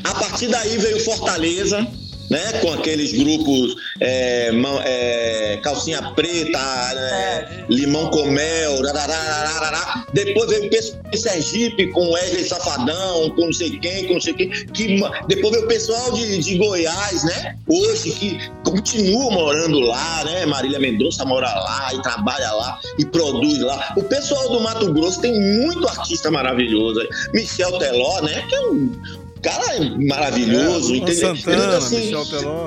A 0.04 0.14
partir 0.14 0.48
daí 0.48 0.78
veio 0.78 1.00
Fortaleza 1.04 1.86
né? 2.30 2.52
Com 2.60 2.72
aqueles 2.72 3.12
grupos 3.12 3.76
é, 4.00 4.52
mão, 4.52 4.80
é, 4.84 5.58
calcinha 5.62 6.02
preta, 6.12 6.58
é, 6.58 7.64
limão 7.68 8.10
com 8.10 8.30
mel, 8.30 8.82
rararararará. 8.82 10.06
depois 10.12 10.50
veio 10.50 10.66
o 10.66 10.70
pessoal 10.70 11.02
de 11.10 11.18
Sergipe 11.18 11.86
com 11.88 12.10
Wesley 12.10 12.44
Safadão, 12.44 13.30
com 13.30 13.46
não 13.46 13.52
sei 13.52 13.78
quem, 13.78 14.06
com 14.06 14.14
não 14.14 14.20
sei 14.20 14.34
quem, 14.34 14.50
que, 14.50 15.00
depois 15.26 15.52
veio 15.52 15.64
o 15.64 15.68
pessoal 15.68 16.12
de, 16.12 16.38
de 16.38 16.58
Goiás, 16.58 17.24
né? 17.24 17.56
Hoje 17.66 18.10
que 18.12 18.38
continua 18.64 19.30
morando 19.30 19.80
lá, 19.80 20.24
né? 20.24 20.46
Marília 20.46 20.78
Mendonça 20.78 21.24
mora 21.24 21.46
lá 21.46 21.90
e 21.94 22.02
trabalha 22.02 22.50
lá 22.52 22.80
e 22.98 23.04
produz 23.04 23.58
lá. 23.60 23.94
O 23.96 24.02
pessoal 24.02 24.48
do 24.50 24.60
Mato 24.60 24.92
Grosso 24.92 25.20
tem 25.20 25.38
muito 25.38 25.86
artista 25.88 26.30
maravilhoso. 26.30 27.00
Michel 27.32 27.78
Teló, 27.78 28.20
né? 28.22 28.44
Que 28.48 28.54
é 28.54 28.60
um, 28.60 28.92
cara 29.40 29.76
é 29.76 29.80
maravilhoso, 30.06 30.94
é, 30.94 30.96
entendeu? 30.98 31.36
Santana, 31.36 31.76
assim, 31.78 32.12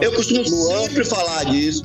eu 0.01 0.11
costumo 0.13 0.45
sempre 0.45 1.05
falar 1.05 1.45
disso. 1.45 1.83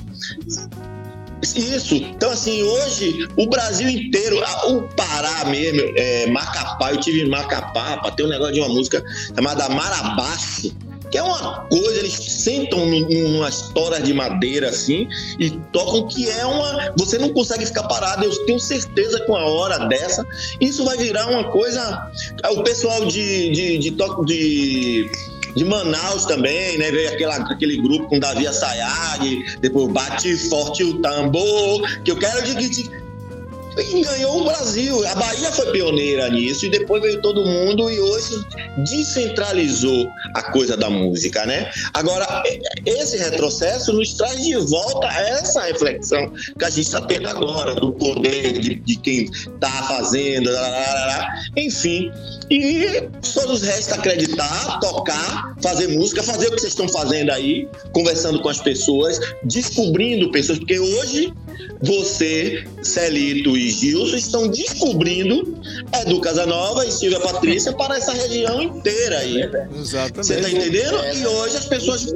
Isso. 1.43 1.95
Então, 1.95 2.31
assim, 2.31 2.63
hoje, 2.63 3.29
o 3.37 3.47
Brasil 3.47 3.89
inteiro, 3.89 4.43
o 4.69 4.83
Pará 4.83 5.45
mesmo, 5.45 5.81
é, 5.97 6.27
Macapá, 6.27 6.93
eu 6.93 7.01
tive 7.01 7.23
em 7.23 7.29
Macapá, 7.29 7.99
ter 8.13 8.25
um 8.25 8.29
negócio 8.29 8.55
de 8.55 8.61
uma 8.61 8.69
música 8.69 9.03
chamada 9.35 9.69
Marabaixo 9.69 10.75
que 11.11 11.19
é 11.19 11.23
uma 11.23 11.61
coisa, 11.67 11.99
eles 11.99 12.15
sentam 12.15 12.79
umas 12.81 13.69
toras 13.69 14.03
de 14.03 14.13
madeira 14.13 14.69
assim 14.69 15.09
e 15.39 15.51
tocam 15.73 16.07
que 16.09 16.29
é 16.29 16.45
uma. 16.45 16.93
Você 16.97 17.19
não 17.19 17.33
consegue 17.33 17.67
ficar 17.67 17.85
parado, 17.85 18.25
eu 18.25 18.47
tenho 18.47 18.61
certeza 18.61 19.21
com 19.21 19.37
a 19.37 19.45
hora 19.45 19.87
dessa, 19.87 20.27
isso 20.61 20.85
vai 20.85 20.97
virar 20.97 21.27
uma 21.29 21.45
coisa. 21.51 22.11
O 22.53 22.63
pessoal 22.63 23.07
de, 23.07 23.51
de, 23.51 23.79
de, 23.79 23.91
de 23.91 25.11
de 25.57 25.65
Manaus 25.65 26.27
também, 26.27 26.77
né? 26.77 26.91
Veio 26.91 27.09
aquela, 27.09 27.37
aquele 27.37 27.79
grupo 27.79 28.07
com 28.09 28.21
Davi 28.21 28.47
Assayag, 28.47 29.59
depois 29.59 29.91
Bate 29.91 30.37
Forte 30.37 30.85
o 30.85 31.01
Tambor, 31.01 32.03
que 32.05 32.11
eu 32.11 32.17
quero 32.19 32.43
e 33.79 34.03
ganhou 34.03 34.41
o 34.41 34.45
Brasil. 34.45 35.07
A 35.07 35.15
Bahia 35.15 35.53
foi 35.53 35.71
pioneira 35.71 36.29
nisso 36.31 36.67
e 36.67 36.71
depois 36.71 37.03
veio 37.03 37.21
todo 37.21 37.45
mundo 37.45 37.91
e 37.91 38.01
hoje 38.01 38.45
descentralizou 38.79 40.09
a 40.35 40.43
coisa 40.43 40.77
da 40.77 40.89
música, 40.89 41.45
né? 41.47 41.71
Agora, 41.93 42.43
esse 42.85 43.17
retrocesso 43.19 43.93
nos 43.93 44.15
traz 44.15 44.43
de 44.43 44.57
volta 44.57 45.07
essa 45.09 45.63
reflexão 45.63 46.33
que 46.59 46.65
a 46.65 46.71
gente 46.71 46.87
está 46.87 47.01
tendo 47.03 47.29
agora 47.29 47.75
do 47.75 47.93
poder 47.93 48.59
de, 48.59 48.77
de 48.77 48.97
quem 48.97 49.25
está 49.25 49.71
fazendo, 49.89 50.51
lá, 50.51 50.61
lá, 50.61 51.07
lá, 51.07 51.35
enfim. 51.57 52.11
E 52.51 53.09
só 53.23 53.47
nos 53.47 53.63
resta 53.63 53.97
acreditar, 53.97 54.79
tocar, 54.81 55.57
fazer 55.63 55.89
música, 55.89 56.23
fazer 56.23 56.49
o 56.49 56.53
que 56.53 56.61
vocês 56.61 56.73
estão 56.73 56.89
fazendo 56.89 57.31
aí, 57.31 57.69
conversando 57.93 58.41
com 58.41 58.49
as 58.49 58.61
pessoas, 58.61 59.19
descobrindo 59.43 60.31
pessoas, 60.31 60.59
porque 60.59 60.79
hoje 60.79 61.33
você, 61.83 62.65
Celito 62.83 63.57
e 63.57 63.66
Gilson 63.71 64.17
estão 64.17 64.49
descobrindo 64.49 65.57
Edu 66.03 66.21
Casanova 66.21 66.87
e 66.87 66.93
Silvia 66.93 67.21
Patrícia 67.21 67.73
para 67.73 67.97
essa 67.97 68.13
região 68.13 68.63
inteira 68.63 69.19
aí. 69.19 69.43
Exatamente. 69.79 70.27
Você 70.27 70.35
está 70.35 70.51
entendendo? 70.51 70.97
E 71.15 71.27
hoje 71.27 71.57
as 71.57 71.67
pessoas 71.67 72.15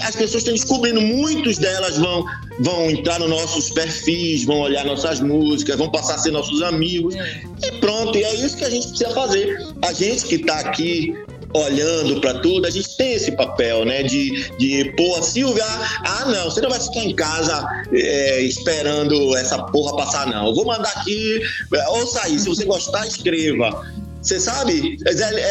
as 0.00 0.14
pessoas 0.14 0.42
estão 0.42 0.54
descobrindo, 0.54 1.00
muitos 1.00 1.58
delas 1.58 1.96
vão, 1.96 2.24
vão 2.60 2.90
entrar 2.90 3.18
nos 3.18 3.30
nossos 3.30 3.70
perfis, 3.70 4.44
vão 4.44 4.60
olhar 4.60 4.84
nossas 4.84 5.20
músicas, 5.20 5.76
vão 5.76 5.90
passar 5.90 6.16
a 6.16 6.18
ser 6.18 6.32
nossos 6.32 6.62
amigos. 6.62 7.14
E 7.14 7.72
pronto, 7.80 8.16
e 8.16 8.22
é 8.22 8.34
isso 8.34 8.56
que 8.56 8.64
a 8.64 8.70
gente 8.70 8.88
precisa 8.88 9.10
fazer. 9.10 9.58
A 9.82 9.92
gente 9.92 10.26
que 10.26 10.34
está 10.34 10.58
aqui 10.60 11.14
olhando 11.54 12.20
para 12.20 12.34
tudo, 12.34 12.66
a 12.66 12.70
gente 12.70 12.96
tem 12.96 13.14
esse 13.14 13.32
papel, 13.32 13.84
né? 13.84 14.02
De, 14.02 14.50
de 14.58 14.92
pô, 14.96 15.22
Silvia, 15.22 15.64
ah, 15.64 16.24
não, 16.26 16.44
você 16.44 16.60
não 16.60 16.70
vai 16.70 16.80
ficar 16.80 17.00
em 17.00 17.14
casa 17.14 17.66
é, 17.92 18.40
esperando 18.42 19.36
essa 19.36 19.62
porra 19.64 19.96
passar, 19.96 20.26
não. 20.26 20.48
Eu 20.48 20.54
vou 20.54 20.66
mandar 20.66 20.90
aqui, 20.96 21.40
é, 21.74 21.88
ou 21.88 22.06
sair, 22.06 22.38
se 22.38 22.48
você 22.48 22.64
gostar, 22.64 23.06
escreva. 23.06 23.84
Você 24.26 24.40
sabe? 24.40 24.98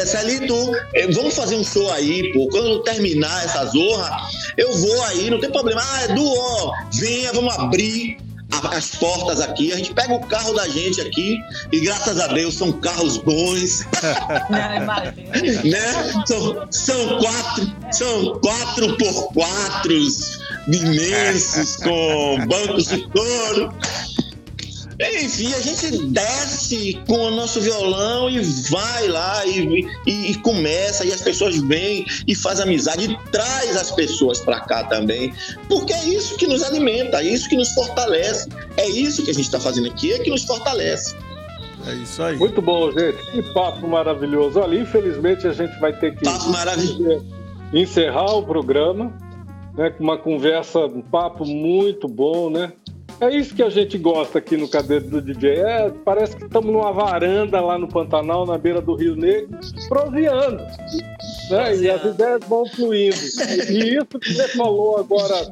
Celito, 0.06 0.54
eh, 0.96 1.08
vamos 1.08 1.34
fazer 1.34 1.56
um 1.56 1.64
show 1.64 1.90
aí, 1.94 2.34
pô. 2.34 2.50
Quando 2.50 2.84
terminar 2.84 3.46
essa 3.46 3.66
zorra, 3.68 4.28
eu 4.58 4.76
vou 4.76 5.04
aí, 5.04 5.30
não 5.30 5.40
tem 5.40 5.50
problema. 5.50 5.82
Ah, 5.82 6.04
Edu, 6.04 6.26
ó, 6.28 6.74
venha, 6.92 7.32
vamos 7.32 7.58
abrir 7.58 8.18
as 8.64 8.90
portas 8.92 9.42
aqui, 9.42 9.72
a 9.74 9.78
gente 9.78 9.94
pega 9.94 10.14
o 10.14 10.20
carro 10.20 10.54
da 10.54 10.68
gente 10.68 11.02
aqui 11.02 11.40
e 11.72 11.80
graças 11.80 12.20
a 12.20 12.28
Deus 12.28 12.56
são 12.56 12.72
carros 12.72 13.18
bons. 13.18 13.86
né? 15.64 16.24
São, 16.26 16.68
são 16.72 17.20
quatro, 17.20 17.76
são 17.92 18.40
quatro 18.40 18.98
por 18.98 19.34
quatros 19.34 20.40
imensos 20.68 21.78
com 21.78 22.46
bancos 22.48 22.88
de 22.88 23.08
couro. 23.10 23.74
Enfim, 25.00 25.54
a 25.54 25.60
gente 25.60 26.06
desce 26.08 27.02
com 27.08 27.18
o 27.18 27.32
nosso 27.32 27.60
violão 27.60 28.30
e 28.30 28.40
vai 28.70 29.08
lá 29.10 29.46
e, 29.46 29.86
e, 30.06 30.32
e 30.32 30.36
começa, 30.36 31.06
e 31.06 31.12
as 31.12 31.22
pessoas 31.22 31.58
vêm 31.58 32.06
e 32.26 32.34
faz 32.34 32.62
amizade 32.62 33.12
e 33.12 33.32
traz 33.32 33.76
as 33.76 33.92
pessoas 33.92 34.40
para 34.40 34.62
cá 34.62 34.86
também, 34.86 35.34
porque 35.68 35.92
é 35.92 36.06
isso 36.06 36.38
que 36.38 36.48
nos 36.48 36.64
alimenta, 36.64 37.22
é 37.22 37.26
isso 37.26 37.50
que 37.50 37.58
nos 37.58 37.74
fortalece, 37.74 38.48
é 38.78 38.88
isso 38.88 39.24
que 39.24 39.32
a 39.32 39.34
gente 39.34 39.46
está 39.46 39.60
fazendo 39.60 39.88
aqui, 39.88 40.14
é 40.14 40.20
que 40.20 40.30
nos 40.30 40.44
fortalece. 40.44 41.16
É 41.88 41.94
isso 41.96 42.24
aí. 42.24 42.38
Muito 42.38 42.62
bom, 42.62 42.92
gente. 42.92 43.32
Que 43.32 43.44
papo 43.54 43.88
maravilhoso. 43.88 44.60
Olha, 44.60 44.80
infelizmente 44.80 45.46
a 45.48 45.54
gente 45.54 45.78
vai 45.80 45.94
ter 45.94 46.16
que 46.16 46.26
encerrar 47.74 48.34
o 48.34 48.44
programa, 48.44 49.14
né, 49.76 49.92
com 49.92 50.04
uma 50.04 50.18
conversa, 50.18 50.80
um 50.80 51.02
papo 51.02 51.46
muito 51.46 52.08
bom, 52.08 52.50
né? 52.50 52.72
É 53.20 53.34
isso 53.34 53.56
que 53.56 53.64
a 53.64 53.70
gente 53.70 53.98
gosta 53.98 54.40
aqui 54.40 54.58
no 54.58 54.68
Cadeiro 54.68 55.08
do 55.08 55.22
DJ. 55.22 55.52
É, 55.52 55.90
parece 56.04 56.36
que 56.36 56.46
estamos 56.46 56.72
numa 56.72 56.92
varanda 56.92 57.62
lá 57.62 57.78
no 57.78 57.88
Pantanal, 57.88 58.46
na 58.46 58.58
beira 58.58 58.82
do 58.82 58.94
Rio 58.94 59.16
Negro, 59.16 59.58
proseando. 59.88 60.62
Né? 61.50 61.78
E 61.78 61.90
as 61.90 62.04
ideias 62.04 62.42
vão 62.48 62.66
fluindo. 62.68 63.16
E 63.70 63.96
isso 63.96 64.20
que 64.20 64.34
você 64.34 64.48
falou 64.50 64.98
agora 64.98 65.50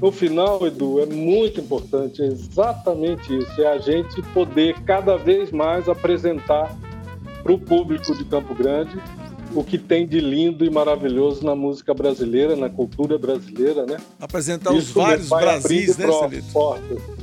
no 0.00 0.12
final, 0.12 0.66
Edu, 0.66 1.00
é 1.00 1.06
muito 1.06 1.60
importante. 1.60 2.22
É 2.22 2.26
exatamente 2.26 3.34
isso. 3.34 3.62
É 3.62 3.66
a 3.66 3.78
gente 3.78 4.20
poder 4.34 4.74
cada 4.82 5.16
vez 5.16 5.50
mais 5.50 5.88
apresentar 5.88 6.76
para 7.42 7.52
o 7.52 7.58
público 7.58 8.14
de 8.14 8.24
Campo 8.24 8.54
Grande 8.54 8.96
o 9.54 9.64
que 9.64 9.78
tem 9.78 10.06
de 10.06 10.20
lindo 10.20 10.64
e 10.64 10.70
maravilhoso 10.70 11.44
na 11.44 11.54
música 11.54 11.94
brasileira, 11.94 12.56
na 12.56 12.68
cultura 12.68 13.18
brasileira, 13.18 13.86
né? 13.86 13.96
Apresentar 14.20 14.72
Isso 14.74 14.88
os 14.88 14.94
vários 14.94 15.28
Brasis, 15.28 15.96
né, 15.96 16.06
Celito? 16.06 16.76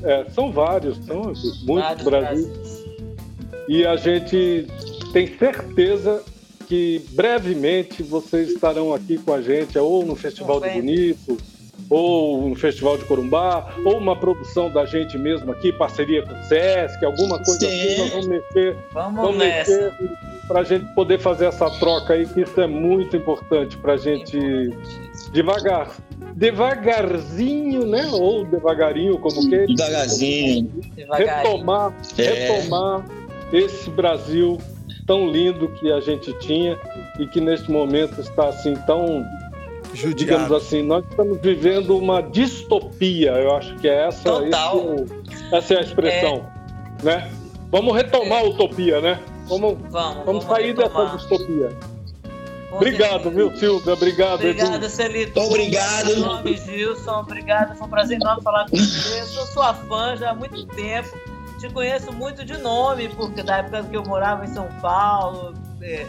É, 0.03 0.25
são 0.31 0.51
vários, 0.51 0.97
são 1.05 1.33
muitos 1.63 2.03
Brasis. 2.03 2.83
E 3.67 3.85
a 3.85 3.95
gente 3.95 4.67
tem 5.11 5.37
certeza 5.37 6.23
que 6.67 7.05
brevemente 7.11 8.01
vocês 8.03 8.49
estarão 8.49 8.93
aqui 8.93 9.17
com 9.17 9.33
a 9.33 9.41
gente, 9.41 9.77
ou 9.77 10.05
no 10.05 10.15
Festival 10.15 10.59
do 10.59 10.69
Bonito, 10.69 11.37
ou 11.89 12.49
no 12.49 12.55
Festival 12.55 12.97
de 12.97 13.05
Corumbá, 13.05 13.73
ou 13.85 13.97
uma 13.97 14.15
produção 14.15 14.69
da 14.69 14.85
gente 14.85 15.17
mesmo 15.17 15.51
aqui, 15.51 15.71
parceria 15.71 16.23
com 16.23 16.33
o 16.33 16.43
Sesc, 16.43 17.03
alguma 17.03 17.37
coisa 17.43 17.59
Sim. 17.59 17.67
assim, 17.67 17.97
nós 17.99 18.09
vamos 18.09 18.27
mexer. 18.27 18.77
Vamos, 18.91 19.21
vamos 19.21 19.37
mexer 19.37 19.93
para 20.47 20.59
a 20.61 20.63
gente 20.63 20.85
poder 20.93 21.19
fazer 21.19 21.45
essa 21.45 21.69
troca 21.79 22.13
aí, 22.13 22.25
que 22.25 22.41
isso 22.41 22.59
é 22.59 22.67
muito 22.67 23.15
importante 23.15 23.77
para 23.77 23.93
a 23.93 23.97
gente 23.97 24.69
devagar, 25.31 25.95
devagarzinho, 26.35 27.85
né? 27.85 28.07
Ou 28.11 28.45
devagarinho, 28.45 29.17
como 29.19 29.49
que? 29.49 29.65
Devagarzinho. 29.67 30.69
Retomar, 31.11 31.93
é. 32.17 32.23
retomar 32.23 33.05
esse 33.51 33.89
Brasil 33.89 34.57
tão 35.05 35.29
lindo 35.29 35.67
que 35.79 35.91
a 35.91 35.99
gente 35.99 36.33
tinha 36.39 36.77
e 37.19 37.27
que 37.27 37.39
neste 37.39 37.71
momento 37.71 38.19
está 38.19 38.49
assim 38.49 38.73
tão 38.87 39.25
Judiado. 39.93 40.15
digamos 40.15 40.51
assim, 40.51 40.81
nós 40.81 41.03
estamos 41.09 41.39
vivendo 41.39 41.97
uma 41.97 42.21
distopia, 42.21 43.31
eu 43.33 43.55
acho 43.55 43.75
que 43.75 43.87
é 43.87 44.07
essa, 44.07 44.29
esse, 44.43 45.55
essa 45.55 45.73
é 45.73 45.77
a 45.77 45.81
expressão, 45.81 46.49
é. 46.99 47.03
né? 47.03 47.31
Vamos 47.69 47.95
retomar 47.95 48.39
a 48.39 48.43
utopia, 48.43 49.01
né? 49.01 49.19
Vamos, 49.47 49.77
vamos, 49.89 50.25
vamos 50.25 50.43
sair 50.45 50.75
retomar. 50.75 51.05
dessa 51.05 51.17
distopia. 51.17 51.69
Com 52.73 52.77
obrigado, 52.77 53.23
certeza. 53.23 53.35
viu, 53.35 53.57
Silvia? 53.57 53.93
Obrigado, 53.93 54.33
Obrigado, 54.33 54.89
Celito. 54.89 55.39
Obrigado. 55.39 56.07
Meu 56.07 56.19
nome 56.19 56.57
Gilson. 56.57 57.19
Obrigado. 57.19 57.77
Foi 57.77 57.85
um 57.85 57.89
prazer 57.89 58.19
enorme 58.19 58.41
falar 58.41 58.67
com 58.67 58.75
você. 58.75 59.21
Eu 59.21 59.25
sou 59.27 59.45
sua 59.45 59.75
fã 59.75 60.15
já 60.15 60.31
há 60.31 60.33
muito 60.33 60.65
tempo. 60.65 61.15
Te 61.59 61.69
conheço 61.69 62.11
muito 62.11 62.43
de 62.43 62.57
nome, 62.57 63.09
porque 63.09 63.43
da 63.43 63.57
época 63.57 63.83
que 63.83 63.95
eu 63.95 64.03
morava 64.03 64.43
em 64.43 64.47
São 64.47 64.67
Paulo, 64.81 65.53
é, 65.81 66.05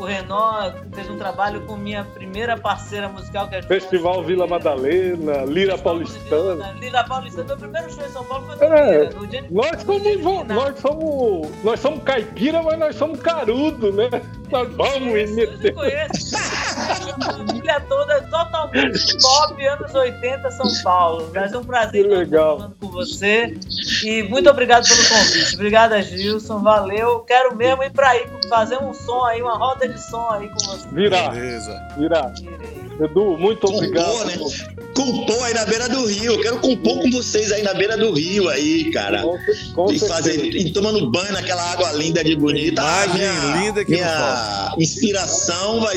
o 0.00 0.04
Renan 0.04 0.74
fez 0.94 1.08
um 1.10 1.18
trabalho 1.18 1.60
com 1.66 1.76
minha 1.76 2.04
primeira 2.04 2.56
parceira 2.56 3.08
musical, 3.08 3.48
que 3.48 3.56
é 3.56 3.62
Festival 3.62 4.22
Vila 4.24 4.46
Madalena, 4.46 5.44
Lira 5.44 5.76
Paulistana. 5.76 6.72
Lira 6.80 7.04
Paulistana, 7.04 7.44
meu 7.44 7.56
primeiro 7.56 7.92
show 7.92 8.04
em 8.04 8.08
São 8.08 8.24
Paulo 8.24 8.46
foi 8.46 8.56
no 8.56 8.74
é, 8.74 8.98
Lira, 8.98 9.10
no 9.14 9.26
dia 9.26 9.44
nós, 9.50 9.82
somos, 9.82 10.46
nós, 10.48 10.78
somos, 10.78 11.48
nós 11.62 11.80
somos 11.80 12.02
caipira, 12.02 12.62
mas 12.62 12.78
nós 12.78 12.96
somos 12.96 13.20
carudo, 13.20 13.92
né? 13.92 14.08
Nós 14.50 14.68
vamos. 14.74 15.38
Eu 15.62 15.74
conheço 15.74 16.36
a 16.36 17.32
família 17.32 17.80
toda 17.88 18.20
totalmente 18.22 19.16
pop, 19.22 19.66
anos 19.66 19.94
80, 19.94 20.50
São 20.50 20.82
Paulo. 20.82 21.30
Mas 21.32 21.52
é 21.52 21.58
um 21.58 21.64
prazer 21.64 22.06
estar 22.06 22.38
falando 22.38 22.76
com 22.80 22.90
você. 22.90 23.56
E 24.04 24.22
muito 24.24 24.50
obrigado 24.50 24.86
pelo 24.88 25.08
convite. 25.08 25.54
Obrigada, 25.54 26.02
Gilson. 26.02 26.60
Valeu. 26.62 27.20
Quero 27.20 27.54
mesmo 27.54 27.82
ir 27.84 27.90
para 27.90 28.10
aí 28.10 28.26
fazer 28.48 28.78
um 28.82 28.92
som 28.92 29.24
aí, 29.24 29.40
uma 29.40 29.56
roda 29.56 29.86
de 29.92 30.00
som 30.00 30.30
aí 30.30 30.48
com 30.48 30.66
você. 30.66 30.88
Virar. 30.92 31.30
Beleza. 31.30 31.88
Virar. 31.96 32.32
Edu, 33.00 33.38
muito 33.38 33.60
compor, 33.60 33.76
obrigado. 33.76 34.24
Né? 34.26 34.38
Compor 34.94 35.44
aí 35.44 35.54
na 35.54 35.64
beira 35.64 35.88
do 35.88 36.06
rio. 36.06 36.34
Eu 36.34 36.40
quero 36.40 36.58
compor 36.58 37.00
com 37.00 37.10
vocês 37.10 37.50
aí 37.50 37.62
na 37.62 37.72
beira 37.72 37.96
do 37.96 38.12
rio 38.12 38.48
aí, 38.48 38.90
cara. 38.90 39.22
Com, 39.22 39.38
com 39.74 39.92
e, 39.92 39.98
fazer, 39.98 40.36
e 40.36 40.72
tomando 40.72 41.10
banho 41.10 41.32
naquela 41.32 41.62
água 41.72 41.92
linda 41.92 42.22
de 42.22 42.36
bonita. 42.36 42.82
Imagem 42.82 43.26
ah, 43.26 43.32
minha, 43.32 43.56
linda 43.56 43.84
que 43.84 43.92
minha 43.92 44.74
inspiração 44.78 45.80
vai 45.80 45.96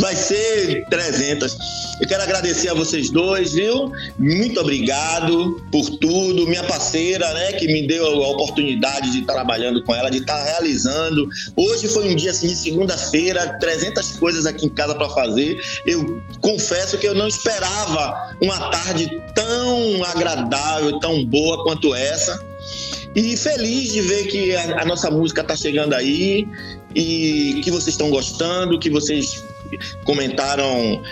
vai 0.00 0.16
ser 0.16 0.84
300. 0.88 1.56
Eu 2.00 2.08
quero 2.08 2.22
agradecer 2.22 2.70
a 2.70 2.74
vocês 2.74 3.10
dois, 3.10 3.52
viu? 3.52 3.92
Muito 4.18 4.58
obrigado 4.58 5.62
por 5.70 5.88
tudo. 5.98 6.46
Minha 6.46 6.64
parceira, 6.64 7.32
né, 7.34 7.52
que 7.52 7.66
me 7.66 7.86
deu 7.86 8.06
a 8.06 8.28
oportunidade 8.30 9.12
de 9.12 9.20
estar 9.20 9.34
trabalhando 9.34 9.84
com 9.84 9.94
ela, 9.94 10.10
de 10.10 10.18
estar 10.18 10.42
realizando. 10.42 11.28
Hoje 11.54 11.88
foi 11.88 12.10
um 12.10 12.16
dia 12.16 12.30
assim 12.30 12.48
de 12.48 12.56
segunda-feira, 12.56 13.58
300 13.60 14.16
coisas 14.16 14.46
aqui 14.46 14.66
em 14.66 14.70
casa 14.70 14.94
para 14.94 15.08
fazer. 15.10 15.60
Eu 15.84 16.22
confesso 16.40 16.96
que 16.96 17.06
eu 17.06 17.14
não 17.14 17.28
esperava 17.28 18.34
uma 18.40 18.70
tarde 18.70 19.10
tão 19.34 20.02
agradável, 20.04 20.98
tão 21.00 21.24
boa 21.24 21.62
quanto 21.64 21.94
essa. 21.94 22.40
E 23.14 23.36
feliz 23.36 23.92
de 23.92 24.00
ver 24.00 24.26
que 24.28 24.54
a, 24.54 24.82
a 24.82 24.84
nossa 24.84 25.10
música 25.10 25.42
está 25.42 25.56
chegando 25.56 25.94
aí 25.94 26.46
e 26.94 27.60
que 27.62 27.70
vocês 27.70 27.88
estão 27.88 28.08
gostando, 28.08 28.78
que 28.78 28.88
vocês 28.88 29.44
comentaram 30.04 31.02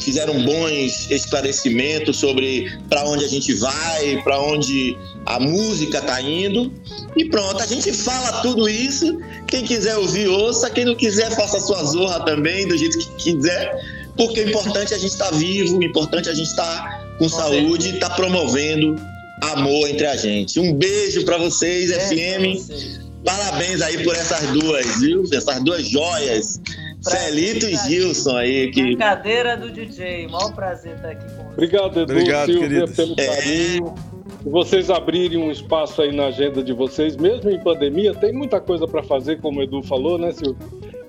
fizeram 0.00 0.44
bons 0.44 1.10
esclarecimentos 1.10 2.16
sobre 2.18 2.78
para 2.88 3.04
onde 3.04 3.24
a 3.24 3.28
gente 3.28 3.52
vai, 3.54 4.20
para 4.22 4.40
onde 4.40 4.96
a 5.24 5.40
música 5.40 5.98
está 5.98 6.20
indo. 6.20 6.72
E 7.16 7.24
pronto, 7.24 7.62
a 7.62 7.66
gente 7.66 7.92
fala 7.92 8.42
tudo 8.42 8.68
isso. 8.68 9.18
Quem 9.46 9.64
quiser 9.64 9.96
ouvir, 9.96 10.28
ouça. 10.28 10.70
Quem 10.70 10.84
não 10.84 10.94
quiser, 10.94 11.30
faça 11.34 11.58
sua 11.60 11.82
zorra 11.84 12.24
também, 12.24 12.66
do 12.66 12.76
jeito 12.76 12.98
que 12.98 13.32
quiser. 13.32 13.74
Porque 14.16 14.40
o 14.40 14.48
importante 14.48 14.92
é 14.92 14.96
a 14.96 14.98
gente 14.98 15.12
estar 15.12 15.30
tá 15.30 15.36
vivo, 15.36 15.78
o 15.78 15.84
importante 15.84 16.28
é 16.28 16.32
a 16.32 16.34
gente 16.34 16.48
estar 16.48 16.64
tá 16.64 17.16
com 17.18 17.28
saúde 17.28 17.88
e 17.88 17.94
estar 17.94 18.10
tá 18.10 18.14
promovendo 18.14 18.96
amor 19.42 19.88
entre 19.88 20.06
a 20.06 20.16
gente. 20.16 20.58
Um 20.58 20.72
beijo 20.72 21.24
para 21.24 21.38
vocês, 21.38 21.90
FM. 21.90 22.96
Parabéns 23.24 23.82
aí 23.82 24.02
por 24.04 24.14
essas 24.14 24.48
duas, 24.52 25.00
viu? 25.00 25.24
Essas 25.32 25.62
duas 25.62 25.86
joias. 25.86 26.60
Celito 27.10 27.66
e 27.66 27.76
Gilson 27.76 28.36
aí. 28.36 28.70
Que... 28.70 28.96
Cadeira 28.96 29.56
do 29.56 29.70
DJ. 29.70 30.28
Maior 30.28 30.54
prazer 30.54 30.96
estar 30.96 31.10
aqui 31.10 31.24
com 31.34 31.44
você. 31.44 31.52
Obrigado, 31.52 32.00
Edu, 32.00 32.12
Obrigado, 32.12 32.52
Silvia, 32.52 32.88
pelo 32.88 33.14
é. 33.18 33.26
carinho. 33.26 33.94
É... 34.12 34.16
Vocês 34.48 34.90
abrirem 34.90 35.38
um 35.38 35.50
espaço 35.50 36.02
aí 36.02 36.14
na 36.14 36.26
agenda 36.26 36.62
de 36.62 36.72
vocês, 36.72 37.16
mesmo 37.16 37.50
em 37.50 37.58
pandemia, 37.58 38.14
tem 38.14 38.32
muita 38.32 38.60
coisa 38.60 38.86
para 38.86 39.02
fazer, 39.02 39.40
como 39.40 39.58
o 39.58 39.62
Edu 39.62 39.82
falou, 39.82 40.18
né, 40.18 40.30
Silvio? 40.32 40.56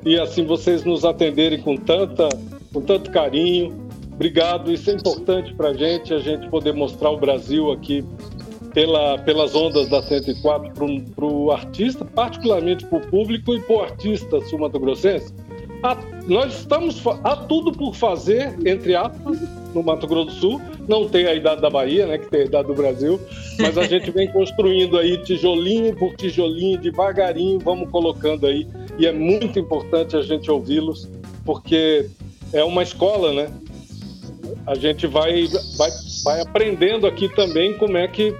E 0.03 0.19
assim 0.19 0.43
vocês 0.45 0.83
nos 0.83 1.05
atenderem 1.05 1.61
com, 1.61 1.75
tanta, 1.75 2.29
com 2.73 2.81
tanto 2.81 3.11
carinho. 3.11 3.87
Obrigado, 4.11 4.71
isso 4.71 4.89
é 4.89 4.93
importante 4.93 5.53
para 5.53 5.69
a 5.69 5.73
gente, 5.73 6.13
a 6.13 6.19
gente 6.19 6.49
poder 6.49 6.73
mostrar 6.73 7.11
o 7.11 7.17
Brasil 7.17 7.71
aqui 7.71 8.03
pela, 8.73 9.17
pelas 9.19 9.55
ondas 9.55 9.87
da 9.89 10.01
104 10.01 10.71
para 11.15 11.25
o 11.25 11.51
artista, 11.51 12.05
particularmente 12.05 12.85
para 12.85 12.99
o 12.99 13.01
público 13.01 13.53
e 13.53 13.59
para 13.59 13.75
o 13.75 13.81
artista 13.81 14.41
sul-mato-grossense. 14.41 15.33
Nós 16.27 16.59
estamos 16.59 17.01
há 17.23 17.35
tudo 17.35 17.71
por 17.71 17.95
fazer, 17.95 18.57
entre 18.65 18.95
aspas, 18.95 19.39
no 19.73 19.83
Mato 19.83 20.07
Grosso 20.07 20.25
do 20.25 20.31
Sul. 20.33 20.61
Não 20.87 21.07
tem 21.07 21.25
a 21.25 21.33
idade 21.33 21.61
da 21.61 21.69
Bahia, 21.69 22.05
né, 22.07 22.17
que 22.17 22.29
tem 22.29 22.41
a 22.41 22.45
idade 22.45 22.67
do 22.67 22.73
Brasil, 22.73 23.19
mas 23.59 23.77
a 23.77 23.83
gente 23.83 24.09
vem 24.11 24.31
construindo 24.31 24.97
aí 24.97 25.17
tijolinho 25.23 25.95
por 25.95 26.15
tijolinho, 26.15 26.79
devagarinho, 26.79 27.59
vamos 27.59 27.89
colocando 27.89 28.47
aí 28.47 28.67
e 28.97 29.05
é 29.05 29.11
muito 29.11 29.59
importante 29.59 30.15
a 30.15 30.21
gente 30.21 30.49
ouvi-los, 30.49 31.07
porque 31.45 32.09
é 32.51 32.63
uma 32.63 32.81
escola, 32.81 33.31
né? 33.31 33.51
A 34.65 34.75
gente 34.75 35.05
vai, 35.05 35.47
vai, 35.77 35.89
vai 36.23 36.41
aprendendo 36.41 37.05
aqui 37.05 37.29
também 37.29 37.77
como 37.77 37.95
é 37.95 38.07
que, 38.07 38.33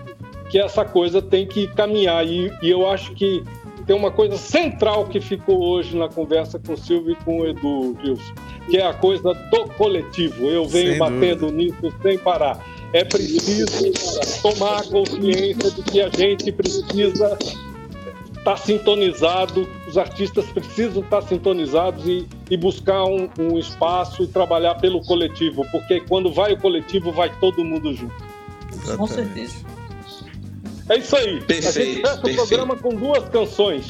que 0.49 0.59
essa 0.59 0.83
coisa 0.83 1.21
tem 1.21 1.45
que 1.45 1.67
caminhar. 1.67 2.25
E, 2.25 2.51
e 2.61 2.69
eu 2.69 2.89
acho 2.89 3.13
que 3.13 3.43
tem 3.87 3.95
uma 3.95 4.11
coisa 4.11 4.37
central 4.37 5.05
que 5.05 5.21
ficou 5.21 5.63
hoje 5.63 5.97
na 5.97 6.09
conversa 6.09 6.59
com 6.59 6.73
o 6.73 6.77
Silvio 6.77 7.13
e 7.13 7.15
com 7.23 7.39
o 7.39 7.47
Edu, 7.47 7.97
Wilson, 8.03 8.33
que 8.69 8.77
é 8.77 8.85
a 8.85 8.93
coisa 8.93 9.33
do 9.33 9.65
coletivo. 9.77 10.47
Eu 10.47 10.67
venho 10.67 10.89
sem 10.89 10.99
batendo 10.99 11.47
dúvida. 11.47 11.57
nisso 11.57 11.97
sem 12.01 12.17
parar. 12.17 12.63
É 12.91 13.05
preciso 13.05 13.91
tomar 14.41 14.83
consciência 14.83 15.71
de 15.71 15.83
que 15.83 16.01
a 16.01 16.09
gente 16.09 16.51
precisa 16.51 17.37
estar 18.37 18.43
tá 18.43 18.57
sintonizado, 18.57 19.67
os 19.87 19.97
artistas 19.97 20.45
precisam 20.47 21.01
estar 21.01 21.21
tá 21.21 21.27
sintonizados 21.27 22.05
e, 22.05 22.27
e 22.49 22.57
buscar 22.57 23.05
um, 23.05 23.29
um, 23.39 23.57
espaço 23.57 24.23
e 24.23 24.27
trabalhar 24.27 24.75
pelo 24.75 25.01
coletivo, 25.01 25.65
porque 25.71 26.01
quando 26.01 26.31
vai 26.31 26.53
o 26.53 26.57
coletivo, 26.57 27.11
vai 27.11 27.33
todo 27.39 27.63
mundo 27.63 27.93
junto. 27.93 28.15
Exatamente. 28.69 28.97
Com 28.97 29.07
certeza. 29.07 29.76
É 30.89 30.97
isso 30.97 31.15
aí. 31.15 31.41
Perfeito, 31.41 31.67
a 31.67 31.71
gente 31.71 32.01
fecha 32.01 32.17
perfeito. 32.17 32.43
o 32.43 32.47
programa 32.47 32.75
com 32.77 32.89
duas 32.95 33.27
canções. 33.29 33.85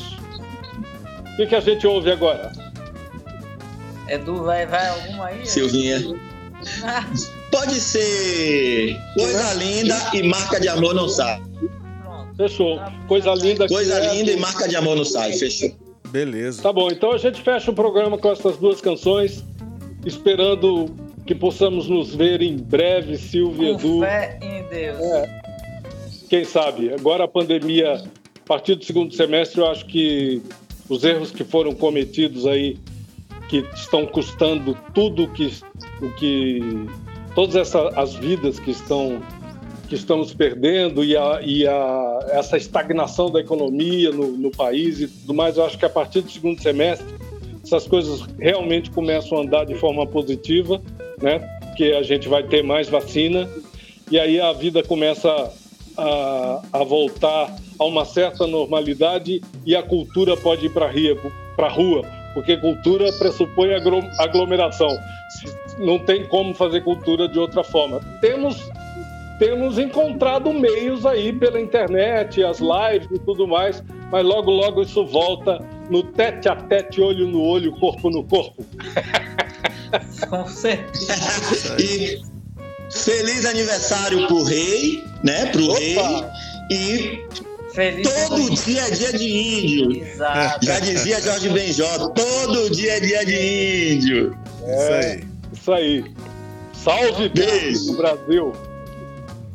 O 1.34 1.36
que, 1.38 1.48
que 1.48 1.56
a 1.56 1.60
gente 1.60 1.86
ouve 1.86 2.12
agora? 2.12 2.52
Edu, 4.08 4.44
vai, 4.44 4.66
vai 4.66 4.88
alguma 4.88 5.26
aí? 5.28 5.46
Silvinha. 5.46 6.00
Pode 7.52 7.80
ser 7.80 8.98
Coisa 9.16 9.54
Linda 9.54 9.96
e 10.14 10.24
Marca 10.24 10.60
de 10.60 10.68
Amor 10.68 10.96
Não 10.96 11.08
Sai. 11.08 11.42
Fechou. 12.38 12.80
Coisa 13.08 13.34
linda. 13.34 13.68
Coisa 13.68 14.00
linda 14.00 14.32
e 14.32 14.38
marca 14.38 14.70
de 14.70 14.76
amor 14.76 14.96
no 14.96 15.04
site. 15.04 15.40
Fechou. 15.40 15.76
Beleza. 16.10 16.62
Tá 16.62 16.72
bom, 16.72 16.90
então 16.90 17.12
a 17.12 17.18
gente 17.18 17.42
fecha 17.42 17.72
o 17.72 17.74
programa 17.74 18.18
com 18.18 18.32
essas 18.32 18.58
duas 18.58 18.80
canções, 18.80 19.44
esperando 20.06 20.96
que 21.26 21.36
possamos 21.36 21.90
nos 21.90 22.16
ver 22.16 22.42
em 22.42 22.56
breve, 22.56 23.18
Silvia 23.18 23.72
Edu. 23.72 24.00
Fé 24.00 24.40
em 24.42 24.64
Deus. 24.70 25.00
É. 25.02 25.37
Quem 26.30 26.44
sabe? 26.44 26.94
Agora 26.94 27.24
a 27.24 27.28
pandemia, 27.28 27.94
a 27.94 28.48
partir 28.48 28.76
do 28.76 28.84
segundo 28.84 29.14
semestre, 29.14 29.62
eu 29.62 29.68
acho 29.68 29.86
que 29.86 30.42
os 30.90 31.04
erros 31.04 31.32
que 31.32 31.44
foram 31.44 31.74
cometidos 31.74 32.46
aí, 32.46 32.78
que 33.48 33.66
estão 33.74 34.06
custando 34.06 34.78
tudo 34.94 35.28
que, 35.30 35.52
o 36.02 36.10
que 36.16 36.60
todas 37.34 37.56
essas 37.56 37.98
as 37.98 38.14
vidas 38.14 38.60
que 38.60 38.72
estão 38.72 39.22
que 39.88 39.96
estamos 39.96 40.34
perdendo 40.34 41.02
e, 41.02 41.16
a, 41.16 41.40
e 41.42 41.66
a, 41.66 42.20
essa 42.32 42.58
estagnação 42.58 43.32
da 43.32 43.40
economia 43.40 44.12
no, 44.12 44.32
no, 44.36 44.52
país 44.52 45.00
e 45.00 45.08
tudo 45.08 45.34
mais, 45.34 45.56
eu 45.56 45.64
acho 45.64 45.78
que 45.78 45.86
a 45.86 45.90
partir 45.90 46.20
do 46.20 46.30
segundo 46.30 46.62
semestre 46.62 47.08
essas 47.64 47.88
coisas 47.88 48.22
realmente 48.38 48.92
começam 48.92 49.38
a 49.38 49.42
andar 49.44 49.66
de 49.66 49.76
forma 49.76 50.06
positiva, 50.06 50.82
né? 51.22 51.40
Que 51.78 51.94
a 51.94 52.04
gente 52.04 52.28
vai 52.28 52.44
ter 52.44 52.62
mais 52.64 52.90
vacina 52.90 53.48
e 54.12 54.20
aí 54.20 54.42
a 54.42 54.52
vida 54.52 54.84
começa 54.84 55.54
a, 55.98 56.62
a 56.74 56.84
voltar 56.84 57.56
a 57.80 57.86
uma 57.86 58.06
certa 58.06 58.46
normalidade 58.48 59.42
e 59.66 59.76
a 59.76 59.84
cultura 59.84 60.36
pode 60.38 60.66
ir 60.66 60.70
para 60.70 60.88
a 60.88 61.70
rua, 61.70 62.04
porque 62.34 62.58
cultura 62.58 63.12
pressupõe 63.14 63.70
aglomeração. 64.20 64.98
Não 65.80 66.00
tem 66.00 66.26
como 66.28 66.54
fazer 66.54 66.82
cultura 66.82 67.28
de 67.28 67.40
outra 67.40 67.64
forma. 67.64 68.00
Temos 68.22 68.70
temos 69.40 69.78
encontrado 69.78 70.52
meios 70.52 71.06
aí 71.06 71.32
pela 71.32 71.62
internet, 71.62 72.44
as 72.44 72.60
lives 72.60 73.08
e 73.12 73.20
tudo 73.20 73.48
mais, 73.48 73.84
mas 74.12 74.26
logo, 74.26 74.50
logo 74.50 74.82
isso 74.82 75.06
volta 75.06 75.60
no 75.92 76.02
tete 76.02 76.50
a 76.50 76.56
tete, 76.56 77.00
olho 77.00 77.28
no 77.28 77.44
olho, 77.44 77.72
corpo 77.74 78.10
no 78.10 78.24
corpo. 78.24 78.66
Com 80.28 80.46
certeza. 80.48 81.78
e 81.80 82.20
feliz 82.92 83.46
aniversário 83.46 84.28
pro 84.28 84.44
rei, 84.44 85.04
né? 85.24 85.48
Pro 85.48 85.66
Opa. 85.66 85.78
rei. 85.78 85.98
E 86.70 87.28
Feliz 87.74 88.10
todo 88.10 88.50
dia 88.56 88.82
é 88.82 88.90
dia 88.92 89.14
de 89.14 89.28
índio. 89.30 90.04
Exato. 90.04 90.66
Já 90.66 90.80
dizia 90.80 91.22
Jorge 91.22 91.50
Benjó, 91.50 92.10
todo 92.10 92.70
dia 92.72 92.98
é 92.98 93.00
dia 93.00 93.26
de 93.26 93.94
índio. 93.94 94.38
É, 94.66 94.74
isso 94.74 94.92
aí. 94.92 95.24
Isso 95.54 95.72
aí. 95.74 96.06
Salve 96.84 97.30
Deus, 97.30 97.96
Brasil. 97.98 98.54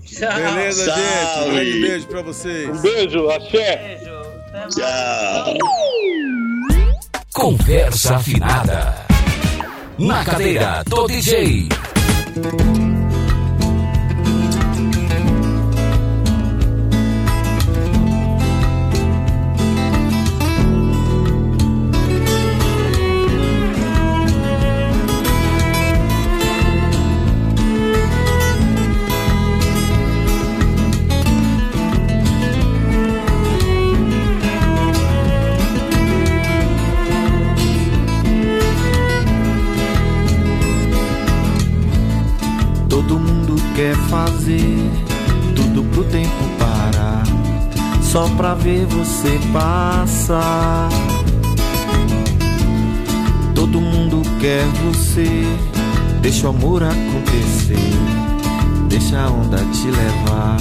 Tchau. 0.04 0.34
Beleza, 0.34 0.84
Salve. 0.84 1.00
gente. 1.02 1.48
Um 1.48 1.52
grande 1.54 1.80
beijo 1.80 2.06
pra 2.06 2.22
vocês. 2.22 2.68
Um 2.68 2.80
beijo, 2.80 3.28
axé. 3.30 3.98
Beijo. 3.98 4.12
Tchau. 4.76 5.54
Conversa 7.34 8.16
afinada. 8.16 8.94
Na 9.98 10.24
cadeira 10.24 10.82
do 10.86 11.06
DJ. 11.06 11.68
Ver 48.62 48.86
você 48.86 49.40
passar. 49.52 50.89
Todo 53.55 53.80
mundo 53.80 54.22
quer 54.40 54.64
você, 54.84 55.44
deixa 56.20 56.47
o 56.47 56.51
amor 56.51 56.82
acontecer, 56.82 57.76
deixa 58.89 59.20
a 59.20 59.30
onda 59.30 59.59
te 59.59 59.86
levar. 59.86 60.56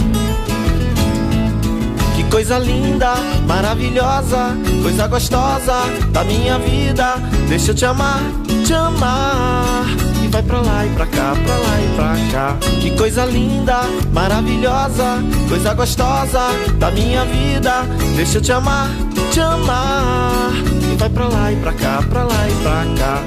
Que 2.15 2.23
coisa 2.26 2.57
linda, 2.57 3.14
maravilhosa, 3.48 4.57
coisa 4.82 5.07
gostosa 5.07 5.84
da 6.11 6.23
minha 6.23 6.57
vida, 6.57 7.15
deixa 7.48 7.72
eu 7.72 7.76
te 7.76 7.86
amar, 7.86 8.22
te 8.65 8.73
amar 8.73 10.11
vai 10.32 10.41
pra 10.41 10.62
lá 10.62 10.86
e 10.86 10.90
pra 10.90 11.06
cá, 11.06 11.34
pra 11.45 11.56
lá 11.58 11.82
e 11.82 11.95
pra 11.95 12.32
cá. 12.32 12.58
Que 12.80 12.91
coisa 12.91 13.26
linda, 13.26 13.82
maravilhosa, 14.14 15.22
coisa 15.49 15.74
gostosa 15.74 16.40
da 16.80 16.90
minha 16.91 17.26
vida. 17.26 17.84
Deixa 18.16 18.38
eu 18.38 18.41
te 18.41 18.52
amar, 18.52 18.90
te 19.32 19.41
amar. 19.41 20.52
E 20.91 20.95
vai 20.98 21.10
pra 21.10 21.28
lá 21.28 21.52
e 21.52 21.56
pra 21.58 21.74
cá, 21.74 22.02
pra 22.10 22.24
lá 22.24 22.49
e 22.49 22.53
pra 22.64 22.86
cá. 22.98 23.24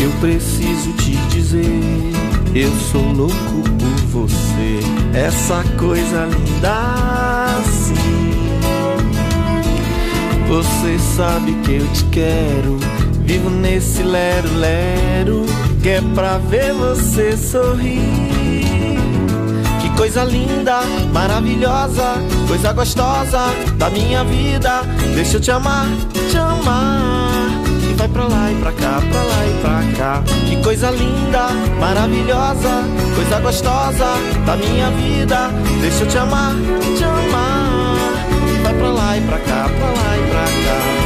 Eu 0.00 0.10
preciso 0.20 0.92
te 0.94 1.16
dizer, 1.28 2.12
eu 2.54 2.70
sou 2.90 3.12
louco 3.12 3.62
por 4.12 4.26
você. 4.26 4.80
Essa 5.14 5.62
coisa 5.78 6.26
linda 6.26 6.74
assim. 7.58 8.30
Você 10.48 10.98
sabe 11.16 11.52
que 11.62 11.74
eu 11.74 11.86
te 11.92 12.04
quero 12.06 12.80
Vivo 13.30 13.48
nesse 13.48 14.02
lero-lero 14.02 15.46
que 15.80 15.88
é 15.88 16.02
pra 16.16 16.36
ver 16.38 16.72
você 16.72 17.36
sorrir. 17.36 18.00
Que 19.80 19.88
coisa 19.96 20.24
linda, 20.24 20.80
maravilhosa, 21.12 22.14
coisa 22.48 22.72
gostosa 22.72 23.38
da 23.76 23.88
minha 23.88 24.24
vida. 24.24 24.82
Deixa 25.14 25.36
eu 25.36 25.40
te 25.40 25.48
amar, 25.52 25.86
te 26.28 26.36
amar. 26.36 27.46
E 27.88 27.94
vai 27.94 28.08
pra 28.08 28.26
lá 28.26 28.50
e 28.50 28.54
pra 28.56 28.72
cá, 28.72 29.00
pra 29.08 29.22
lá 29.22 29.46
e 29.46 29.60
pra 29.60 29.96
cá. 29.96 30.22
Que 30.48 30.60
coisa 30.64 30.90
linda, 30.90 31.50
maravilhosa, 31.78 32.82
coisa 33.14 33.38
gostosa 33.38 34.08
da 34.44 34.56
minha 34.56 34.90
vida. 34.90 35.52
Deixa 35.80 36.02
eu 36.02 36.08
te 36.08 36.18
amar, 36.18 36.52
te 36.98 37.04
amar. 37.04 38.26
E 38.52 38.62
vai 38.64 38.74
pra 38.74 38.88
lá 38.90 39.16
e 39.16 39.20
pra 39.20 39.38
cá, 39.38 39.70
pra 39.78 39.86
lá 39.86 40.18
e 40.18 40.30
pra 40.30 40.44
cá. 40.44 40.99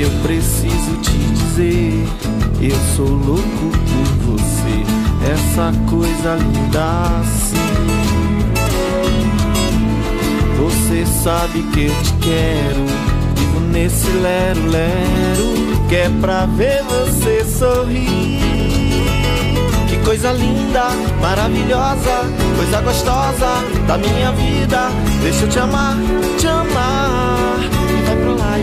Eu 0.00 0.10
preciso 0.22 0.96
te 1.02 1.10
dizer, 1.10 2.06
eu 2.62 2.76
sou 2.94 3.08
louco 3.08 3.42
por 3.42 4.36
você. 4.36 4.84
essa 5.28 5.72
coisa 5.90 6.36
linda 6.36 7.20
assim. 7.20 7.56
Você 10.56 11.04
sabe 11.04 11.64
que 11.72 11.86
eu 11.86 12.02
te 12.04 12.12
quero, 12.22 12.86
vivo 13.34 13.60
nesse 13.72 14.08
lero-lero, 14.08 15.88
que 15.88 15.96
é 15.96 16.10
pra 16.20 16.46
ver 16.46 16.80
você 16.84 17.44
sorrir. 17.44 18.38
Que 19.88 19.96
coisa 20.04 20.30
linda, 20.30 20.90
maravilhosa, 21.20 22.22
coisa 22.56 22.80
gostosa 22.82 23.64
da 23.88 23.98
minha 23.98 24.30
vida. 24.30 24.90
Deixa 25.24 25.44
eu 25.44 25.48
te 25.48 25.58
amar, 25.58 25.96
te 26.38 26.46
amar. 26.46 27.57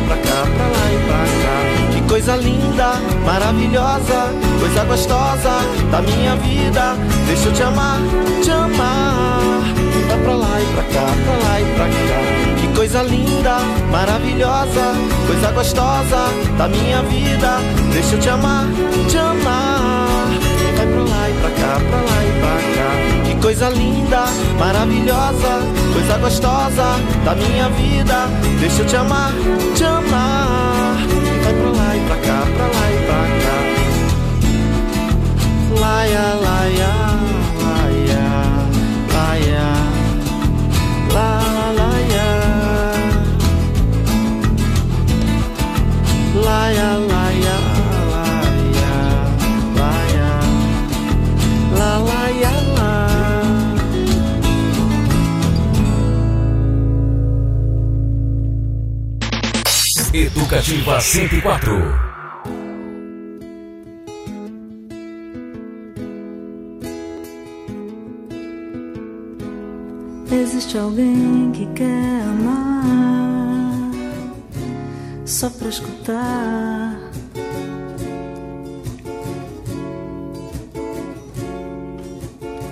Pra 0.07 0.18
cá, 0.18 0.45
pra 0.56 0.65
lá 0.68 0.86
e 0.91 0.98
pra 1.07 1.18
cá. 1.18 1.94
Que 1.94 2.02
coisa 2.07 2.36
linda, 2.36 2.94
maravilhosa, 3.26 4.34
coisa 4.60 4.84
gostosa 4.86 5.52
da 5.91 6.02
minha 6.02 6.36
vida. 6.36 6.95
Deixa 7.26 7.48
eu 7.48 7.53
te 7.53 7.64
amar, 7.64 7.99
te 8.44 8.52
amar. 8.52 9.64
Vai 10.07 10.18
pra 10.19 10.34
lá 10.36 10.61
e 10.61 10.65
pra 10.73 10.84
cá, 10.84 11.06
pra 11.26 11.48
lá 11.48 11.61
e 11.61 11.65
pra 11.76 11.86
cá. 11.86 12.61
Que 12.61 12.68
coisa 12.76 13.02
linda, 13.02 13.57
maravilhosa, 13.91 14.94
coisa 15.26 15.52
gostosa 15.52 16.30
da 16.57 16.68
minha 16.68 17.02
vida. 17.03 17.60
Deixa 17.91 18.15
eu 18.15 18.19
te 18.19 18.30
amar, 18.30 18.65
te 19.10 19.18
amar. 19.18 20.27
Vai 20.77 20.86
pra 20.86 21.03
lá 21.03 21.30
e 21.30 21.34
pra 21.34 21.49
cá, 21.49 21.80
pra 21.90 21.98
lá 21.98 22.23
e 22.23 22.40
pra 22.40 22.56
cá. 23.10 23.14
Coisa 23.45 23.69
linda, 23.69 24.26
maravilhosa, 24.57 25.61
coisa 25.93 26.17
gostosa 26.17 26.97
da 27.23 27.35
minha 27.35 27.69
vida. 27.69 28.27
Deixa 28.59 28.81
eu 28.81 28.88
te 28.88 28.95
amar, 28.95 29.31
te 29.76 29.84
amar. 29.84 30.97
E 31.07 31.43
vai 31.43 31.53
pra 31.53 31.69
lá 31.69 31.95
e 31.95 31.99
pra 32.07 32.15
cá, 32.15 32.41
pra 32.55 32.65
lá 32.65 32.91
e 32.91 32.97
pra 33.05 33.22
cá. 33.43 33.57
Laia, 35.80 36.34
laia, 36.41 36.93
laia, 37.61 38.26
laia, 39.13 39.67
la, 41.13 41.30
laia. 41.77 42.27
Laia, 46.34 46.89
laia, 46.89 46.89
laia, 46.97 47.14
Educativa 60.45 61.01
104. 61.01 61.76
Existe 70.31 70.77
alguém 70.77 71.51
que 71.51 71.65
quer 71.73 72.22
amar 72.22 73.91
só 75.26 75.49
pra 75.49 75.67
escutar. 75.67 76.99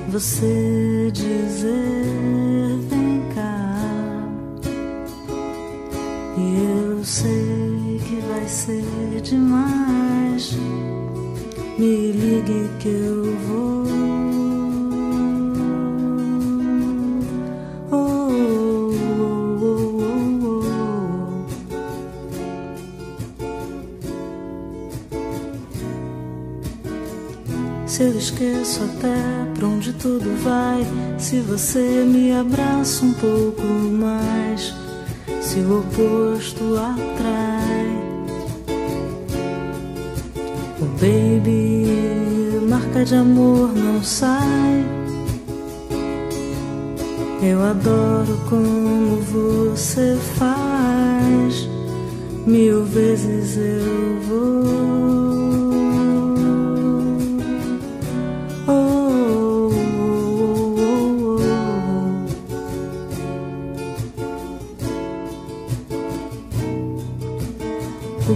Você 0.10 1.10
dizer 1.12 2.43
ser 8.54 9.22
demais. 9.24 10.56
Me 11.78 12.12
ligue 12.12 12.70
que 12.80 12.88
eu 12.88 13.36
vou. 13.48 13.84
Oh, 17.92 18.30
oh, 19.20 19.64
oh. 19.64 20.64
Se 27.88 28.04
eu 28.04 28.18
esqueço 28.18 28.84
até 28.84 29.16
pra 29.56 29.68
onde 29.68 29.94
tudo 29.94 30.32
vai, 30.44 30.86
se 31.18 31.40
você 31.40 32.06
me 32.06 32.32
abraça 32.32 33.04
um 33.04 33.14
pouco 33.14 33.64
mais, 33.64 34.76
se 35.42 35.60
o 35.60 35.80
oposto 35.80 36.76
atrai. 36.78 37.53
Baby, 41.04 42.66
marca 42.70 43.04
de 43.04 43.16
amor 43.16 43.74
não 43.76 44.02
sai. 44.02 44.86
Eu 47.42 47.62
adoro 47.62 48.40
como 48.50 49.18
você 49.18 50.18
faz. 50.38 51.68
Mil 52.48 52.86
vezes 52.86 53.58
eu 53.58 54.22
vou. 54.28 55.13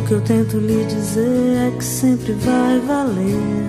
Que 0.08 0.14
eu 0.14 0.22
tento 0.22 0.58
lhe 0.58 0.86
dizer 0.86 1.68
é 1.68 1.78
que 1.78 1.84
sempre 1.84 2.32
vai 2.34 2.80
valer. 2.80 3.68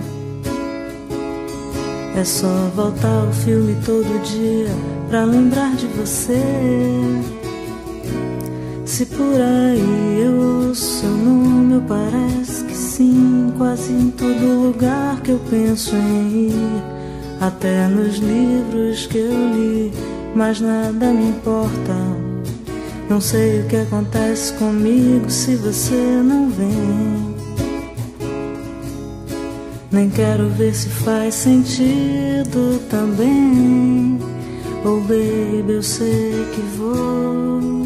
É 2.16 2.24
só 2.24 2.70
voltar 2.76 3.24
o 3.24 3.32
filme 3.32 3.76
todo 3.84 4.22
dia 4.22 4.68
pra 5.08 5.24
lembrar 5.24 5.74
de 5.74 5.86
você. 5.88 6.40
Se 8.84 9.04
por 9.06 9.40
aí 9.40 10.20
eu 10.22 10.66
ouço 10.68 11.00
seu 11.00 11.10
nome, 11.10 11.82
parece 11.88 12.64
que 12.64 12.74
sim, 12.74 13.52
quase 13.58 13.92
em 13.92 14.10
todo 14.10 14.62
lugar 14.62 15.20
que 15.22 15.32
eu 15.32 15.40
penso 15.50 15.96
em 15.96 16.48
ir, 16.48 16.82
até 17.40 17.88
nos 17.88 18.18
livros 18.18 19.06
que 19.06 19.18
eu 19.18 19.30
li, 19.30 19.92
mas 20.34 20.60
nada 20.60 21.12
me 21.12 21.30
importa. 21.30 22.27
Não 23.08 23.20
sei 23.22 23.60
o 23.60 23.66
que 23.66 23.76
acontece 23.76 24.52
comigo 24.54 25.30
se 25.30 25.56
você 25.56 25.94
não 26.22 26.50
vem. 26.50 27.34
Nem 29.90 30.10
quero 30.10 30.50
ver 30.50 30.74
se 30.74 30.88
faz 30.88 31.34
sentido 31.34 32.78
também. 32.90 34.18
Oh, 34.84 35.00
baby, 35.00 35.72
eu 35.72 35.82
sei 35.82 36.46
que 36.54 36.60
vou. 36.76 37.77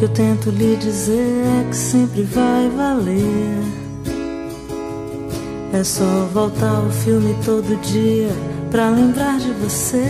Que 0.00 0.04
eu 0.04 0.08
tento 0.08 0.48
lhe 0.48 0.76
dizer 0.76 1.44
é 1.44 1.68
que 1.68 1.76
sempre 1.76 2.22
vai 2.22 2.70
valer. 2.70 3.62
É 5.74 5.84
só 5.84 6.26
voltar 6.32 6.80
o 6.80 6.90
filme 6.90 7.36
todo 7.44 7.78
dia 7.82 8.30
pra 8.70 8.88
lembrar 8.88 9.38
de 9.38 9.52
você. 9.52 10.08